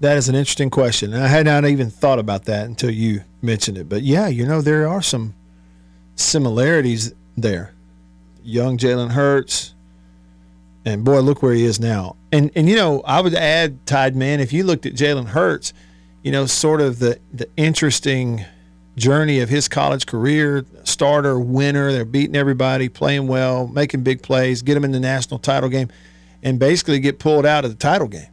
That 0.00 0.16
is 0.16 0.28
an 0.28 0.34
interesting 0.34 0.70
question. 0.70 1.14
I 1.14 1.28
had 1.28 1.46
not 1.46 1.64
even 1.64 1.88
thought 1.88 2.18
about 2.18 2.46
that 2.46 2.66
until 2.66 2.90
you 2.90 3.22
mentioned 3.40 3.78
it. 3.78 3.88
But 3.88 4.02
yeah, 4.02 4.26
you 4.26 4.44
know, 4.44 4.60
there 4.60 4.88
are 4.88 5.02
some 5.02 5.34
similarities 6.16 7.14
there. 7.36 7.72
Young 8.42 8.76
Jalen 8.76 9.12
Hurts, 9.12 9.74
and 10.84 11.04
boy, 11.04 11.20
look 11.20 11.42
where 11.42 11.54
he 11.54 11.64
is 11.64 11.78
now. 11.78 12.16
And 12.32 12.50
and 12.56 12.68
you 12.68 12.74
know, 12.74 13.02
I 13.04 13.20
would 13.20 13.34
add, 13.34 13.86
Tide 13.86 14.16
Man, 14.16 14.40
if 14.40 14.52
you 14.52 14.64
looked 14.64 14.86
at 14.86 14.94
Jalen 14.94 15.26
Hurts, 15.26 15.72
you 16.22 16.32
know, 16.32 16.46
sort 16.46 16.80
of 16.80 16.98
the 16.98 17.20
the 17.32 17.48
interesting 17.56 18.44
journey 18.96 19.40
of 19.40 19.48
his 19.48 19.68
college 19.68 20.06
career, 20.06 20.64
starter, 20.84 21.38
winner, 21.38 21.92
they're 21.92 22.04
beating 22.04 22.36
everybody, 22.36 22.88
playing 22.88 23.26
well, 23.26 23.66
making 23.66 24.02
big 24.02 24.22
plays, 24.22 24.62
get 24.62 24.74
them 24.74 24.84
in 24.84 24.92
the 24.92 25.00
national 25.00 25.38
title 25.38 25.68
game, 25.68 25.88
and 26.42 26.58
basically 26.58 26.98
get 26.98 27.18
pulled 27.18 27.46
out 27.46 27.64
of 27.64 27.70
the 27.70 27.76
title 27.76 28.08
game 28.08 28.26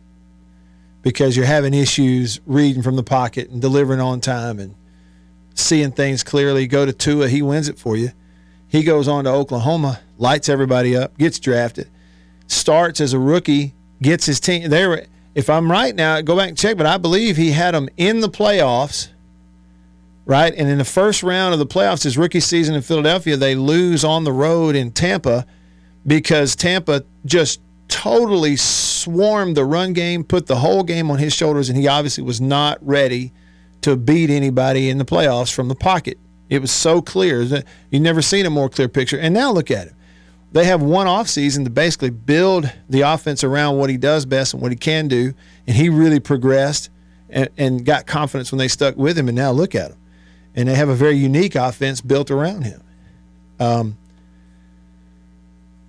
because 1.02 1.38
you're 1.38 1.46
having 1.46 1.74
issues 1.74 2.40
reading 2.46 2.82
from 2.82 2.96
the 2.96 3.04
pocket 3.04 3.50
and 3.50 3.62
delivering 3.62 4.02
on 4.02 4.20
time 4.20 4.60
and 4.60 4.76
seeing 5.56 5.92
things 5.92 6.24
clearly. 6.24 6.68
Go 6.68 6.86
to 6.86 6.94
Tua, 6.94 7.30
he 7.30 7.42
wins 7.42 7.70
it 7.70 7.80
for 7.80 7.96
you. 7.96 8.12
He 8.68 8.84
goes 8.84 9.08
on 9.08 9.24
to 9.24 9.32
Oklahoma, 9.32 10.00
lights 10.18 10.50
everybody 10.50 10.96
up, 10.96 11.18
gets 11.18 11.40
drafted, 11.40 11.90
starts 12.48 13.02
as 13.02 13.14
a 13.14 13.20
rookie, 13.20 13.74
gets 14.02 14.26
his 14.26 14.40
team 14.40 14.70
there. 14.70 15.08
If 15.34 15.50
I'm 15.50 15.72
right 15.72 15.96
now, 15.96 16.22
go 16.22 16.36
back 16.36 16.50
and 16.50 16.58
check, 16.58 16.78
but 16.78 16.86
I 16.86 16.98
believe 16.98 17.38
he 17.38 17.52
had 17.52 17.74
them 17.74 17.90
in 17.98 18.20
the 18.20 18.30
playoffs 18.30 19.08
right? 20.30 20.54
And 20.56 20.70
in 20.70 20.78
the 20.78 20.86
first 20.86 21.24
round 21.24 21.54
of 21.54 21.60
the 21.60 21.66
playoffs, 21.66 22.04
his 22.04 22.16
rookie 22.16 22.40
season 22.40 22.76
in 22.76 22.84
Philadelphia, 22.84 23.36
they 23.36 23.56
lose 23.56 24.04
on 24.04 24.26
the 24.26 24.32
road 24.32 24.76
in 24.76 24.92
Tampa 24.92 25.44
because 26.06 26.56
Tampa 26.56 27.04
just 27.26 27.62
totally 27.88 28.56
swarmed 28.56 29.58
the 29.58 29.66
run 29.66 29.92
game, 29.92 30.24
put 30.24 30.46
the 30.46 30.58
whole 30.58 30.84
game 30.84 31.10
on 31.10 31.18
his 31.18 31.34
shoulders, 31.34 31.68
and 31.68 31.80
he 31.80 31.88
obviously 31.88 32.24
was 32.24 32.40
not 32.40 32.78
ready 32.86 33.34
to 33.82 33.98
beat 33.98 34.30
anybody 34.30 34.92
in 34.92 35.00
the 35.00 35.04
playoffs 35.04 35.52
from 35.52 35.68
the 35.68 35.74
pocket. 35.74 36.20
It 36.48 36.62
was 36.62 36.70
so 36.70 37.02
clear 37.02 37.44
that 37.46 37.66
you've 37.90 38.04
never 38.04 38.22
seen 38.22 38.46
a 38.46 38.52
more 38.52 38.70
clear 38.70 38.88
picture. 38.88 39.18
And 39.18 39.34
now 39.34 39.52
look 39.52 39.72
at 39.72 39.88
it. 39.88 39.94
They 40.52 40.66
have 40.66 40.84
one 40.84 41.08
offseason 41.08 41.64
to 41.64 41.72
basically 41.72 42.12
build 42.12 42.72
the 42.88 43.02
offense 43.02 43.44
around 43.44 43.78
what 43.78 43.90
he 43.90 43.98
does 43.98 44.28
best 44.28 44.54
and 44.54 44.62
what 44.62 44.72
he 44.72 44.78
can 44.78 45.08
do. 45.08 45.34
And 45.66 45.76
he 45.76 45.90
really 45.90 46.20
progressed 46.20 46.92
and, 47.32 47.50
and 47.58 47.84
got 47.84 48.06
confidence 48.06 48.52
when 48.52 48.60
they 48.60 48.68
stuck 48.68 48.96
with 48.96 49.18
him. 49.18 49.28
And 49.28 49.36
now 49.36 49.50
look 49.50 49.74
at 49.74 49.90
him. 49.90 49.98
And 50.56 50.68
they 50.68 50.76
have 50.76 50.90
a 50.90 50.96
very 50.96 51.16
unique 51.16 51.56
offense 51.56 52.02
built 52.02 52.32
around 52.32 52.64
him. 52.64 52.82
Um, 53.60 53.98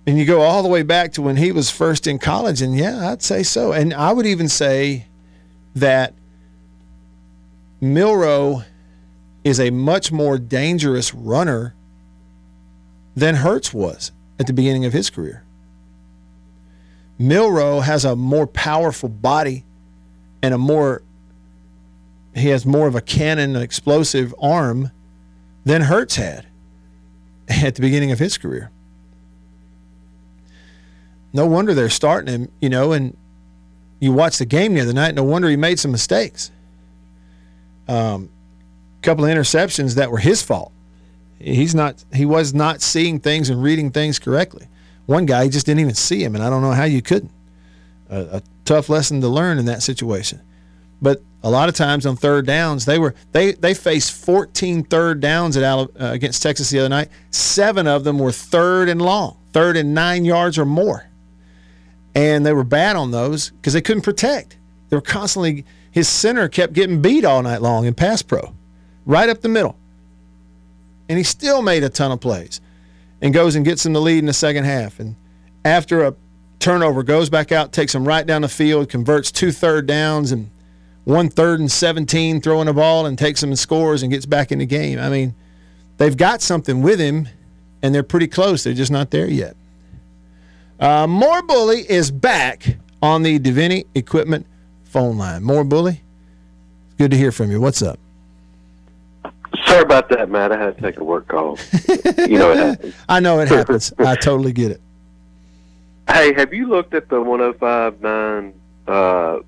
and 0.05 0.17
you 0.17 0.25
go 0.25 0.41
all 0.41 0.63
the 0.63 0.69
way 0.69 0.83
back 0.83 1.13
to 1.13 1.21
when 1.21 1.37
he 1.37 1.51
was 1.51 1.69
first 1.69 2.07
in 2.07 2.19
college, 2.19 2.61
and 2.61 2.75
yeah, 2.75 3.11
I'd 3.11 3.21
say 3.21 3.43
so. 3.43 3.71
And 3.71 3.93
I 3.93 4.11
would 4.11 4.25
even 4.25 4.49
say 4.49 5.05
that 5.75 6.13
Milrow 7.81 8.65
is 9.43 9.59
a 9.59 9.69
much 9.69 10.11
more 10.11 10.37
dangerous 10.37 11.13
runner 11.13 11.75
than 13.15 13.35
Hurts 13.35 13.73
was 13.73 14.11
at 14.39 14.47
the 14.47 14.53
beginning 14.53 14.85
of 14.85 14.93
his 14.93 15.09
career. 15.09 15.43
Milrow 17.19 17.83
has 17.83 18.03
a 18.03 18.15
more 18.15 18.47
powerful 18.47 19.09
body 19.09 19.63
and 20.41 20.53
a 20.53 20.57
more 20.57 21.03
he 22.35 22.49
has 22.49 22.65
more 22.65 22.87
of 22.87 22.95
a 22.95 23.01
cannon 23.01 23.55
explosive 23.55 24.33
arm 24.41 24.91
than 25.65 25.81
Hurts 25.81 26.15
had 26.15 26.45
at 27.49 27.75
the 27.75 27.81
beginning 27.81 28.11
of 28.11 28.19
his 28.19 28.37
career. 28.37 28.71
No 31.33 31.45
wonder 31.45 31.73
they're 31.73 31.89
starting 31.89 32.33
him, 32.33 32.51
you 32.59 32.69
know, 32.69 32.91
and 32.91 33.15
you 33.99 34.11
watch 34.11 34.37
the 34.37 34.45
game 34.45 34.73
the 34.73 34.81
other 34.81 34.93
night, 34.93 35.15
no 35.15 35.23
wonder 35.23 35.49
he 35.49 35.55
made 35.55 35.79
some 35.79 35.91
mistakes. 35.91 36.51
Um, 37.87 38.29
couple 39.01 39.25
of 39.25 39.31
interceptions 39.31 39.95
that 39.95 40.11
were 40.11 40.19
his 40.19 40.41
fault. 40.41 40.71
He's 41.39 41.73
not 41.73 42.03
he 42.13 42.25
was 42.25 42.53
not 42.53 42.81
seeing 42.81 43.19
things 43.19 43.49
and 43.49 43.63
reading 43.63 43.91
things 43.91 44.19
correctly. 44.19 44.67
One 45.07 45.25
guy 45.25 45.47
just 45.47 45.65
didn't 45.65 45.81
even 45.81 45.95
see 45.95 46.23
him, 46.23 46.35
and 46.35 46.43
I 46.43 46.49
don't 46.49 46.61
know 46.61 46.71
how 46.71 46.83
you 46.83 47.01
couldn't. 47.01 47.31
A, 48.09 48.37
a 48.37 48.41
tough 48.65 48.89
lesson 48.89 49.21
to 49.21 49.27
learn 49.27 49.57
in 49.57 49.65
that 49.65 49.81
situation. 49.81 50.39
But 51.01 51.21
a 51.43 51.49
lot 51.49 51.69
of 51.69 51.75
times 51.75 52.05
on 52.05 52.15
third 52.15 52.45
downs, 52.45 52.85
they 52.85 52.99
were 52.99 53.15
they 53.31 53.53
they 53.53 53.73
faced 53.73 54.13
14 54.23 54.83
third 54.83 55.19
downs 55.19 55.57
at 55.57 55.63
uh, 55.63 55.87
against 55.97 56.43
Texas 56.43 56.69
the 56.69 56.79
other 56.79 56.89
night. 56.89 57.09
Seven 57.31 57.87
of 57.87 58.03
them 58.03 58.19
were 58.19 58.31
third 58.31 58.89
and 58.89 59.01
long, 59.01 59.37
third 59.51 59.77
and 59.77 59.93
nine 59.93 60.25
yards 60.25 60.57
or 60.57 60.65
more, 60.65 61.09
and 62.13 62.45
they 62.45 62.53
were 62.53 62.63
bad 62.63 62.95
on 62.95 63.11
those 63.11 63.49
because 63.51 63.73
they 63.73 63.81
couldn't 63.81 64.03
protect. 64.03 64.57
They 64.89 64.97
were 64.97 65.01
constantly 65.01 65.65
his 65.91 66.07
center 66.07 66.47
kept 66.47 66.73
getting 66.73 67.01
beat 67.01 67.25
all 67.25 67.41
night 67.43 67.61
long 67.61 67.85
in 67.85 67.93
pass 67.93 68.21
pro 68.21 68.53
right 69.05 69.29
up 69.29 69.41
the 69.41 69.49
middle. 69.49 69.75
And 71.09 71.17
he 71.17 71.23
still 71.23 71.61
made 71.61 71.83
a 71.83 71.89
ton 71.89 72.11
of 72.11 72.21
plays 72.21 72.61
and 73.21 73.33
goes 73.33 73.55
and 73.55 73.65
gets 73.65 73.83
them 73.83 73.93
the 73.93 74.01
lead 74.01 74.19
in 74.19 74.25
the 74.25 74.33
second 74.33 74.63
half. 74.63 74.99
And 74.99 75.15
after 75.65 76.03
a 76.03 76.15
turnover, 76.59 77.03
goes 77.03 77.29
back 77.29 77.51
out, 77.51 77.73
takes 77.73 77.91
them 77.91 78.07
right 78.07 78.25
down 78.25 78.43
the 78.43 78.49
field, 78.49 78.89
converts 78.89 79.31
two 79.31 79.51
third 79.51 79.85
downs 79.85 80.31
and 80.31 80.49
one 81.03 81.29
third 81.29 81.59
and 81.59 81.71
17 81.71 82.41
throwing 82.41 82.67
a 82.67 82.73
ball 82.73 83.05
and 83.05 83.17
takes 83.17 83.41
them 83.41 83.49
and 83.49 83.59
scores 83.59 84.03
and 84.03 84.11
gets 84.11 84.25
back 84.25 84.51
in 84.51 84.59
the 84.59 84.65
game. 84.65 84.99
I 84.99 85.09
mean, 85.09 85.33
they've 85.97 86.15
got 86.15 86.41
something 86.41 86.81
with 86.81 86.99
him 86.99 87.27
and 87.81 87.93
they're 87.93 88.03
pretty 88.03 88.27
close. 88.27 88.63
They're 88.63 88.73
just 88.73 88.91
not 88.91 89.11
there 89.11 89.27
yet. 89.27 89.55
Uh, 90.79 91.07
More 91.07 91.41
Bully 91.43 91.89
is 91.89 92.11
back 92.11 92.77
on 93.01 93.23
the 93.23 93.39
Deviney 93.39 93.85
Equipment 93.95 94.45
phone 94.83 95.17
line. 95.17 95.43
More 95.43 95.63
Bully, 95.63 96.01
good 96.97 97.11
to 97.11 97.17
hear 97.17 97.31
from 97.31 97.51
you. 97.51 97.59
What's 97.61 97.81
up? 97.81 97.99
Sorry 99.65 99.81
about 99.83 100.09
that, 100.09 100.29
Matt. 100.29 100.51
I 100.51 100.57
had 100.57 100.75
to 100.77 100.81
take 100.81 100.99
a 100.99 101.03
work 101.03 101.27
call. 101.27 101.57
you 102.27 102.37
know 102.37 102.51
it 102.51 102.57
happens. 102.57 102.95
I 103.09 103.19
know 103.19 103.39
it 103.39 103.47
happens. 103.47 103.93
I 103.99 104.15
totally 104.15 104.53
get 104.53 104.71
it. 104.71 104.81
Hey, 106.07 106.33
have 106.33 106.53
you 106.53 106.67
looked 106.67 106.93
at 106.93 107.09
the 107.09 107.21
1059 107.21 108.53
uh, 108.87 109.39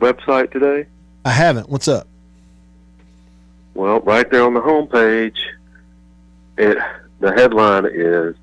website 0.00 0.50
today? 0.52 0.86
I 1.28 1.32
haven't. 1.32 1.68
What's 1.68 1.88
up? 1.88 2.06
Well, 3.74 4.00
right 4.00 4.30
there 4.30 4.44
on 4.44 4.54
the 4.54 4.62
homepage, 4.62 5.36
it 6.56 6.78
the 7.20 7.32
headline 7.32 7.84
is 7.84 8.34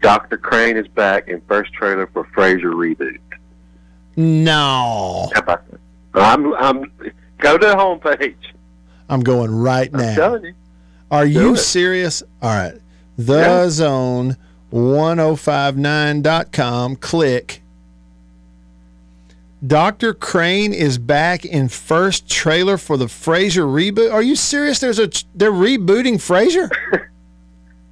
Dr. 0.00 0.38
Crane 0.38 0.78
is 0.78 0.88
back 0.88 1.28
in 1.28 1.42
first 1.42 1.74
trailer 1.74 2.06
for 2.06 2.24
Frasier 2.34 2.72
reboot. 2.72 3.18
No. 4.16 5.30
How 5.34 5.40
about 5.40 5.70
that? 5.70 5.78
I'm 6.14 6.54
I'm 6.54 6.90
go 7.36 7.58
to 7.58 7.66
the 7.66 7.74
homepage. 7.74 8.34
I'm 9.10 9.20
going 9.20 9.54
right 9.54 9.90
I'm 9.92 10.00
now. 10.00 10.14
telling 10.14 10.44
you. 10.46 10.54
Are 11.10 11.26
Do 11.26 11.30
you 11.30 11.52
it. 11.52 11.58
serious? 11.58 12.22
All 12.40 12.48
right. 12.54 12.80
The 13.18 13.40
Yeah. 13.40 13.68
zone 13.68 14.38
1059.com. 14.70 16.96
Click. 16.96 17.61
Dr. 19.64 20.12
Crane 20.12 20.72
is 20.72 20.98
back 20.98 21.44
in 21.44 21.68
first 21.68 22.28
trailer 22.28 22.76
for 22.76 22.96
the 22.96 23.06
Frasier 23.06 23.64
reboot. 23.64 24.12
Are 24.12 24.22
you 24.22 24.34
serious? 24.34 24.80
There's 24.80 24.98
a 24.98 25.08
they're 25.34 25.52
rebooting 25.52 26.14
Frasier? 26.14 26.70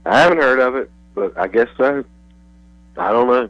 I 0.06 0.20
haven't 0.20 0.38
heard 0.38 0.58
of 0.58 0.74
it, 0.74 0.90
but 1.14 1.38
I 1.38 1.46
guess 1.46 1.68
so. 1.76 2.04
I 2.96 3.12
don't 3.12 3.28
know. 3.28 3.48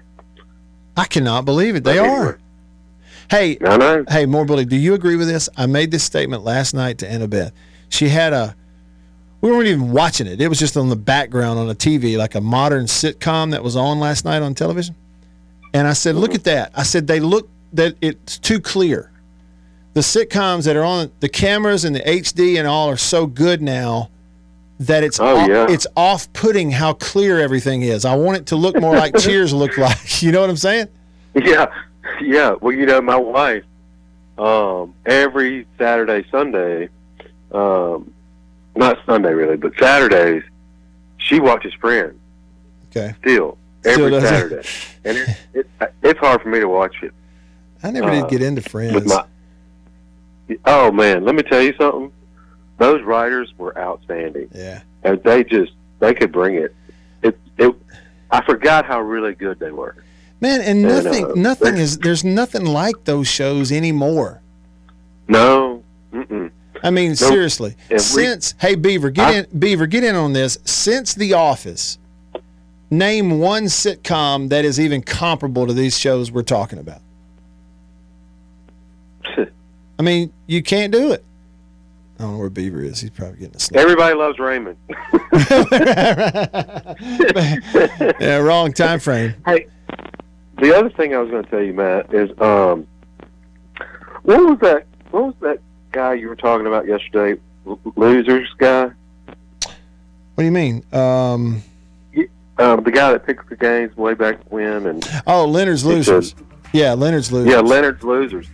I 0.96 1.06
cannot 1.06 1.46
believe 1.46 1.76
it. 1.76 1.84
They 1.84 1.98
are. 1.98 2.38
Hey, 3.30 3.56
I 3.64 3.76
know. 3.76 4.04
hey, 4.08 4.26
more 4.26 4.44
Billy, 4.44 4.64
do 4.64 4.76
you 4.76 4.92
agree 4.92 5.16
with 5.16 5.28
this? 5.28 5.48
I 5.56 5.66
made 5.66 5.90
this 5.90 6.02
statement 6.02 6.42
last 6.42 6.74
night 6.74 6.98
to 6.98 7.06
Annabeth. 7.06 7.52
She 7.88 8.08
had 8.08 8.32
a, 8.32 8.56
we 9.40 9.50
weren't 9.50 9.68
even 9.68 9.92
watching 9.92 10.26
it. 10.26 10.40
It 10.40 10.48
was 10.48 10.58
just 10.58 10.76
on 10.76 10.88
the 10.88 10.96
background 10.96 11.58
on 11.58 11.70
a 11.70 11.74
TV, 11.74 12.18
like 12.18 12.34
a 12.34 12.40
modern 12.40 12.86
sitcom 12.86 13.52
that 13.52 13.62
was 13.62 13.76
on 13.76 14.00
last 14.00 14.24
night 14.24 14.42
on 14.42 14.54
television. 14.54 14.96
And 15.72 15.86
I 15.86 15.92
said, 15.92 16.16
look 16.16 16.30
mm-hmm. 16.30 16.36
at 16.36 16.44
that. 16.44 16.72
I 16.74 16.82
said, 16.82 17.06
they 17.06 17.20
look 17.20 17.48
that 17.72 17.94
it's 18.00 18.38
too 18.38 18.60
clear. 18.60 19.10
The 19.94 20.00
sitcoms 20.00 20.64
that 20.64 20.76
are 20.76 20.84
on 20.84 21.10
the 21.20 21.28
cameras 21.28 21.84
and 21.84 21.94
the 21.96 22.00
HD 22.00 22.58
and 22.58 22.66
all 22.68 22.88
are 22.88 22.96
so 22.96 23.26
good 23.26 23.60
now 23.60 24.10
that 24.78 25.02
it's 25.04 25.18
Oh, 25.20 25.36
off, 25.36 25.48
yeah. 25.48 25.66
it's 25.68 25.86
off-putting 25.96 26.70
how 26.70 26.92
clear 26.94 27.40
everything 27.40 27.82
is. 27.82 28.04
I 28.04 28.14
want 28.16 28.38
it 28.38 28.46
to 28.46 28.56
look 28.56 28.80
more 28.80 28.94
like 28.96 29.16
Cheers 29.18 29.52
looked 29.52 29.78
like. 29.78 29.98
You 30.22 30.32
know 30.32 30.40
what 30.40 30.50
I'm 30.50 30.56
saying? 30.56 30.88
Yeah, 31.34 31.66
yeah. 32.20 32.54
Well, 32.60 32.72
you 32.74 32.86
know, 32.86 33.00
my 33.00 33.16
wife, 33.16 33.64
um, 34.38 34.94
every 35.06 35.66
Saturday, 35.78 36.24
Sunday, 36.30 36.88
um, 37.52 38.12
not 38.76 38.98
Sunday 39.06 39.32
really, 39.32 39.56
but 39.56 39.72
Saturdays, 39.78 40.42
she 41.18 41.40
watches 41.40 41.72
Friends 41.74 42.18
Okay. 42.90 43.14
still 43.20 43.56
Still 43.82 44.06
every 44.06 44.16
it. 44.16 44.20
Saturday, 44.20 44.68
and 45.04 45.16
it, 45.18 45.28
it, 45.54 45.66
it's 46.02 46.18
hard 46.20 46.42
for 46.42 46.48
me 46.48 46.60
to 46.60 46.68
watch 46.68 46.96
it. 47.02 47.12
I 47.82 47.90
never 47.90 48.08
Uh, 48.10 48.20
did 48.22 48.28
get 48.30 48.42
into 48.42 48.62
Friends. 48.62 49.06
my, 49.06 49.24
oh 50.66 50.90
man, 50.92 51.24
let 51.24 51.34
me 51.34 51.42
tell 51.42 51.62
you 51.62 51.74
something. 51.78 52.12
Those 52.78 53.02
writers 53.02 53.52
were 53.58 53.76
outstanding, 53.78 54.48
yeah. 54.54 54.80
and 55.02 55.22
they 55.22 55.44
just 55.44 55.72
they 55.98 56.14
could 56.14 56.32
bring 56.32 56.54
it. 56.56 56.74
It, 57.22 57.38
it 57.58 57.74
I 58.30 58.44
forgot 58.44 58.86
how 58.86 59.00
really 59.00 59.34
good 59.34 59.58
they 59.58 59.70
were. 59.70 59.96
Man, 60.40 60.60
and 60.62 60.84
And, 60.84 61.04
nothing, 61.04 61.24
uh, 61.26 61.32
nothing 61.34 61.76
is. 61.76 61.98
There's 61.98 62.24
nothing 62.24 62.64
like 62.64 63.04
those 63.04 63.28
shows 63.28 63.70
anymore. 63.70 64.40
No, 65.28 65.82
mm-mm. 66.12 66.50
I 66.82 66.90
mean, 66.90 67.14
seriously. 67.16 67.76
And 67.90 67.92
we- 67.92 67.98
Since 67.98 68.54
hey 68.58 68.74
Beaver, 68.74 69.10
get 69.10 69.28
I- 69.28 69.32
in. 69.40 69.46
Beaver, 69.58 69.86
get 69.86 70.02
in 70.04 70.14
on 70.14 70.32
this. 70.32 70.58
Since 70.64 71.14
The 71.14 71.34
Office, 71.34 71.98
name 72.90 73.38
one 73.38 73.64
sitcom 73.64 74.48
that 74.48 74.64
is 74.64 74.80
even 74.80 75.02
comparable 75.02 75.66
to 75.66 75.74
these 75.74 75.98
shows 75.98 76.32
we're 76.32 76.42
talking 76.42 76.78
about. 76.78 77.02
I 80.00 80.02
mean, 80.02 80.32
you 80.46 80.62
can't 80.62 80.90
do 80.94 81.12
it. 81.12 81.22
I 82.18 82.22
don't 82.22 82.32
know 82.32 82.38
where 82.38 82.48
Beaver 82.48 82.82
is. 82.82 83.02
He's 83.02 83.10
probably 83.10 83.36
getting 83.40 83.56
a 83.56 83.60
snap. 83.60 83.82
Everybody 83.82 84.14
loves 84.14 84.38
Raymond. 84.38 84.78
yeah, 88.18 88.36
wrong 88.36 88.72
time 88.72 88.98
frame. 88.98 89.34
Hey, 89.44 89.66
the 90.58 90.74
other 90.74 90.88
thing 90.88 91.14
I 91.14 91.18
was 91.18 91.30
going 91.30 91.44
to 91.44 91.50
tell 91.50 91.62
you, 91.62 91.74
Matt, 91.74 92.14
is 92.14 92.30
um, 92.40 92.86
what 94.22 94.40
was 94.40 94.58
that? 94.60 94.86
What 95.10 95.24
was 95.26 95.34
that 95.42 95.58
guy 95.92 96.14
you 96.14 96.28
were 96.28 96.36
talking 96.36 96.66
about 96.66 96.86
yesterday? 96.86 97.38
L- 97.66 97.78
Losers 97.96 98.48
guy, 98.56 98.84
What 98.84 98.94
do 100.38 100.44
you 100.44 100.50
mean? 100.50 100.82
Um, 100.94 101.62
um, 102.58 102.82
the 102.84 102.90
guy 102.90 103.12
that 103.12 103.26
picked 103.26 103.50
the 103.50 103.56
games 103.56 103.94
way 103.98 104.14
back 104.14 104.38
when, 104.50 104.86
and 104.86 105.06
oh, 105.26 105.44
Leonard's 105.44 105.82
He 105.82 106.02
said- 106.02 106.14
losers. 106.14 106.34
Yeah, 106.72 106.94
Leonard's 106.94 107.30
losers. 107.30 107.52
yeah, 107.52 107.60
Leonard's 107.60 108.02
Losers. 108.04 108.46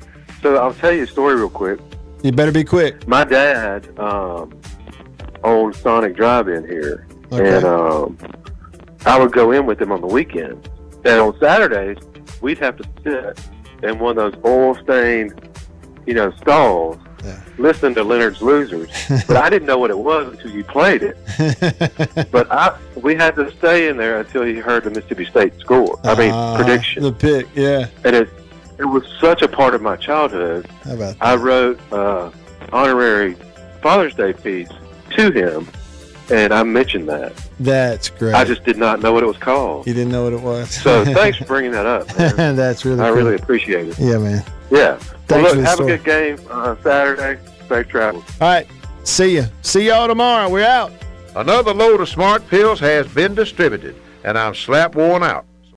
So 0.47 0.59
I'll 0.59 0.75
tell 0.75 0.93
you 0.93 1.03
a 1.03 1.07
story 1.09 1.35
real 1.35 1.51
quick. 1.51 1.81
You 2.23 2.31
better 2.31 2.53
be 2.53 2.63
quick. 2.63 3.09
My 3.09 3.25
dad, 3.25 3.89
um, 3.99 4.57
old 5.43 5.75
Sonic 5.75 6.15
Drive-In 6.15 6.65
here, 6.69 7.05
Okay. 7.33 7.57
and 7.57 7.65
um, 7.65 8.17
I 9.05 9.19
would 9.19 9.33
go 9.33 9.51
in 9.51 9.67
with 9.67 9.83
him 9.83 9.91
on 9.91 10.01
the 10.03 10.07
weekends. 10.07 10.65
And 11.05 11.19
on 11.21 11.37
Saturdays, 11.41 11.97
we'd 12.43 12.59
have 12.59 12.77
to 12.77 12.85
sit 13.03 13.45
in 13.83 13.99
one 13.99 14.17
of 14.17 14.33
those 14.33 14.41
oil-stained, 14.45 15.35
you 16.07 16.15
know, 16.15 16.31
stalls, 16.41 16.97
Yeah. 17.25 17.41
listen 17.59 17.93
to 17.97 18.05
Leonard's 18.05 18.41
Losers. 18.41 18.89
but 19.27 19.37
I 19.39 19.51
didn't 19.51 19.67
know 19.67 19.79
what 19.79 19.91
it 19.91 19.99
was 19.99 20.33
until 20.33 20.53
you 20.53 20.63
played 20.63 21.03
it. 21.03 21.17
But 22.31 22.47
I, 22.53 22.79
we 22.95 23.17
had 23.17 23.35
to 23.35 23.51
stay 23.59 23.89
in 23.89 23.97
there 23.97 24.21
until 24.21 24.45
he 24.45 24.55
heard 24.55 24.85
the 24.85 24.91
Mississippi 24.91 25.25
State 25.25 25.59
score. 25.59 25.99
I 26.05 26.15
mean, 26.15 26.31
Uh, 26.31 26.55
prediction. 26.57 27.03
The 27.03 27.11
pick, 27.13 27.49
yeah. 27.57 27.89
and 28.05 28.15
it, 28.15 28.29
it 28.79 28.85
was 28.85 29.05
such 29.21 29.43
a 29.43 29.49
part 29.49 29.75
of 29.75 29.83
my 29.83 29.97
childhood. 29.97 30.67
How 30.85 30.95
about 30.95 31.17
I 31.21 31.37
wrote 31.37 31.81
uh, 31.93 32.31
honorary 32.73 33.37
Father's 33.83 34.15
Day 34.15 34.33
piece 34.33 34.69
to 35.11 35.31
him, 35.31 35.69
and 36.31 36.53
I 36.53 36.63
mentioned 36.63 37.09
that. 37.09 37.35
That's 37.61 38.11
great. 38.11 38.35
I 38.35 38.45
just 38.45 38.65
did 38.65 38.77
not 38.77 39.01
know 39.01 39.13
what 39.13 39.23
it 39.23 39.27
was 39.27 39.39
called. 39.39 39.87
you 39.87 39.95
didn't 39.95 40.13
know 40.13 40.25
what 40.25 40.33
it 40.33 40.41
was. 40.41 40.71
So 40.71 41.05
thanks 41.15 41.39
for 41.39 41.45
bringing 41.45 41.73
that 41.73 41.87
up. 41.87 42.19
Man. 42.19 42.57
That's 42.57 42.85
really 42.85 43.01
I 43.01 43.09
cool. 43.09 43.17
really 43.17 43.35
appreciate 43.37 43.89
it. 43.89 43.99
Yeah, 43.99 44.19
man. 44.19 44.45
Yeah. 44.71 44.97
Thanks 44.97 45.31
well, 45.31 45.39
for 45.39 45.49
look, 45.49 45.57
the 45.57 45.63
have 45.63 45.75
story. 45.75 45.93
a 45.93 45.97
good 45.99 46.05
game 46.05 46.47
uh, 46.51 46.77
Saturday. 46.83 47.41
Safe 47.69 47.89
travels. 47.89 48.25
All 48.41 48.49
right. 48.49 48.67
See 49.05 49.37
ya. 49.37 49.45
See 49.63 49.87
y'all 49.87 50.07
tomorrow. 50.09 50.49
We're 50.49 50.65
out. 50.67 50.93
Another 51.35 51.75
load 51.75 52.01
of 52.01 52.09
smart 52.09 52.47
pills 52.49 52.81
has 52.81 53.07
been 53.09 53.35
distributed, 53.35 53.95
and 54.25 54.39
I'm 54.39 54.55
slap 54.55 54.95
worn 54.95 55.23
out. 55.23 55.45